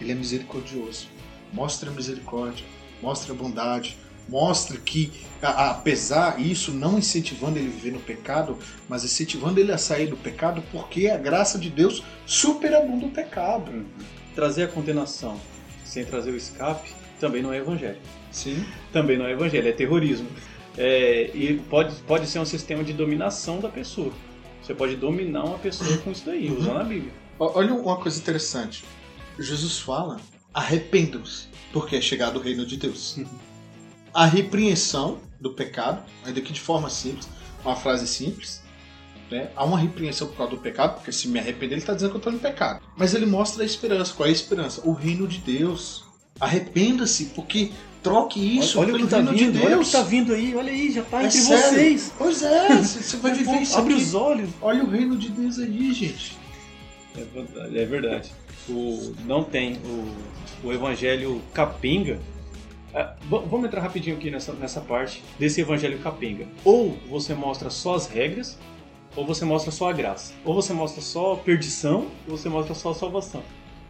ele 0.00 0.12
é 0.12 0.14
misericordioso. 0.14 1.08
Mostra 1.52 1.90
a 1.90 1.92
misericórdia, 1.92 2.64
mostra 3.00 3.32
a 3.32 3.36
bondade, 3.36 3.96
mostra 4.28 4.78
que, 4.78 5.12
apesar 5.40 6.40
isso 6.40 6.72
não 6.72 6.98
incentivando 6.98 7.58
ele 7.58 7.68
a 7.68 7.70
viver 7.70 7.92
no 7.92 8.00
pecado, 8.00 8.58
mas 8.88 9.04
incentivando 9.04 9.60
ele 9.60 9.72
a 9.72 9.78
sair 9.78 10.06
do 10.06 10.16
pecado, 10.16 10.62
porque 10.70 11.08
a 11.08 11.16
graça 11.16 11.58
de 11.58 11.68
Deus 11.68 12.02
superabunda 12.26 13.06
o 13.06 13.10
pecado. 13.10 13.70
Uhum. 13.70 13.84
Trazer 14.34 14.64
a 14.64 14.68
condenação 14.68 15.38
sem 15.84 16.04
trazer 16.04 16.30
o 16.30 16.36
escape 16.36 16.90
também 17.20 17.42
não 17.42 17.52
é 17.52 17.58
evangelho. 17.58 17.98
Sim. 18.32 18.64
Também 18.92 19.16
não 19.16 19.26
é 19.26 19.32
evangelho, 19.32 19.68
é 19.68 19.72
terrorismo. 19.72 20.28
É, 20.76 21.30
e 21.34 21.58
pode, 21.68 21.94
pode 22.02 22.26
ser 22.26 22.38
um 22.38 22.44
sistema 22.44 22.82
de 22.82 22.92
dominação 22.92 23.60
da 23.60 23.68
pessoa. 23.68 24.12
Você 24.62 24.74
pode 24.74 24.96
dominar 24.96 25.44
uma 25.44 25.58
pessoa 25.58 25.98
com 25.98 26.12
isso 26.12 26.24
daí, 26.24 26.48
uhum. 26.48 26.58
usando 26.58 26.78
a 26.78 26.84
Bíblia. 26.84 27.12
Olha 27.38 27.74
uma 27.74 27.96
coisa 27.96 28.18
interessante. 28.18 28.84
Jesus 29.38 29.78
fala: 29.78 30.20
arrependam-se, 30.54 31.48
porque 31.72 31.96
é 31.96 32.00
chegado 32.00 32.38
o 32.38 32.42
reino 32.42 32.64
de 32.64 32.76
Deus. 32.76 33.18
A 34.14 34.26
repreensão 34.26 35.20
do 35.40 35.52
pecado, 35.52 36.02
ainda 36.24 36.40
que 36.40 36.52
de 36.52 36.60
forma 36.60 36.88
simples, 36.88 37.28
uma 37.64 37.74
frase 37.74 38.06
simples, 38.06 38.62
né? 39.30 39.50
há 39.56 39.64
uma 39.64 39.78
repreensão 39.78 40.28
por 40.28 40.36
causa 40.36 40.54
do 40.54 40.60
pecado, 40.60 40.96
porque 40.96 41.10
se 41.10 41.26
me 41.28 41.38
arrepender, 41.38 41.74
ele 41.74 41.80
está 41.80 41.94
dizendo 41.94 42.10
que 42.10 42.16
eu 42.16 42.18
estou 42.18 42.32
no 42.32 42.38
pecado. 42.38 42.82
Mas 42.96 43.14
ele 43.14 43.26
mostra 43.26 43.62
a 43.62 43.66
esperança. 43.66 44.12
Qual 44.14 44.26
é 44.26 44.30
a 44.30 44.32
esperança? 44.32 44.82
O 44.84 44.92
reino 44.92 45.26
de 45.26 45.38
Deus. 45.38 46.04
Arrependa-se, 46.38 47.26
porque 47.26 47.72
troque 48.02 48.58
isso 48.58 48.78
olha, 48.78 48.94
olha 48.94 49.04
o 49.04 49.06
que 49.06 49.10
tá 49.10 49.20
vindo, 49.20 49.34
de 49.36 49.50
Deus. 49.50 49.64
Olha 49.64 49.78
o 49.78 49.84
que 49.84 49.92
tá 49.92 50.02
vindo 50.02 50.34
aí, 50.34 50.56
olha 50.56 50.72
aí, 50.72 50.90
já 50.90 51.02
tá 51.02 51.22
é 51.22 51.26
entre 51.26 51.38
sério? 51.38 51.62
vocês. 51.62 52.14
Pois 52.18 52.42
é, 52.42 52.68
você 52.82 53.16
vai 53.18 53.32
viver 53.32 53.62
isso 53.62 53.78
Abre 53.78 53.94
aqui. 53.94 54.02
os 54.02 54.14
olhos. 54.14 54.50
Olha 54.60 54.84
o 54.84 54.90
reino 54.90 55.16
de 55.16 55.28
Deus 55.30 55.58
aí, 55.58 55.92
gente. 55.92 56.36
É 57.16 57.24
verdade. 57.24 57.78
É 57.78 57.84
verdade. 57.86 58.32
O, 58.68 59.14
não 59.24 59.44
tem 59.44 59.78
o, 59.84 60.66
o 60.66 60.72
evangelho 60.72 61.40
capenga. 61.52 62.20
É, 62.94 63.08
vamos 63.28 63.64
entrar 63.64 63.80
rapidinho 63.80 64.16
aqui 64.16 64.30
nessa, 64.30 64.52
nessa 64.52 64.80
parte 64.80 65.22
desse 65.38 65.60
evangelho 65.60 65.98
capenga. 65.98 66.46
Ou 66.64 66.96
você 67.08 67.34
mostra 67.34 67.70
só 67.70 67.94
as 67.94 68.06
regras, 68.06 68.58
ou 69.16 69.26
você 69.26 69.44
mostra 69.44 69.70
só 69.70 69.90
a 69.90 69.92
graça. 69.92 70.32
Ou 70.44 70.54
você 70.54 70.72
mostra 70.72 71.00
só 71.00 71.36
perdição, 71.36 72.08
ou 72.28 72.36
você 72.36 72.48
mostra 72.48 72.74
só 72.74 72.90
a 72.90 72.94
salvação. 72.94 73.42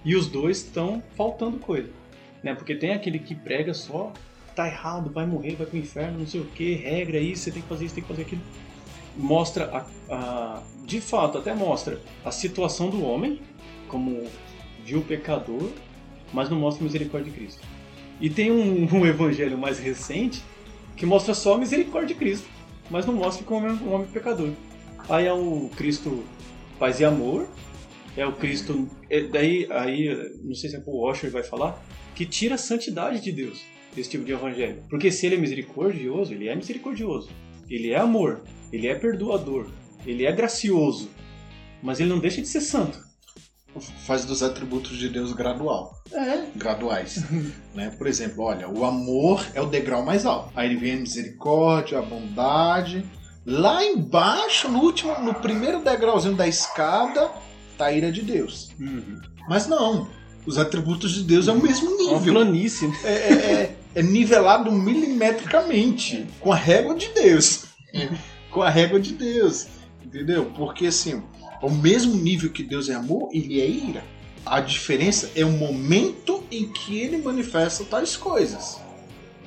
E 0.04 0.16
os 0.16 0.26
dois 0.26 0.58
estão 0.58 1.02
faltando 1.16 1.58
coisa. 1.58 2.01
Né? 2.42 2.54
Porque 2.54 2.74
tem 2.74 2.92
aquele 2.92 3.18
que 3.18 3.34
prega 3.34 3.72
só, 3.72 4.12
tá 4.54 4.66
errado, 4.66 5.10
vai 5.10 5.26
morrer, 5.26 5.54
vai 5.56 5.66
pro 5.66 5.78
inferno, 5.78 6.18
não 6.18 6.26
sei 6.26 6.40
o 6.40 6.44
que, 6.46 6.74
regra 6.74 7.18
isso, 7.18 7.44
você 7.44 7.50
tem 7.52 7.62
que 7.62 7.68
fazer 7.68 7.84
isso, 7.84 7.94
tem 7.94 8.02
que 8.02 8.08
fazer 8.08 8.22
aquilo. 8.22 8.42
Mostra, 9.16 9.86
a, 10.10 10.14
a, 10.14 10.62
de 10.84 11.00
fato, 11.00 11.38
até 11.38 11.54
mostra 11.54 12.00
a 12.24 12.30
situação 12.30 12.90
do 12.90 13.04
homem, 13.04 13.40
como 13.88 14.24
de 14.84 14.96
o 14.96 15.02
pecador, 15.02 15.70
mas 16.32 16.48
não 16.48 16.58
mostra 16.58 16.82
a 16.82 16.86
misericórdia 16.86 17.30
de 17.30 17.38
Cristo. 17.38 17.62
E 18.20 18.30
tem 18.30 18.50
um, 18.50 18.88
um 18.92 19.06
evangelho 19.06 19.58
mais 19.58 19.78
recente 19.78 20.42
que 20.96 21.06
mostra 21.06 21.34
só 21.34 21.54
a 21.54 21.58
misericórdia 21.58 22.08
de 22.08 22.14
Cristo, 22.14 22.48
mas 22.90 23.06
não 23.06 23.14
mostra 23.14 23.44
como 23.44 23.66
é 23.66 23.72
um 23.72 23.94
homem 23.94 24.06
pecador. 24.08 24.50
Aí 25.08 25.26
é 25.26 25.32
o 25.32 25.70
Cristo 25.76 26.24
paz 26.78 27.00
e 27.00 27.04
amor, 27.04 27.48
é 28.16 28.26
o 28.26 28.32
Cristo. 28.32 28.88
É, 29.08 29.20
daí, 29.22 29.66
aí, 29.70 30.32
não 30.42 30.54
sei 30.54 30.70
se 30.70 30.76
é 30.76 30.82
o 30.84 31.04
Washer 31.04 31.30
vai 31.30 31.42
falar, 31.42 31.80
que 32.14 32.26
tira 32.26 32.54
a 32.54 32.58
santidade 32.58 33.20
de 33.20 33.32
Deus 33.32 33.60
desse 33.94 34.10
tipo 34.10 34.24
de 34.24 34.32
evangelho. 34.32 34.82
Porque 34.88 35.10
se 35.10 35.26
ele 35.26 35.36
é 35.36 35.38
misericordioso, 35.38 36.32
ele 36.32 36.48
é 36.48 36.54
misericordioso. 36.54 37.30
Ele 37.68 37.90
é 37.90 37.98
amor, 37.98 38.42
ele 38.72 38.86
é 38.86 38.94
perdoador, 38.94 39.66
ele 40.06 40.26
é 40.26 40.32
gracioso, 40.32 41.10
mas 41.82 42.00
ele 42.00 42.08
não 42.10 42.18
deixa 42.18 42.40
de 42.40 42.48
ser 42.48 42.60
santo. 42.60 42.98
Faz 44.04 44.24
dos 44.26 44.42
atributos 44.42 44.98
de 44.98 45.08
Deus 45.08 45.32
gradual. 45.32 45.94
É. 46.12 46.44
Graduais. 46.54 47.24
né? 47.74 47.90
Por 47.96 48.06
exemplo, 48.06 48.44
olha, 48.44 48.68
o 48.68 48.84
amor 48.84 49.46
é 49.54 49.62
o 49.62 49.66
degrau 49.66 50.04
mais 50.04 50.26
alto. 50.26 50.52
Aí 50.54 50.76
vem 50.76 50.94
a 50.94 51.00
misericórdia, 51.00 51.98
a 51.98 52.02
bondade. 52.02 53.04
Lá 53.46 53.82
embaixo, 53.82 54.68
no 54.68 54.80
último, 54.80 55.18
no 55.20 55.34
primeiro 55.34 55.82
degrauzinho 55.82 56.36
da 56.36 56.46
escada, 56.46 57.30
tá 57.78 57.86
a 57.86 57.92
ira 57.92 58.12
de 58.12 58.20
Deus. 58.20 58.70
Uhum. 58.78 59.20
Mas 59.48 59.66
não. 59.66 60.06
Os 60.44 60.58
atributos 60.58 61.12
de 61.14 61.22
Deus 61.22 61.46
é 61.48 61.52
o 61.52 61.60
mesmo 61.62 61.90
É 61.90 61.92
uma 62.04 62.18
nível. 62.18 62.34
planície. 62.34 62.92
É, 63.04 63.12
é- 63.12 63.32
é- 63.52 63.76
é 63.94 64.02
nivelado 64.02 64.72
milimetricamente 64.72 66.26
com 66.40 66.52
a 66.52 66.56
régua 66.56 66.94
de 66.94 67.08
Deus. 67.08 67.64
com 68.50 68.62
a 68.62 68.68
régua 68.70 68.98
de 69.00 69.12
Deus. 69.14 69.66
Entendeu? 70.04 70.46
Porque 70.56 70.86
assim, 70.86 71.22
ao 71.60 71.70
mesmo 71.70 72.14
nível 72.14 72.50
que 72.50 72.62
Deus 72.62 72.88
é 72.88 72.94
amor, 72.94 73.28
ele 73.32 73.60
é 73.60 73.66
ira. 73.68 74.04
A 74.44 74.60
diferença 74.60 75.30
é 75.36 75.44
o 75.44 75.50
momento 75.50 76.42
em 76.50 76.66
que 76.68 76.98
ele 76.98 77.18
manifesta 77.18 77.84
tais 77.84 78.16
coisas. 78.16 78.78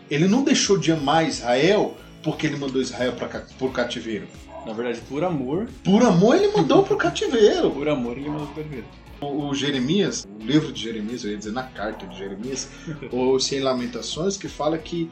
Ele 0.10 0.28
não 0.28 0.44
deixou 0.44 0.78
de 0.78 0.92
amar 0.92 1.28
Israel 1.28 1.96
porque 2.24 2.48
ele 2.48 2.56
mandou 2.58 2.82
Israel 2.82 3.14
para 3.14 3.44
o 3.60 3.70
cativeiro. 3.72 4.28
Na 4.66 4.74
verdade, 4.74 5.02
por 5.10 5.24
amor, 5.24 5.68
Por 5.84 6.02
amor, 6.04 6.36
ele 6.36 6.48
mandou 6.56 6.82
para 6.84 6.94
o 6.96 6.98
cativeiro. 6.98 7.70
por 7.72 7.88
amor 7.90 8.18
ele 8.18 8.30
mandou 8.30 8.48
primeiro. 8.48 8.86
O, 8.86 9.05
o 9.22 9.54
Jeremias, 9.54 10.28
o 10.40 10.44
livro 10.44 10.72
de 10.72 10.82
Jeremias, 10.82 11.24
eu 11.24 11.32
ia 11.32 11.38
dizer 11.38 11.52
na 11.52 11.64
carta 11.64 12.06
de 12.08 12.18
Jeremias, 12.18 12.68
ou 13.12 13.40
Sem 13.40 13.60
Lamentações, 13.62 14.38
que 14.38 14.48
fala 14.48 14.78
que 14.78 15.10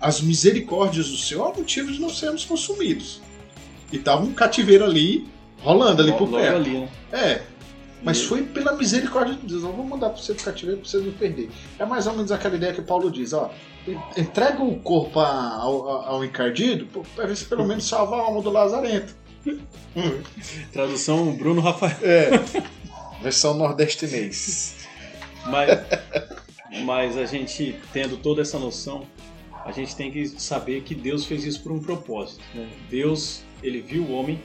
as 0.00 0.20
misericórdias 0.20 1.08
do 1.08 1.16
Senhor 1.16 1.46
é 1.46 1.52
o 1.52 1.56
motivo 1.56 1.90
de 1.92 2.00
não 2.00 2.10
sermos 2.10 2.44
consumidos. 2.44 3.22
E 3.92 3.98
tava 3.98 4.22
um 4.22 4.32
cativeiro 4.32 4.84
ali, 4.84 5.26
rolando 5.60 6.02
ali 6.02 6.12
por 6.12 6.28
perto. 6.28 6.56
ali, 6.56 6.78
né? 6.80 6.88
É, 7.12 7.42
mas 8.02 8.18
E- 8.18 8.24
foi 8.26 8.42
pela 8.42 8.72
misericórdia 8.74 9.34
de 9.34 9.46
Deus. 9.46 9.62
Não 9.62 9.72
vou 9.72 9.84
mandar 9.86 10.10
para 10.10 10.20
você 10.20 10.34
pro 10.34 10.44
cativeiro 10.44 10.80
para 10.80 10.88
você 10.90 10.98
não 10.98 11.12
perder. 11.12 11.48
É 11.78 11.86
mais 11.86 12.06
ou 12.06 12.12
menos 12.14 12.30
aquela 12.32 12.56
ideia 12.56 12.72
que 12.74 12.82
Paulo 12.82 13.10
diz, 13.10 13.32
ó. 13.32 13.50
Entrega 14.16 14.62
o 14.62 14.78
corpo 14.80 15.20
ao- 15.20 15.88
ao 15.88 16.24
encardido 16.24 16.86
para 17.14 17.26
ver 17.26 17.36
se 17.36 17.44
pelo 17.44 17.64
menos 17.66 17.84
salva 17.86 18.16
a 18.16 18.20
alma 18.20 18.42
do 18.42 18.50
Lazarento. 18.50 19.14
Tradução 20.72 21.32
Bruno 21.36 21.60
Rafael. 21.60 21.96
É. 22.02 22.30
Versão 23.24 23.54
nordestinês. 23.54 24.86
Mas, 25.46 25.70
mas 26.84 27.16
a 27.16 27.24
gente, 27.24 27.74
tendo 27.90 28.18
toda 28.18 28.42
essa 28.42 28.58
noção, 28.58 29.06
a 29.64 29.72
gente 29.72 29.96
tem 29.96 30.10
que 30.10 30.28
saber 30.28 30.82
que 30.82 30.94
Deus 30.94 31.24
fez 31.24 31.42
isso 31.42 31.62
por 31.62 31.72
um 31.72 31.80
propósito. 31.80 32.44
né? 32.54 32.68
Deus, 32.90 33.42
ele 33.62 33.80
viu 33.80 34.02
o 34.02 34.12
homem, 34.12 34.42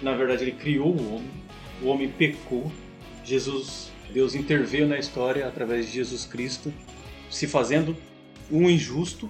na 0.00 0.14
verdade, 0.14 0.44
ele 0.44 0.52
criou 0.52 0.94
o 0.94 1.16
homem, 1.16 1.30
o 1.82 1.88
homem 1.88 2.08
pecou, 2.08 2.70
Jesus, 3.24 3.90
Deus 4.14 4.36
interveio 4.36 4.86
na 4.86 4.96
história 4.96 5.44
através 5.48 5.86
de 5.86 5.92
Jesus 5.92 6.24
Cristo, 6.24 6.72
se 7.28 7.48
fazendo 7.48 7.96
um 8.48 8.70
injusto 8.70 9.28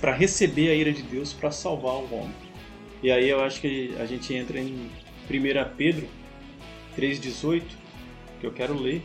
para 0.00 0.14
receber 0.14 0.70
a 0.70 0.74
ira 0.74 0.92
de 0.94 1.02
Deus 1.02 1.34
para 1.34 1.50
salvar 1.50 1.96
o 1.96 2.14
homem. 2.14 2.34
E 3.02 3.10
aí 3.10 3.28
eu 3.28 3.44
acho 3.44 3.60
que 3.60 3.94
a 4.00 4.06
gente 4.06 4.32
entra 4.32 4.58
em 4.58 4.90
1 5.28 5.76
Pedro 5.76 6.08
3,18, 6.96 7.79
que 8.40 8.46
eu 8.46 8.52
quero 8.52 8.74
ler, 8.74 9.02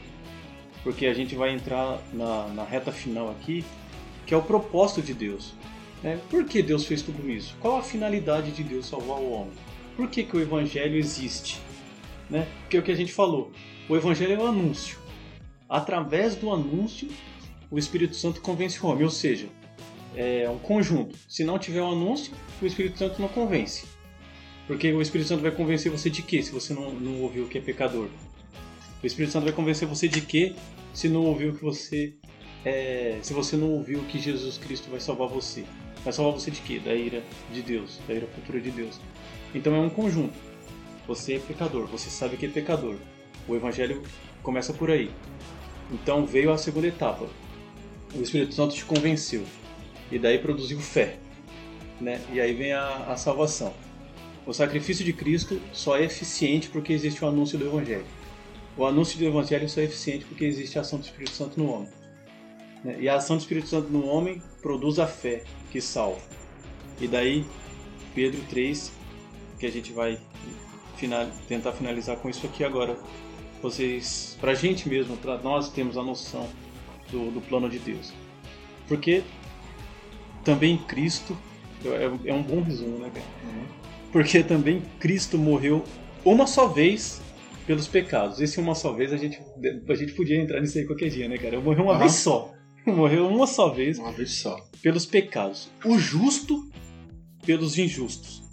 porque 0.84 1.06
a 1.08 1.14
gente 1.14 1.36
vai 1.36 1.52
entrar 1.54 2.00
na, 2.14 2.48
na 2.50 2.64
reta 2.64 2.92
final 2.92 3.30
aqui, 3.30 3.64
que 4.26 4.34
é 4.34 4.38
o 4.38 4.42
propósito 4.42 5.02
de 5.02 5.14
Deus. 5.14 5.54
né? 6.02 6.20
Por 6.30 6.46
que 6.46 6.62
Deus 6.62 6.86
fez 6.86 7.02
tudo 7.02 7.30
isso? 7.30 7.56
Qual 7.60 7.78
a 7.78 7.84
finalidade 7.84 8.52
de 8.52 8.64
Deus 8.64 8.88
salvar 8.88 9.18
o 9.18 9.32
homem? 9.32 9.54
Por 9.96 10.10
que, 10.10 10.24
que 10.24 10.36
o 10.36 10.42
Evangelho 10.42 10.96
existe? 10.98 11.60
Né? 12.30 12.48
Porque 12.62 12.78
é 12.78 12.80
o 12.80 12.84
que 12.84 12.92
a 12.92 12.96
gente 12.96 13.14
falou, 13.14 13.52
o 13.88 13.96
Evangelho 13.96 14.34
é 14.34 14.40
um 14.40 14.48
anúncio. 14.48 14.98
Através 15.70 16.36
do 16.36 16.52
anúncio, 16.52 17.10
o 17.70 17.78
Espírito 17.78 18.16
Santo 18.16 18.42
convence 18.42 18.84
o 18.84 18.88
homem, 18.88 19.04
ou 19.04 19.10
seja, 19.10 19.48
é 20.16 20.50
um 20.50 20.60
conjunto. 20.60 21.18
Se 21.28 21.44
não 21.44 21.60
tiver 21.60 21.82
um 21.82 21.92
anúncio, 21.92 22.34
o 22.62 22.66
Espírito 22.66 22.98
Santo 22.98 23.22
não 23.22 23.28
convence. 23.28 23.86
Porque 24.68 24.92
o 24.92 25.02
Espírito 25.02 25.28
Santo 25.28 25.42
vai 25.42 25.52
convencer 25.52 25.92
você 25.92 26.10
de 26.10 26.22
quê, 26.22 26.42
se 26.42 26.52
você 26.52 26.74
não, 26.74 26.92
não 26.92 27.22
ouviu 27.22 27.48
que 27.48 27.58
é 27.58 27.62
pecador? 27.62 28.08
O 29.04 29.06
Espírito 29.06 29.32
Santo 29.32 29.44
vai 29.44 29.54
convencer 29.54 29.88
você 29.88 30.08
de 30.08 30.22
quê, 30.22 30.56
se 30.94 31.08
não 31.10 31.26
ouviu 31.26 31.54
que 31.54 31.64
você 31.64 32.14
é, 32.66 33.20
se 33.22 33.32
você 33.32 33.56
não 33.56 33.70
ouviu 33.70 34.00
que 34.06 34.20
Jesus 34.20 34.58
Cristo 34.58 34.90
vai 34.90 35.00
salvar 35.00 35.28
você. 35.28 35.64
Vai 36.04 36.12
salvar 36.12 36.34
você 36.34 36.50
de 36.50 36.62
quê? 36.62 36.80
Da 36.80 36.94
ira 36.94 37.22
de 37.54 37.62
Deus, 37.62 38.00
da 38.08 38.14
ira 38.14 38.28
futura 38.28 38.60
de 38.60 38.72
Deus. 38.72 39.00
Então 39.54 39.76
é 39.76 39.80
um 39.80 39.90
conjunto. 39.90 40.34
Você 41.08 41.36
é 41.36 41.40
pecador, 41.40 41.86
você 41.86 42.10
sabe 42.10 42.36
que 42.36 42.48
é 42.48 42.50
pecador. 42.50 42.96
O 43.48 43.56
evangelho 43.56 44.02
começa 44.42 44.74
por 44.74 44.90
aí. 44.90 45.12
Então 45.92 46.26
veio 46.26 46.52
a 46.52 46.58
segunda 46.58 46.88
etapa. 46.88 47.28
O 48.16 48.22
Espírito 48.22 48.56
Santo 48.56 48.74
te 48.74 48.84
convenceu. 48.84 49.44
E 50.12 50.18
daí 50.18 50.40
produziu 50.40 50.80
fé. 50.80 51.18
Né? 52.02 52.20
E 52.34 52.42
aí 52.42 52.54
vem 52.54 52.74
a, 52.74 53.12
a 53.12 53.16
salvação. 53.16 53.74
O 54.46 54.54
sacrifício 54.54 55.06
de 55.06 55.14
Cristo 55.14 55.62
só 55.72 55.98
é 55.98 56.04
eficiente 56.04 56.70
porque 56.70 56.94
existe 56.94 57.24
o 57.24 57.28
anúncio 57.28 57.58
do 57.58 57.66
Evangelho. 57.66 58.06
O 58.78 58.86
anúncio 58.86 59.18
do 59.18 59.26
Evangelho 59.26 59.70
só 59.70 59.80
é 59.80 59.86
eficiente 59.86 60.26
porque 60.26 60.44
existe 60.44 60.78
a 60.78 60.82
ação 60.82 61.00
do 61.00 61.06
Espírito 61.06 61.32
Santo 61.32 61.60
no 61.60 61.72
homem. 61.72 61.90
Né? 62.84 62.98
E 63.00 63.10
a 63.10 63.16
ação 63.16 63.38
do 63.38 63.40
Espírito 63.40 63.68
Santo 63.68 63.90
no 63.90 64.06
homem 64.06 64.42
produz 64.62 65.00
a 65.00 65.08
fé 65.08 65.44
que 65.72 65.80
salva. 65.80 66.22
E 67.00 67.08
daí, 67.08 67.46
Pedro 68.14 68.42
3, 68.50 68.92
que 69.60 69.66
a 69.66 69.72
gente 69.72 69.94
vai 69.94 70.20
final, 70.98 71.28
tentar 71.48 71.72
finalizar 71.72 72.18
com 72.18 72.30
isso 72.30 72.46
aqui 72.46 72.64
agora. 72.64 72.98
Vocês, 73.62 74.38
pra 74.40 74.54
gente 74.54 74.88
mesmo, 74.90 75.16
pra 75.18 75.38
nós 75.38 75.70
temos 75.70 75.98
a 75.98 76.04
noção 76.04 76.48
do, 77.10 77.32
do 77.32 77.42
plano 77.42 77.70
de 77.70 77.80
Deus. 77.80 78.14
Porque 78.88 79.24
também 80.44 80.78
Cristo, 80.78 81.36
é, 81.84 82.30
é 82.30 82.34
um 82.34 82.44
bom 82.44 82.62
resumo, 82.62 83.00
né, 83.00 83.10
cara? 83.14 83.26
Porque 84.12 84.44
também 84.44 84.82
Cristo 85.00 85.38
morreu 85.38 85.84
uma 86.24 86.46
só 86.46 86.68
vez 86.68 87.22
pelos 87.66 87.88
pecados. 87.88 88.40
Esse 88.42 88.60
uma 88.60 88.76
só 88.76 88.94
vez 88.94 89.12
a 89.14 89.18
gente, 89.18 89.40
a 89.90 89.96
gente 89.96 90.14
podia 90.14 90.38
entrar 90.42 90.62
nisso 90.62 90.78
aí 90.78 90.86
qualquer 90.86 91.10
dia, 91.10 91.28
né, 91.28 91.38
cara? 91.38 91.60
Morreu 91.60 91.84
uma 91.84 91.94
Aham. 91.94 92.00
vez 92.00 92.14
só. 92.14 92.54
Morreu 92.86 93.28
uma 93.28 93.48
só 93.48 93.70
vez 93.70 93.98
Uma 93.98 94.12
vez 94.12 94.36
só. 94.36 94.56
pelos 94.82 95.06
pecados. 95.06 95.70
O 95.84 95.98
justo 95.98 96.70
pelos 97.46 97.78
injustos. 97.78 98.44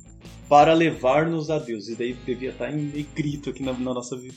Para 0.48 0.72
levar-nos 0.74 1.50
a 1.50 1.58
Deus. 1.58 1.88
E 1.88 1.94
daí 1.94 2.14
devia 2.14 2.50
estar 2.50 2.70
em 2.72 2.76
negrito 2.82 3.50
aqui 3.50 3.62
na, 3.62 3.72
na 3.72 3.94
nossa 3.94 4.16
vida. 4.16 4.34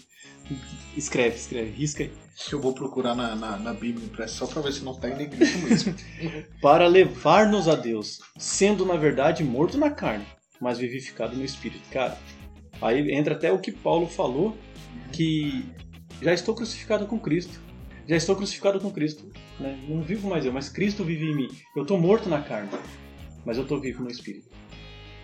Escreve, 0.95 1.35
escreve, 1.35 1.71
risca 1.71 2.03
aí. 2.03 2.11
Eu 2.51 2.59
vou 2.61 2.73
procurar 2.73 3.15
na, 3.15 3.35
na, 3.35 3.57
na 3.57 3.73
Bíblia 3.73 4.27
só 4.27 4.45
pra 4.45 4.61
ver 4.61 4.73
se 4.73 4.83
não 4.83 4.93
tá 4.93 5.09
em 5.09 5.15
negrito 5.15 5.57
mesmo. 5.59 5.95
Para 6.61 6.85
levar-nos 6.87 7.67
a 7.67 7.75
Deus. 7.75 8.19
Sendo, 8.37 8.85
na 8.85 8.95
verdade, 8.95 9.43
morto 9.43 9.77
na 9.77 9.89
carne, 9.89 10.25
mas 10.59 10.77
vivificado 10.77 11.35
no 11.35 11.43
espírito. 11.43 11.81
Cara, 11.89 12.17
aí 12.81 13.11
entra 13.11 13.35
até 13.35 13.51
o 13.51 13.59
que 13.59 13.71
Paulo 13.71 14.07
falou, 14.07 14.55
que 15.11 15.65
já 16.21 16.33
estou 16.33 16.55
crucificado 16.55 17.05
com 17.05 17.19
Cristo. 17.19 17.59
Já 18.07 18.15
estou 18.15 18.35
crucificado 18.35 18.79
com 18.79 18.91
Cristo. 18.91 19.25
né? 19.59 19.77
Não 19.87 20.01
vivo 20.01 20.29
mais 20.29 20.45
eu, 20.45 20.53
mas 20.53 20.69
Cristo 20.69 21.03
vive 21.03 21.25
em 21.25 21.35
mim. 21.35 21.47
Eu 21.75 21.81
estou 21.81 21.99
morto 21.99 22.29
na 22.29 22.41
carne, 22.41 22.69
mas 23.45 23.57
eu 23.57 23.63
estou 23.63 23.79
vivo 23.79 24.03
no 24.03 24.11
espírito. 24.11 24.47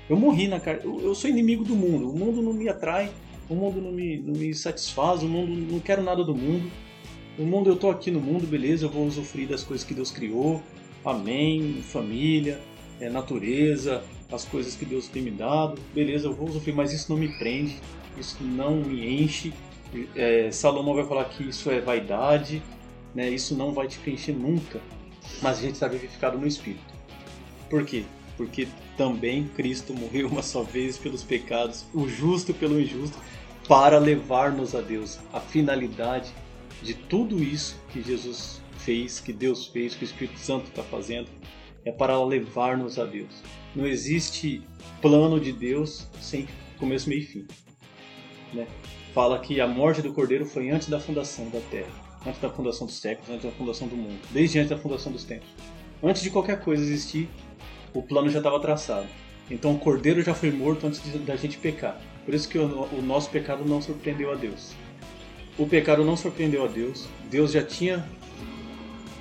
Eu 0.10 0.18
morri 0.18 0.48
na 0.48 0.60
carne. 0.60 0.82
Eu, 0.84 1.00
eu 1.00 1.16
sou 1.16 1.30
inimigo 1.30 1.64
do 1.64 1.76
mundo. 1.76 2.10
O 2.10 2.18
mundo 2.18 2.42
não 2.42 2.54
me 2.54 2.68
atrai. 2.68 3.12
O 3.50 3.56
mundo 3.56 3.80
não 3.82 3.92
me, 3.92 4.18
não 4.18 4.34
me 4.34 4.54
satisfaz. 4.54 5.22
O 5.24 5.28
mundo 5.28 5.72
não 5.72 5.80
quero 5.80 6.02
nada 6.02 6.24
do 6.24 6.36
mundo. 6.36 6.70
O 7.38 7.44
mundo, 7.44 7.70
eu 7.70 7.76
tô 7.76 7.90
aqui 7.90 8.12
no 8.12 8.20
mundo, 8.20 8.46
beleza. 8.48 8.86
Eu 8.86 8.90
vou 8.90 9.06
usufruir 9.06 9.48
das 9.48 9.64
coisas 9.64 9.86
que 9.86 9.94
Deus 9.94 10.12
criou. 10.12 10.62
Amém. 11.06 11.82
Família, 11.84 12.60
é, 13.00 13.10
natureza, 13.10 14.04
as 14.32 14.46
coisas 14.46 14.76
que 14.76 14.86
Deus 14.86 15.08
tem 15.08 15.22
me 15.22 15.32
dado. 15.32 15.80
Beleza, 15.94 16.28
eu 16.28 16.34
vou 16.34 16.48
usufruir, 16.48 16.76
mas 16.76 16.94
isso 16.94 17.12
não 17.12 17.20
me 17.20 17.28
prende. 17.38 17.78
Isso 18.18 18.38
não 18.44 18.76
me 18.76 19.24
enche. 19.24 19.54
É, 20.16 20.50
Salomão 20.52 20.96
vai 20.96 21.06
falar 21.06 21.26
que 21.26 21.44
isso 21.44 21.70
é 21.70 21.82
vaidade. 21.82 22.62
Né? 23.14 23.30
Isso 23.30 23.56
não 23.56 23.74
vai 23.74 23.88
te 23.88 24.00
preencher 24.00 24.34
nunca. 24.34 24.80
mas 25.42 25.60
a 25.60 25.62
gente 25.62 25.74
está 25.74 25.88
vivificado 25.88 26.38
no 26.38 26.48
Espírito. 26.48 26.94
Por 27.70 27.86
quê? 27.86 28.04
Porque 28.38 28.68
também 28.98 29.48
Cristo 29.56 29.94
morreu 29.94 30.28
uma 30.28 30.42
só 30.42 30.64
vez 30.64 30.98
pelos 30.98 31.24
pecados, 31.24 31.86
o 31.94 32.08
justo 32.08 32.54
pelo 32.54 32.80
injusto, 32.80 33.18
para 33.68 33.98
levar-nos 34.00 34.76
a 34.76 34.82
Deus. 34.82 35.20
A 35.32 35.40
finalidade 35.40 36.34
de 36.82 36.94
tudo 36.94 37.42
isso 37.42 37.80
que 37.92 38.02
Jesus 38.02 38.62
fez, 38.80 39.20
que 39.20 39.32
Deus 39.32 39.68
fez, 39.68 39.96
que 39.96 40.04
o 40.04 40.06
Espírito 40.06 40.40
Santo 40.40 40.68
está 40.68 40.84
fazendo, 40.84 41.28
é 41.86 41.92
para 41.92 42.22
levar-nos 42.24 43.00
a 43.00 43.06
Deus. 43.06 43.42
Não 43.76 43.86
existe 43.86 44.62
plano 45.02 45.40
de 45.40 45.52
Deus 45.52 46.08
sem 46.20 46.48
começo, 46.78 47.10
meio 47.10 47.22
e 47.22 47.26
fim. 47.26 47.48
Né? 48.54 48.68
Fala 49.14 49.40
que 49.40 49.60
a 49.60 49.68
morte 49.68 50.02
do 50.02 50.14
Cordeiro 50.14 50.46
foi 50.46 50.70
antes 50.70 50.90
da 50.90 51.00
fundação 51.00 51.50
da 51.50 51.60
Terra, 51.70 51.92
antes 52.26 52.40
da 52.40 52.50
fundação 52.50 52.88
dos 52.88 53.00
séculos, 53.00 53.30
antes 53.30 53.46
da 53.46 53.52
fundação 53.52 53.88
do 53.88 53.96
mundo, 53.96 54.20
desde 54.32 54.60
antes 54.60 54.70
da 54.70 54.78
fundação 54.78 55.12
dos 55.12 55.24
tempos. 55.24 55.50
Antes 56.04 56.22
de 56.22 56.30
qualquer 56.30 56.62
coisa 56.62 56.84
existir, 56.84 57.30
o 57.94 58.02
plano 58.02 58.30
já 58.30 58.40
estava 58.40 58.60
traçado. 58.60 59.08
Então 59.50 59.74
o 59.74 59.80
Cordeiro 59.80 60.22
já 60.22 60.34
foi 60.34 60.50
morto 60.50 60.88
antes 60.88 61.02
da 61.26 61.36
gente 61.36 61.58
pecar. 61.58 62.00
Por 62.26 62.34
isso 62.34 62.48
que 62.48 62.58
o, 62.58 62.88
o 62.94 63.02
nosso 63.02 63.30
pecado 63.30 63.66
não 63.66 63.82
surpreendeu 63.82 64.32
a 64.32 64.36
Deus. 64.36 64.74
O 65.58 65.68
pecado 65.68 66.04
não 66.06 66.16
surpreendeu 66.16 66.64
a 66.64 66.68
Deus. 66.68 67.08
Deus 67.30 67.52
já 67.52 67.62
tinha 67.62 68.06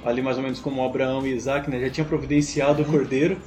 ali 0.04 0.22
mais 0.22 0.36
ou 0.36 0.42
menos 0.42 0.60
como 0.60 0.84
Abraão 0.84 1.26
e 1.26 1.30
Isaac, 1.30 1.68
né? 1.70 1.80
Já 1.80 1.90
tinha 1.90 2.04
providenciado 2.04 2.82
o 2.82 2.84
cordeiro. 2.84 3.38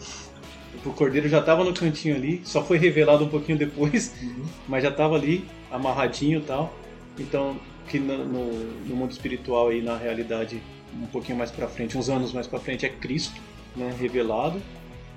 O 0.85 0.91
cordeiro 0.91 1.29
já 1.29 1.39
estava 1.39 1.63
no 1.63 1.73
cantinho 1.73 2.15
ali, 2.15 2.41
só 2.43 2.63
foi 2.63 2.77
revelado 2.77 3.23
um 3.23 3.29
pouquinho 3.29 3.57
depois, 3.57 4.13
uhum. 4.21 4.43
mas 4.67 4.83
já 4.83 4.89
estava 4.89 5.15
ali, 5.15 5.45
amarradinho 5.71 6.39
e 6.39 6.43
tal. 6.43 6.73
Então, 7.17 7.57
que 7.87 7.99
no, 7.99 8.25
no, 8.25 8.53
no, 8.85 8.95
mundo 8.95 9.11
espiritual 9.11 9.71
e 9.71 9.81
na 9.81 9.95
realidade 9.95 10.61
um 11.01 11.05
pouquinho 11.07 11.37
mais 11.37 11.51
para 11.51 11.67
frente, 11.67 11.97
uns 11.97 12.09
anos 12.09 12.33
mais 12.33 12.47
para 12.47 12.59
frente, 12.59 12.85
é 12.85 12.89
Cristo, 12.89 13.39
né? 13.75 13.95
Revelado, 13.99 14.61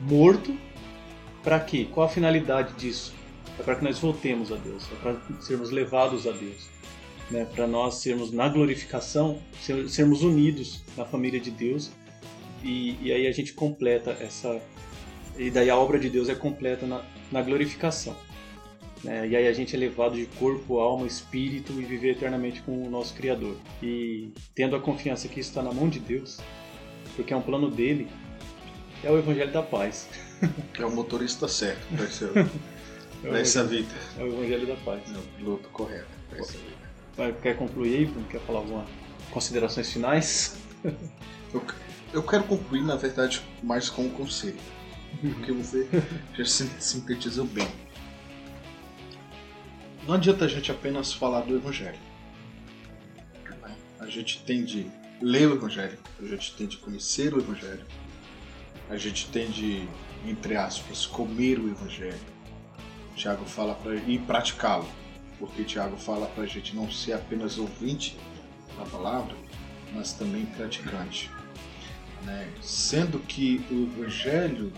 morto. 0.01 0.57
Para 1.43 1.61
quê? 1.61 1.87
Qual 1.93 2.07
a 2.07 2.09
finalidade 2.09 2.75
disso? 2.75 3.15
É 3.59 3.63
para 3.63 3.77
que 3.77 3.85
nós 3.85 3.99
voltemos 3.99 4.53
a 4.53 4.57
Deus, 4.57 4.87
é 4.93 4.97
para 4.97 5.17
sermos 5.41 5.71
levados 5.71 6.27
a 6.27 6.33
Deus 6.33 6.77
né, 7.31 7.47
para 7.55 7.67
nós 7.67 7.97
sermos 7.97 8.33
na 8.33 8.49
glorificação, 8.49 9.39
ser, 9.61 9.89
sermos 9.89 10.23
unidos 10.23 10.83
na 10.97 11.05
família 11.05 11.41
de 11.41 11.51
Deus 11.51 11.91
e, 12.63 12.97
e, 13.03 13.13
aí 13.13 13.27
a 13.27 13.33
gente 13.33 13.53
completa 13.53 14.17
essa 14.21 14.61
e 15.39 15.51
daí 15.51 15.69
a 15.69 15.77
obra 15.77 15.99
de 15.99 16.09
Deus 16.09 16.29
é 16.29 16.35
completa 16.35 16.87
na, 16.87 17.05
na 17.31 17.43
glorificação. 17.43 18.17
Né? 19.05 19.29
E 19.29 19.37
aí 19.37 19.47
a 19.47 19.53
gente 19.53 19.77
é 19.77 19.79
levado 19.79 20.17
de 20.17 20.27
corpo, 20.27 20.79
alma, 20.79 21.07
espírito 21.07 21.73
e 21.75 21.85
viver 21.85 22.13
eternamente 22.13 22.63
com 22.63 22.87
o 22.87 22.91
nosso 22.91 23.15
Criador. 23.15 23.57
E 23.83 24.33
tendo 24.55 24.75
a 24.75 24.81
confiança 24.81 25.29
que 25.29 25.39
isso 25.39 25.51
está 25.51 25.63
na 25.63 25.73
mão 25.73 25.89
de 25.89 26.01
Deus, 26.01 26.39
porque 27.15 27.35
é 27.35 27.37
um 27.37 27.43
plano 27.43 27.71
dele, 27.71 28.09
é 29.05 29.11
o 29.11 29.19
Evangelho 29.19 29.53
da 29.53 29.63
Paz. 29.63 30.09
É 30.79 30.85
o 30.85 30.91
motorista 30.91 31.49
certo 31.49 31.81
para 31.97 32.05
é 33.39 33.41
essa 33.41 33.65
vida. 33.65 33.89
É 34.19 34.23
o 34.23 34.27
Evangelho 34.27 34.67
da 34.67 34.77
Paz. 34.77 35.01
É 35.11 35.17
o 35.17 35.23
piloto 35.39 35.69
correto 35.71 36.11
para 36.29 36.41
essa 36.41 36.53
vida. 36.59 36.76
Quer 37.43 37.57
concluir 37.57 37.97
aí? 37.97 38.25
Quer 38.29 38.41
falar 38.41 38.59
alguma 38.59 38.87
considerações 39.31 39.91
finais? 39.91 40.59
Eu, 41.55 41.65
eu 42.13 42.23
quero 42.23 42.45
concluir, 42.45 42.83
na 42.83 42.97
verdade, 42.97 43.41
mais 43.63 43.89
com 43.89 44.03
um 44.03 44.11
conselho. 44.11 44.59
Porque 45.21 45.53
você 45.53 45.89
já 46.37 46.45
sintetizou 46.45 47.47
bem. 47.47 47.69
Não 50.07 50.15
adianta 50.15 50.45
a 50.45 50.49
gente 50.49 50.71
apenas 50.71 51.13
falar 51.13 51.43
do 51.43 51.57
Evangelho. 51.57 51.99
A 53.99 54.07
gente 54.07 54.43
tem 54.43 54.65
de 54.65 54.87
ler 55.21 55.49
o 55.49 55.55
Evangelho, 55.55 55.99
a 56.21 56.27
gente 56.27 56.55
tem 56.55 56.67
de 56.67 56.77
conhecer 56.77 57.33
o 57.33 57.39
Evangelho, 57.39 57.85
a 58.91 58.97
gente 58.97 59.29
tem 59.31 59.51
de, 59.51 59.89
entre 60.27 60.57
aspas, 60.57 61.07
comer 61.07 61.59
o 61.59 61.69
Evangelho. 61.69 62.21
Tiago 63.15 63.45
fala 63.47 63.75
para 63.75 63.95
ir 63.95 64.21
praticá-lo 64.21 64.87
porque 65.39 65.65
Tiago 65.65 65.97
fala 65.97 66.27
para 66.27 66.45
a 66.45 66.47
gente 66.47 66.75
não 66.75 66.91
ser 66.91 67.13
apenas 67.13 67.59
ouvinte 67.59 68.17
da 68.77 68.85
palavra, 68.87 69.35
mas 69.93 70.13
também 70.13 70.47
praticante. 70.47 71.31
Né? 72.25 72.53
Sendo 72.61 73.19
que 73.21 73.65
o 73.71 73.85
Evangelho 73.85 74.73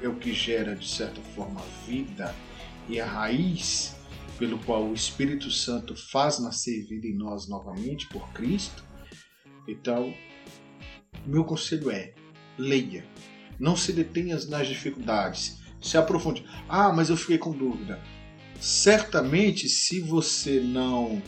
é 0.00 0.08
o 0.08 0.14
que 0.14 0.32
gera, 0.32 0.74
de 0.74 0.88
certa 0.88 1.20
forma, 1.34 1.60
vida 1.86 2.34
e 2.88 3.00
a 3.00 3.06
raiz 3.06 3.96
pelo 4.38 4.58
qual 4.60 4.84
o 4.84 4.94
Espírito 4.94 5.50
Santo 5.50 5.94
faz 5.94 6.38
nascer 6.38 6.86
vida 6.86 7.06
em 7.06 7.14
nós 7.14 7.46
novamente 7.46 8.06
por 8.08 8.26
Cristo, 8.32 8.82
então, 9.68 10.14
meu 11.26 11.44
conselho 11.44 11.90
é: 11.90 12.14
leia. 12.58 13.04
Não 13.58 13.76
se 13.76 13.92
detenha 13.92 14.38
nas 14.48 14.66
dificuldades. 14.66 15.60
Se 15.80 15.96
aprofunde. 15.96 16.44
Ah, 16.68 16.92
mas 16.92 17.10
eu 17.10 17.16
fiquei 17.16 17.38
com 17.38 17.52
dúvida 17.52 18.00
certamente 18.60 19.68
se 19.68 20.00
você 20.00 20.60
não 20.60 21.22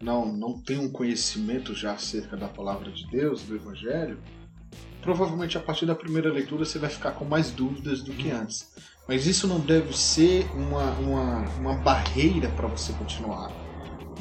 não 0.00 0.32
não 0.32 0.58
tem 0.60 0.78
um 0.78 0.90
conhecimento 0.90 1.74
já 1.74 1.92
acerca 1.92 2.36
da 2.36 2.46
palavra 2.46 2.90
de 2.92 3.06
Deus, 3.08 3.42
do 3.42 3.56
evangelho, 3.56 4.18
provavelmente 5.00 5.56
a 5.56 5.60
partir 5.60 5.86
da 5.86 5.94
primeira 5.94 6.30
leitura 6.30 6.64
você 6.64 6.78
vai 6.78 6.90
ficar 6.90 7.12
com 7.12 7.24
mais 7.24 7.50
dúvidas 7.50 8.02
do 8.02 8.12
que 8.12 8.30
antes. 8.30 8.68
Mas 9.08 9.26
isso 9.26 9.48
não 9.48 9.58
deve 9.58 9.96
ser 9.96 10.46
uma, 10.54 10.90
uma, 10.98 11.40
uma 11.58 11.74
barreira 11.76 12.50
para 12.50 12.68
você 12.68 12.92
continuar. 12.92 13.48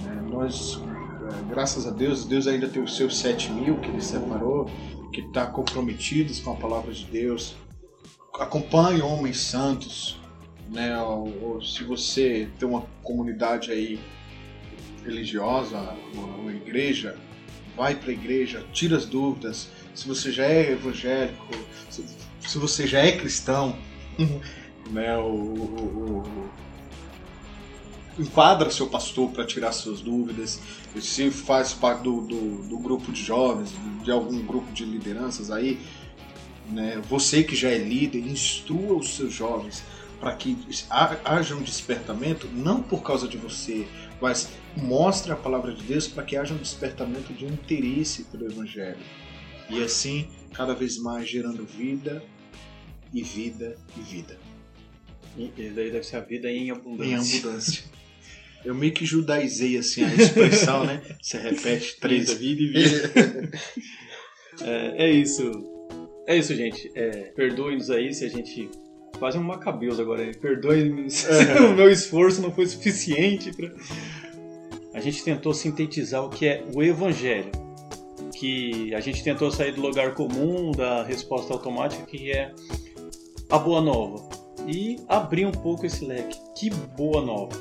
Né? 0.02 0.28
Nós, 0.32 0.80
é, 0.80 1.50
graças 1.50 1.86
a 1.86 1.92
Deus, 1.92 2.24
Deus 2.24 2.48
ainda 2.48 2.70
tem 2.70 2.82
os 2.82 2.96
seus 2.96 3.18
sete 3.18 3.52
mil 3.52 3.82
que 3.82 3.90
Ele 3.90 4.02
separou, 4.02 4.66
que 5.12 5.20
está 5.20 5.46
comprometidos 5.46 6.40
com 6.40 6.54
a 6.54 6.56
palavra 6.56 6.94
de 6.94 7.04
Deus. 7.06 7.56
Acompanhe 8.40 9.02
homens 9.02 9.42
santos, 9.42 10.18
né? 10.70 11.00
Ou, 11.02 11.44
ou, 11.44 11.62
se 11.62 11.84
você 11.84 12.50
tem 12.60 12.68
uma 12.68 12.86
comunidade 13.04 13.72
aí 13.72 14.00
religiosa, 15.04 15.78
uma, 16.14 16.28
uma 16.36 16.52
igreja, 16.52 17.18
vai 17.76 17.96
para 17.96 18.10
a 18.10 18.14
igreja, 18.14 18.66
tira 18.74 18.98
as 18.98 19.06
dúvidas. 19.06 19.70
Se 19.96 20.08
você 20.08 20.32
já 20.32 20.46
é 20.46 20.72
evangélico, 20.72 21.48
se, 21.90 22.06
se 22.40 22.58
você 22.58 22.86
já 22.86 23.00
é 23.00 23.12
cristão, 23.14 23.76
né? 24.92 25.18
O, 25.18 25.24
o, 25.24 26.24
o, 26.24 26.50
enquadra 28.20 28.72
seu 28.72 28.88
pastor 28.88 29.30
para 29.30 29.46
tirar 29.46 29.72
suas 29.72 30.02
dúvidas. 30.02 30.60
Se 31.00 31.30
faz 31.30 31.74
parte 31.74 32.02
do, 32.02 32.22
do, 32.22 32.68
do 32.68 32.78
grupo 32.80 33.12
de 33.12 33.22
jovens, 33.22 33.72
de 34.04 34.12
algum 34.12 34.44
grupo 34.44 34.72
de 34.74 34.84
lideranças 34.84 35.52
aí, 35.52 35.80
né? 36.70 37.00
Você 37.08 37.44
que 37.44 37.56
já 37.56 37.70
é 37.70 37.78
líder, 37.78 38.20
instrua 38.20 38.98
os 38.98 39.16
seus 39.16 39.34
jovens 39.34 39.84
para 40.20 40.36
que 40.36 40.58
haja 41.24 41.56
um 41.56 41.62
despertamento, 41.62 42.48
não 42.48 42.82
por 42.82 43.04
causa 43.04 43.28
de 43.28 43.38
você, 43.38 43.88
mas 44.22 44.50
mostre 44.76 45.32
a 45.32 45.36
palavra 45.36 45.74
de 45.74 45.84
Deus 45.84 46.08
para 46.08 46.24
que 46.24 46.36
haja 46.36 46.54
um 46.54 46.58
despertamento 46.58 47.34
de 47.34 47.46
um 47.46 47.50
interesse 47.50 48.24
pelo 48.26 48.46
Evangelho. 48.46 48.98
E 49.70 49.84
assim, 49.84 50.28
cada 50.54 50.74
vez 50.74 50.98
mais 50.98 51.30
gerando 51.30 51.66
vida 51.66 52.24
e 53.14 53.22
vida 53.22 53.76
e 53.98 54.02
vida. 54.02 54.38
E 55.38 55.70
daí 55.70 55.92
deve 55.92 56.04
ser 56.04 56.18
a 56.18 56.22
vida 56.22 56.50
em 56.50 56.72
abundância. 56.72 57.38
Em 57.38 57.40
abundância. 57.40 57.84
Eu 58.66 58.74
meio 58.74 58.92
que 58.92 59.06
judaizei 59.06 59.78
assim 59.78 60.04
a 60.04 60.14
expressão, 60.14 60.84
né? 60.86 61.02
Você 61.22 61.38
repete 61.38 61.98
três. 62.00 62.34
Vida 62.34 62.62
e 62.62 62.68
vida. 62.68 63.12
é, 64.62 65.06
é 65.06 65.12
isso. 65.12 65.52
É 66.28 66.36
isso, 66.36 66.56
gente. 66.56 66.92
É, 66.96 67.32
Perdoe-nos 67.36 67.90
aí 67.92 68.14
se 68.14 68.26
a 68.26 68.30
gente 68.30 68.70
quase 69.18 69.38
um 69.38 69.44
Macabeus 69.44 70.00
agora. 70.00 70.32
Perdoe 70.40 71.10
se 71.10 71.28
é. 71.28 71.62
o 71.62 71.76
meu 71.76 71.90
esforço 71.90 72.42
não 72.42 72.52
foi 72.52 72.66
suficiente. 72.66 73.52
Pra... 73.52 73.70
A 74.94 75.00
gente 75.00 75.24
tentou 75.24 75.54
sintetizar 75.54 76.24
o 76.24 76.30
que 76.30 76.48
é 76.48 76.64
o 76.74 76.82
Evangelho. 76.82 77.52
Que 78.36 78.94
a 78.94 79.00
gente 79.00 79.24
tentou 79.24 79.52
sair 79.52 79.72
do 79.72 79.82
lugar 79.82 80.14
comum, 80.14 80.72
da 80.72 81.04
resposta 81.04 81.54
automática, 81.54 82.06
que 82.06 82.32
é 82.32 82.54
a 83.50 83.58
boa 83.58 83.82
nova. 83.82 84.28
E 84.68 84.98
abrir 85.08 85.46
um 85.46 85.52
pouco 85.52 85.86
esse 85.86 86.06
leque. 86.06 86.38
Que 86.56 86.70
boa 86.70 87.22
nova. 87.22 87.58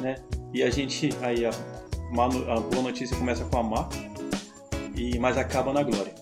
Né? 0.00 0.16
E 0.52 0.62
a 0.62 0.70
gente, 0.70 1.10
aí 1.22 1.44
a, 1.44 1.50
a 1.50 2.60
boa 2.60 2.82
notícia 2.82 3.16
começa 3.16 3.44
com 3.44 3.58
a 3.58 3.62
má, 3.62 3.88
e, 4.94 5.18
mas 5.18 5.36
acaba 5.36 5.72
na 5.72 5.82
glória. 5.82 6.14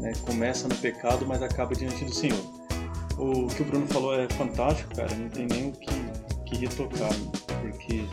Né? 0.00 0.12
Começa 0.26 0.68
no 0.68 0.74
pecado, 0.76 1.26
mas 1.26 1.42
acaba 1.42 1.74
diante 1.74 2.04
do 2.04 2.12
Senhor. 2.12 2.63
O 3.18 3.46
que 3.48 3.62
o 3.62 3.64
Bruno 3.64 3.86
falou 3.86 4.14
é 4.14 4.28
fantástico, 4.30 4.94
cara. 4.94 5.14
Não 5.14 5.28
tem 5.28 5.46
nem 5.46 5.68
o 5.68 5.72
que, 5.72 5.90
que 6.46 6.56
retocar, 6.56 7.12
porque 7.60 8.04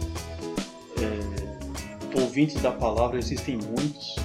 é, 1.01 2.19
ouvintes 2.21 2.61
da 2.61 2.71
palavra 2.71 3.17
existem 3.17 3.57
muitos, 3.57 4.15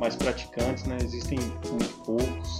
mas 0.00 0.16
praticantes, 0.16 0.84
né? 0.84 0.96
Existem 1.02 1.38
muito 1.38 2.02
poucos, 2.04 2.58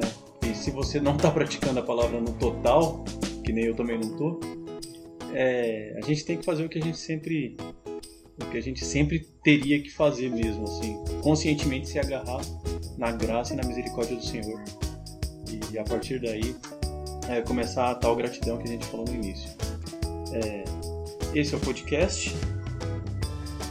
né? 0.00 0.50
E 0.50 0.54
se 0.54 0.70
você 0.70 1.00
não 1.00 1.16
está 1.16 1.30
praticando 1.30 1.80
a 1.80 1.82
palavra 1.82 2.20
no 2.20 2.32
total, 2.34 3.04
que 3.44 3.52
nem 3.52 3.64
eu 3.64 3.74
também 3.74 3.98
não 3.98 4.16
tô, 4.16 4.40
é, 5.32 5.98
a 6.02 6.06
gente 6.06 6.24
tem 6.24 6.38
que 6.38 6.44
fazer 6.44 6.64
o 6.64 6.68
que 6.68 6.78
a 6.78 6.82
gente 6.82 6.98
sempre 6.98 7.56
o 8.40 8.50
que 8.50 8.58
a 8.58 8.60
gente 8.60 8.84
sempre 8.84 9.20
teria 9.42 9.80
que 9.80 9.90
fazer 9.90 10.30
mesmo, 10.30 10.64
assim, 10.64 11.02
conscientemente 11.22 11.88
se 11.88 11.98
agarrar 11.98 12.40
na 12.98 13.10
graça 13.10 13.54
e 13.54 13.56
na 13.56 13.66
misericórdia 13.66 14.14
do 14.14 14.22
Senhor. 14.22 14.62
E 15.72 15.78
a 15.78 15.84
partir 15.84 16.20
daí, 16.20 16.56
é, 17.28 17.40
começar 17.42 17.90
a 17.90 17.94
tal 17.94 18.14
gratidão 18.16 18.58
que 18.58 18.64
a 18.64 18.70
gente 18.70 18.86
falou 18.86 19.06
no 19.06 19.14
início. 19.14 19.50
É, 20.32 20.64
esse 21.34 21.54
é 21.54 21.56
o 21.56 21.60
podcast. 21.60 22.34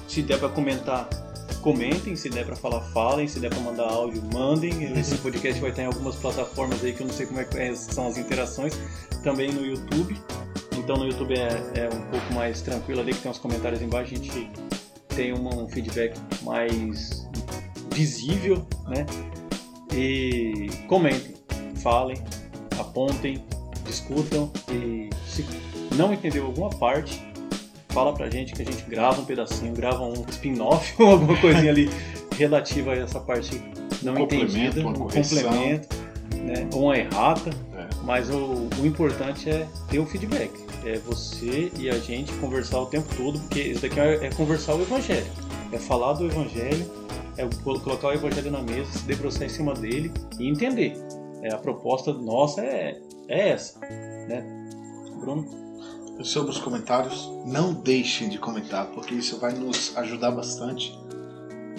Se 0.08 0.22
der 0.22 0.40
para 0.40 0.50
comentar, 0.50 1.10
comentem. 1.62 2.16
Se 2.16 2.30
der 2.30 2.46
para 2.46 2.56
falar, 2.56 2.82
falem. 2.82 3.28
Se 3.28 3.40
der 3.40 3.50
para 3.50 3.60
mandar 3.60 3.90
áudio, 3.90 4.22
mandem. 4.32 4.72
Esse 4.98 5.18
podcast 5.18 5.60
vai 5.60 5.72
estar 5.72 5.84
em 5.84 5.88
algumas 5.88 6.16
plataformas 6.16 6.84
aí 6.84 6.94
que 6.94 7.02
eu 7.02 7.08
não 7.08 7.14
sei 7.14 7.26
como 7.26 7.40
é 7.40 7.44
que 7.46 7.76
são 7.76 8.08
as 8.08 8.18
interações. 8.18 8.78
Também 9.24 9.52
no 9.52 9.66
YouTube. 9.66 10.16
Então 10.78 10.98
no 10.98 11.06
YouTube 11.08 11.34
é, 11.34 11.82
é 11.82 11.90
um 11.90 12.02
pouco 12.12 12.34
mais 12.34 12.62
tranquilo 12.62 13.02
ali, 13.02 13.14
que 13.14 13.22
tem 13.22 13.32
os 13.32 13.40
comentários 13.40 13.82
embaixo. 13.82 14.14
A 14.14 14.18
gente 14.18 14.50
tem 15.16 15.34
um 15.34 15.68
feedback 15.70 16.16
mais 16.44 17.26
visível, 17.92 18.68
né? 18.88 19.06
E 19.94 20.70
comentem, 20.88 21.34
falem, 21.86 22.18
apontem, 22.80 23.46
discutam 23.86 24.52
e 24.72 25.08
se 25.28 25.46
não 25.96 26.12
entendeu 26.12 26.48
alguma 26.48 26.72
parte, 26.72 27.22
fala 27.90 28.12
pra 28.12 28.28
gente 28.28 28.54
que 28.54 28.64
a 28.64 28.66
gente 28.66 28.82
grava 28.90 29.22
um 29.22 29.26
pedacinho, 29.26 29.72
grava 29.72 30.04
um 30.04 30.26
spin-off 30.28 30.96
ou 30.98 31.12
alguma 31.12 31.40
coisinha 31.40 31.70
ali 31.70 31.88
relativa 32.36 32.94
a 32.94 32.98
essa 32.98 33.20
parte 33.20 33.62
não 34.02 34.18
entendida, 34.18 34.82
um 34.82 34.94
complemento, 34.94 35.96
né? 36.38 36.68
ou 36.74 36.86
uma 36.86 36.98
errata, 36.98 37.52
é. 37.76 37.88
mas 38.04 38.32
o, 38.32 38.68
o 38.80 38.86
importante 38.86 39.48
é 39.48 39.68
ter 39.88 40.00
o 40.00 40.08
feedback. 40.08 40.52
É 40.84 40.98
você 40.98 41.72
e 41.78 41.88
a 41.88 41.98
gente 42.00 42.32
conversar 42.34 42.80
o 42.80 42.88
tempo 42.88 43.08
todo, 43.16 43.40
porque 43.40 43.62
isso 43.62 43.82
daqui 43.82 44.00
é, 44.00 44.26
é 44.26 44.30
conversar 44.32 44.74
o 44.74 44.82
evangelho. 44.82 45.26
É 45.72 45.78
falar 45.78 46.14
do 46.14 46.26
evangelho, 46.26 46.86
é 47.38 47.48
colocar 47.64 48.08
o 48.08 48.14
evangelho 48.14 48.50
na 48.52 48.62
mesa, 48.62 48.92
se 48.92 49.04
debruçar 49.04 49.44
em 49.44 49.50
cima 49.50 49.74
dele 49.74 50.12
e 50.40 50.48
entender. 50.48 50.96
É, 51.46 51.54
a 51.54 51.60
proposta 51.60 52.12
nossa 52.12 52.60
é, 52.62 53.00
é 53.28 53.50
essa, 53.50 53.80
né? 53.80 54.44
Bruno? 55.20 55.64
sobre 56.24 56.50
os 56.50 56.58
comentários, 56.58 57.30
não 57.46 57.74
deixem 57.74 58.30
de 58.30 58.40
comentar, 58.40 58.88
porque 58.92 59.14
isso 59.14 59.38
vai 59.38 59.54
nos 59.54 59.96
ajudar 59.98 60.32
bastante. 60.32 60.98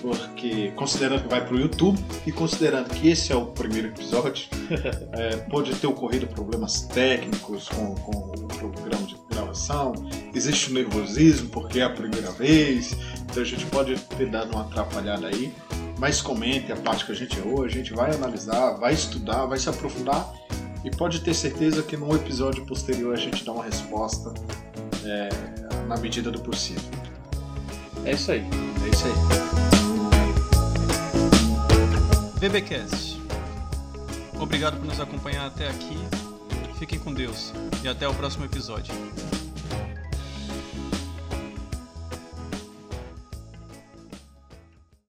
Porque, 0.01 0.71
considerando 0.73 1.23
que 1.23 1.29
vai 1.29 1.45
para 1.45 1.55
o 1.57 1.59
YouTube 1.59 1.99
e 2.27 2.31
considerando 2.31 2.91
que 2.91 3.09
esse 3.09 3.33
é 3.33 3.37
o 3.37 3.47
primeiro 3.47 3.89
episódio, 3.89 4.47
é, 5.12 5.37
pode 5.49 5.75
ter 5.75 5.87
ocorrido 5.87 6.27
problemas 6.27 6.83
técnicos 6.83 7.69
com, 7.71 7.95
com 7.95 8.12
o 8.12 8.47
programa 8.47 9.07
de 9.07 9.17
gravação, 9.31 9.95
existe 10.35 10.71
o 10.71 10.75
nervosismo 10.75 11.49
porque 11.49 11.81
é 11.81 11.85
a 11.85 11.91
primeira 11.91 12.31
vez, 12.31 12.95
então 13.23 13.43
a 13.43 13.47
gente 13.47 13.64
pode 13.67 13.97
ter 13.99 14.31
dado 14.31 14.53
uma 14.53 14.62
atrapalhada 14.62 15.29
aí. 15.29 15.53
Mas 15.99 16.20
comente 16.20 16.70
a 16.72 16.76
parte 16.76 17.07
que 17.07 17.12
a 17.12 17.14
gente 17.14 17.38
errou, 17.38 17.64
a 17.64 17.68
gente 17.68 17.92
vai 17.92 18.14
analisar, 18.14 18.72
vai 18.72 18.92
estudar, 18.92 19.47
vai 19.47 19.59
se 19.59 19.68
aprofundar 19.68 20.30
e 20.84 20.90
pode 20.90 21.20
ter 21.20 21.34
certeza 21.34 21.82
que 21.82 21.97
no 21.97 22.14
episódio 22.14 22.64
posterior 22.66 23.14
a 23.14 23.18
gente 23.18 23.44
dá 23.44 23.53
uma 23.53 23.64
resposta 23.64 24.32
é, 25.05 25.28
na 25.86 25.97
medida 25.97 26.30
do 26.30 26.40
possível. 26.40 26.82
É 28.05 28.12
isso 28.12 28.30
aí. 28.30 28.44
É 28.84 28.88
isso 28.88 29.07
aí. 29.07 29.14
BBcast. 32.38 33.20
Obrigado 34.38 34.76
por 34.76 34.86
nos 34.86 35.01
acompanhar 35.01 35.47
até 35.47 35.68
aqui. 35.68 35.97
Fiquem 36.78 36.99
com 36.99 37.12
Deus 37.12 37.53
e 37.82 37.88
até 37.88 38.07
o 38.07 38.14
próximo 38.14 38.44
episódio. 38.44 38.94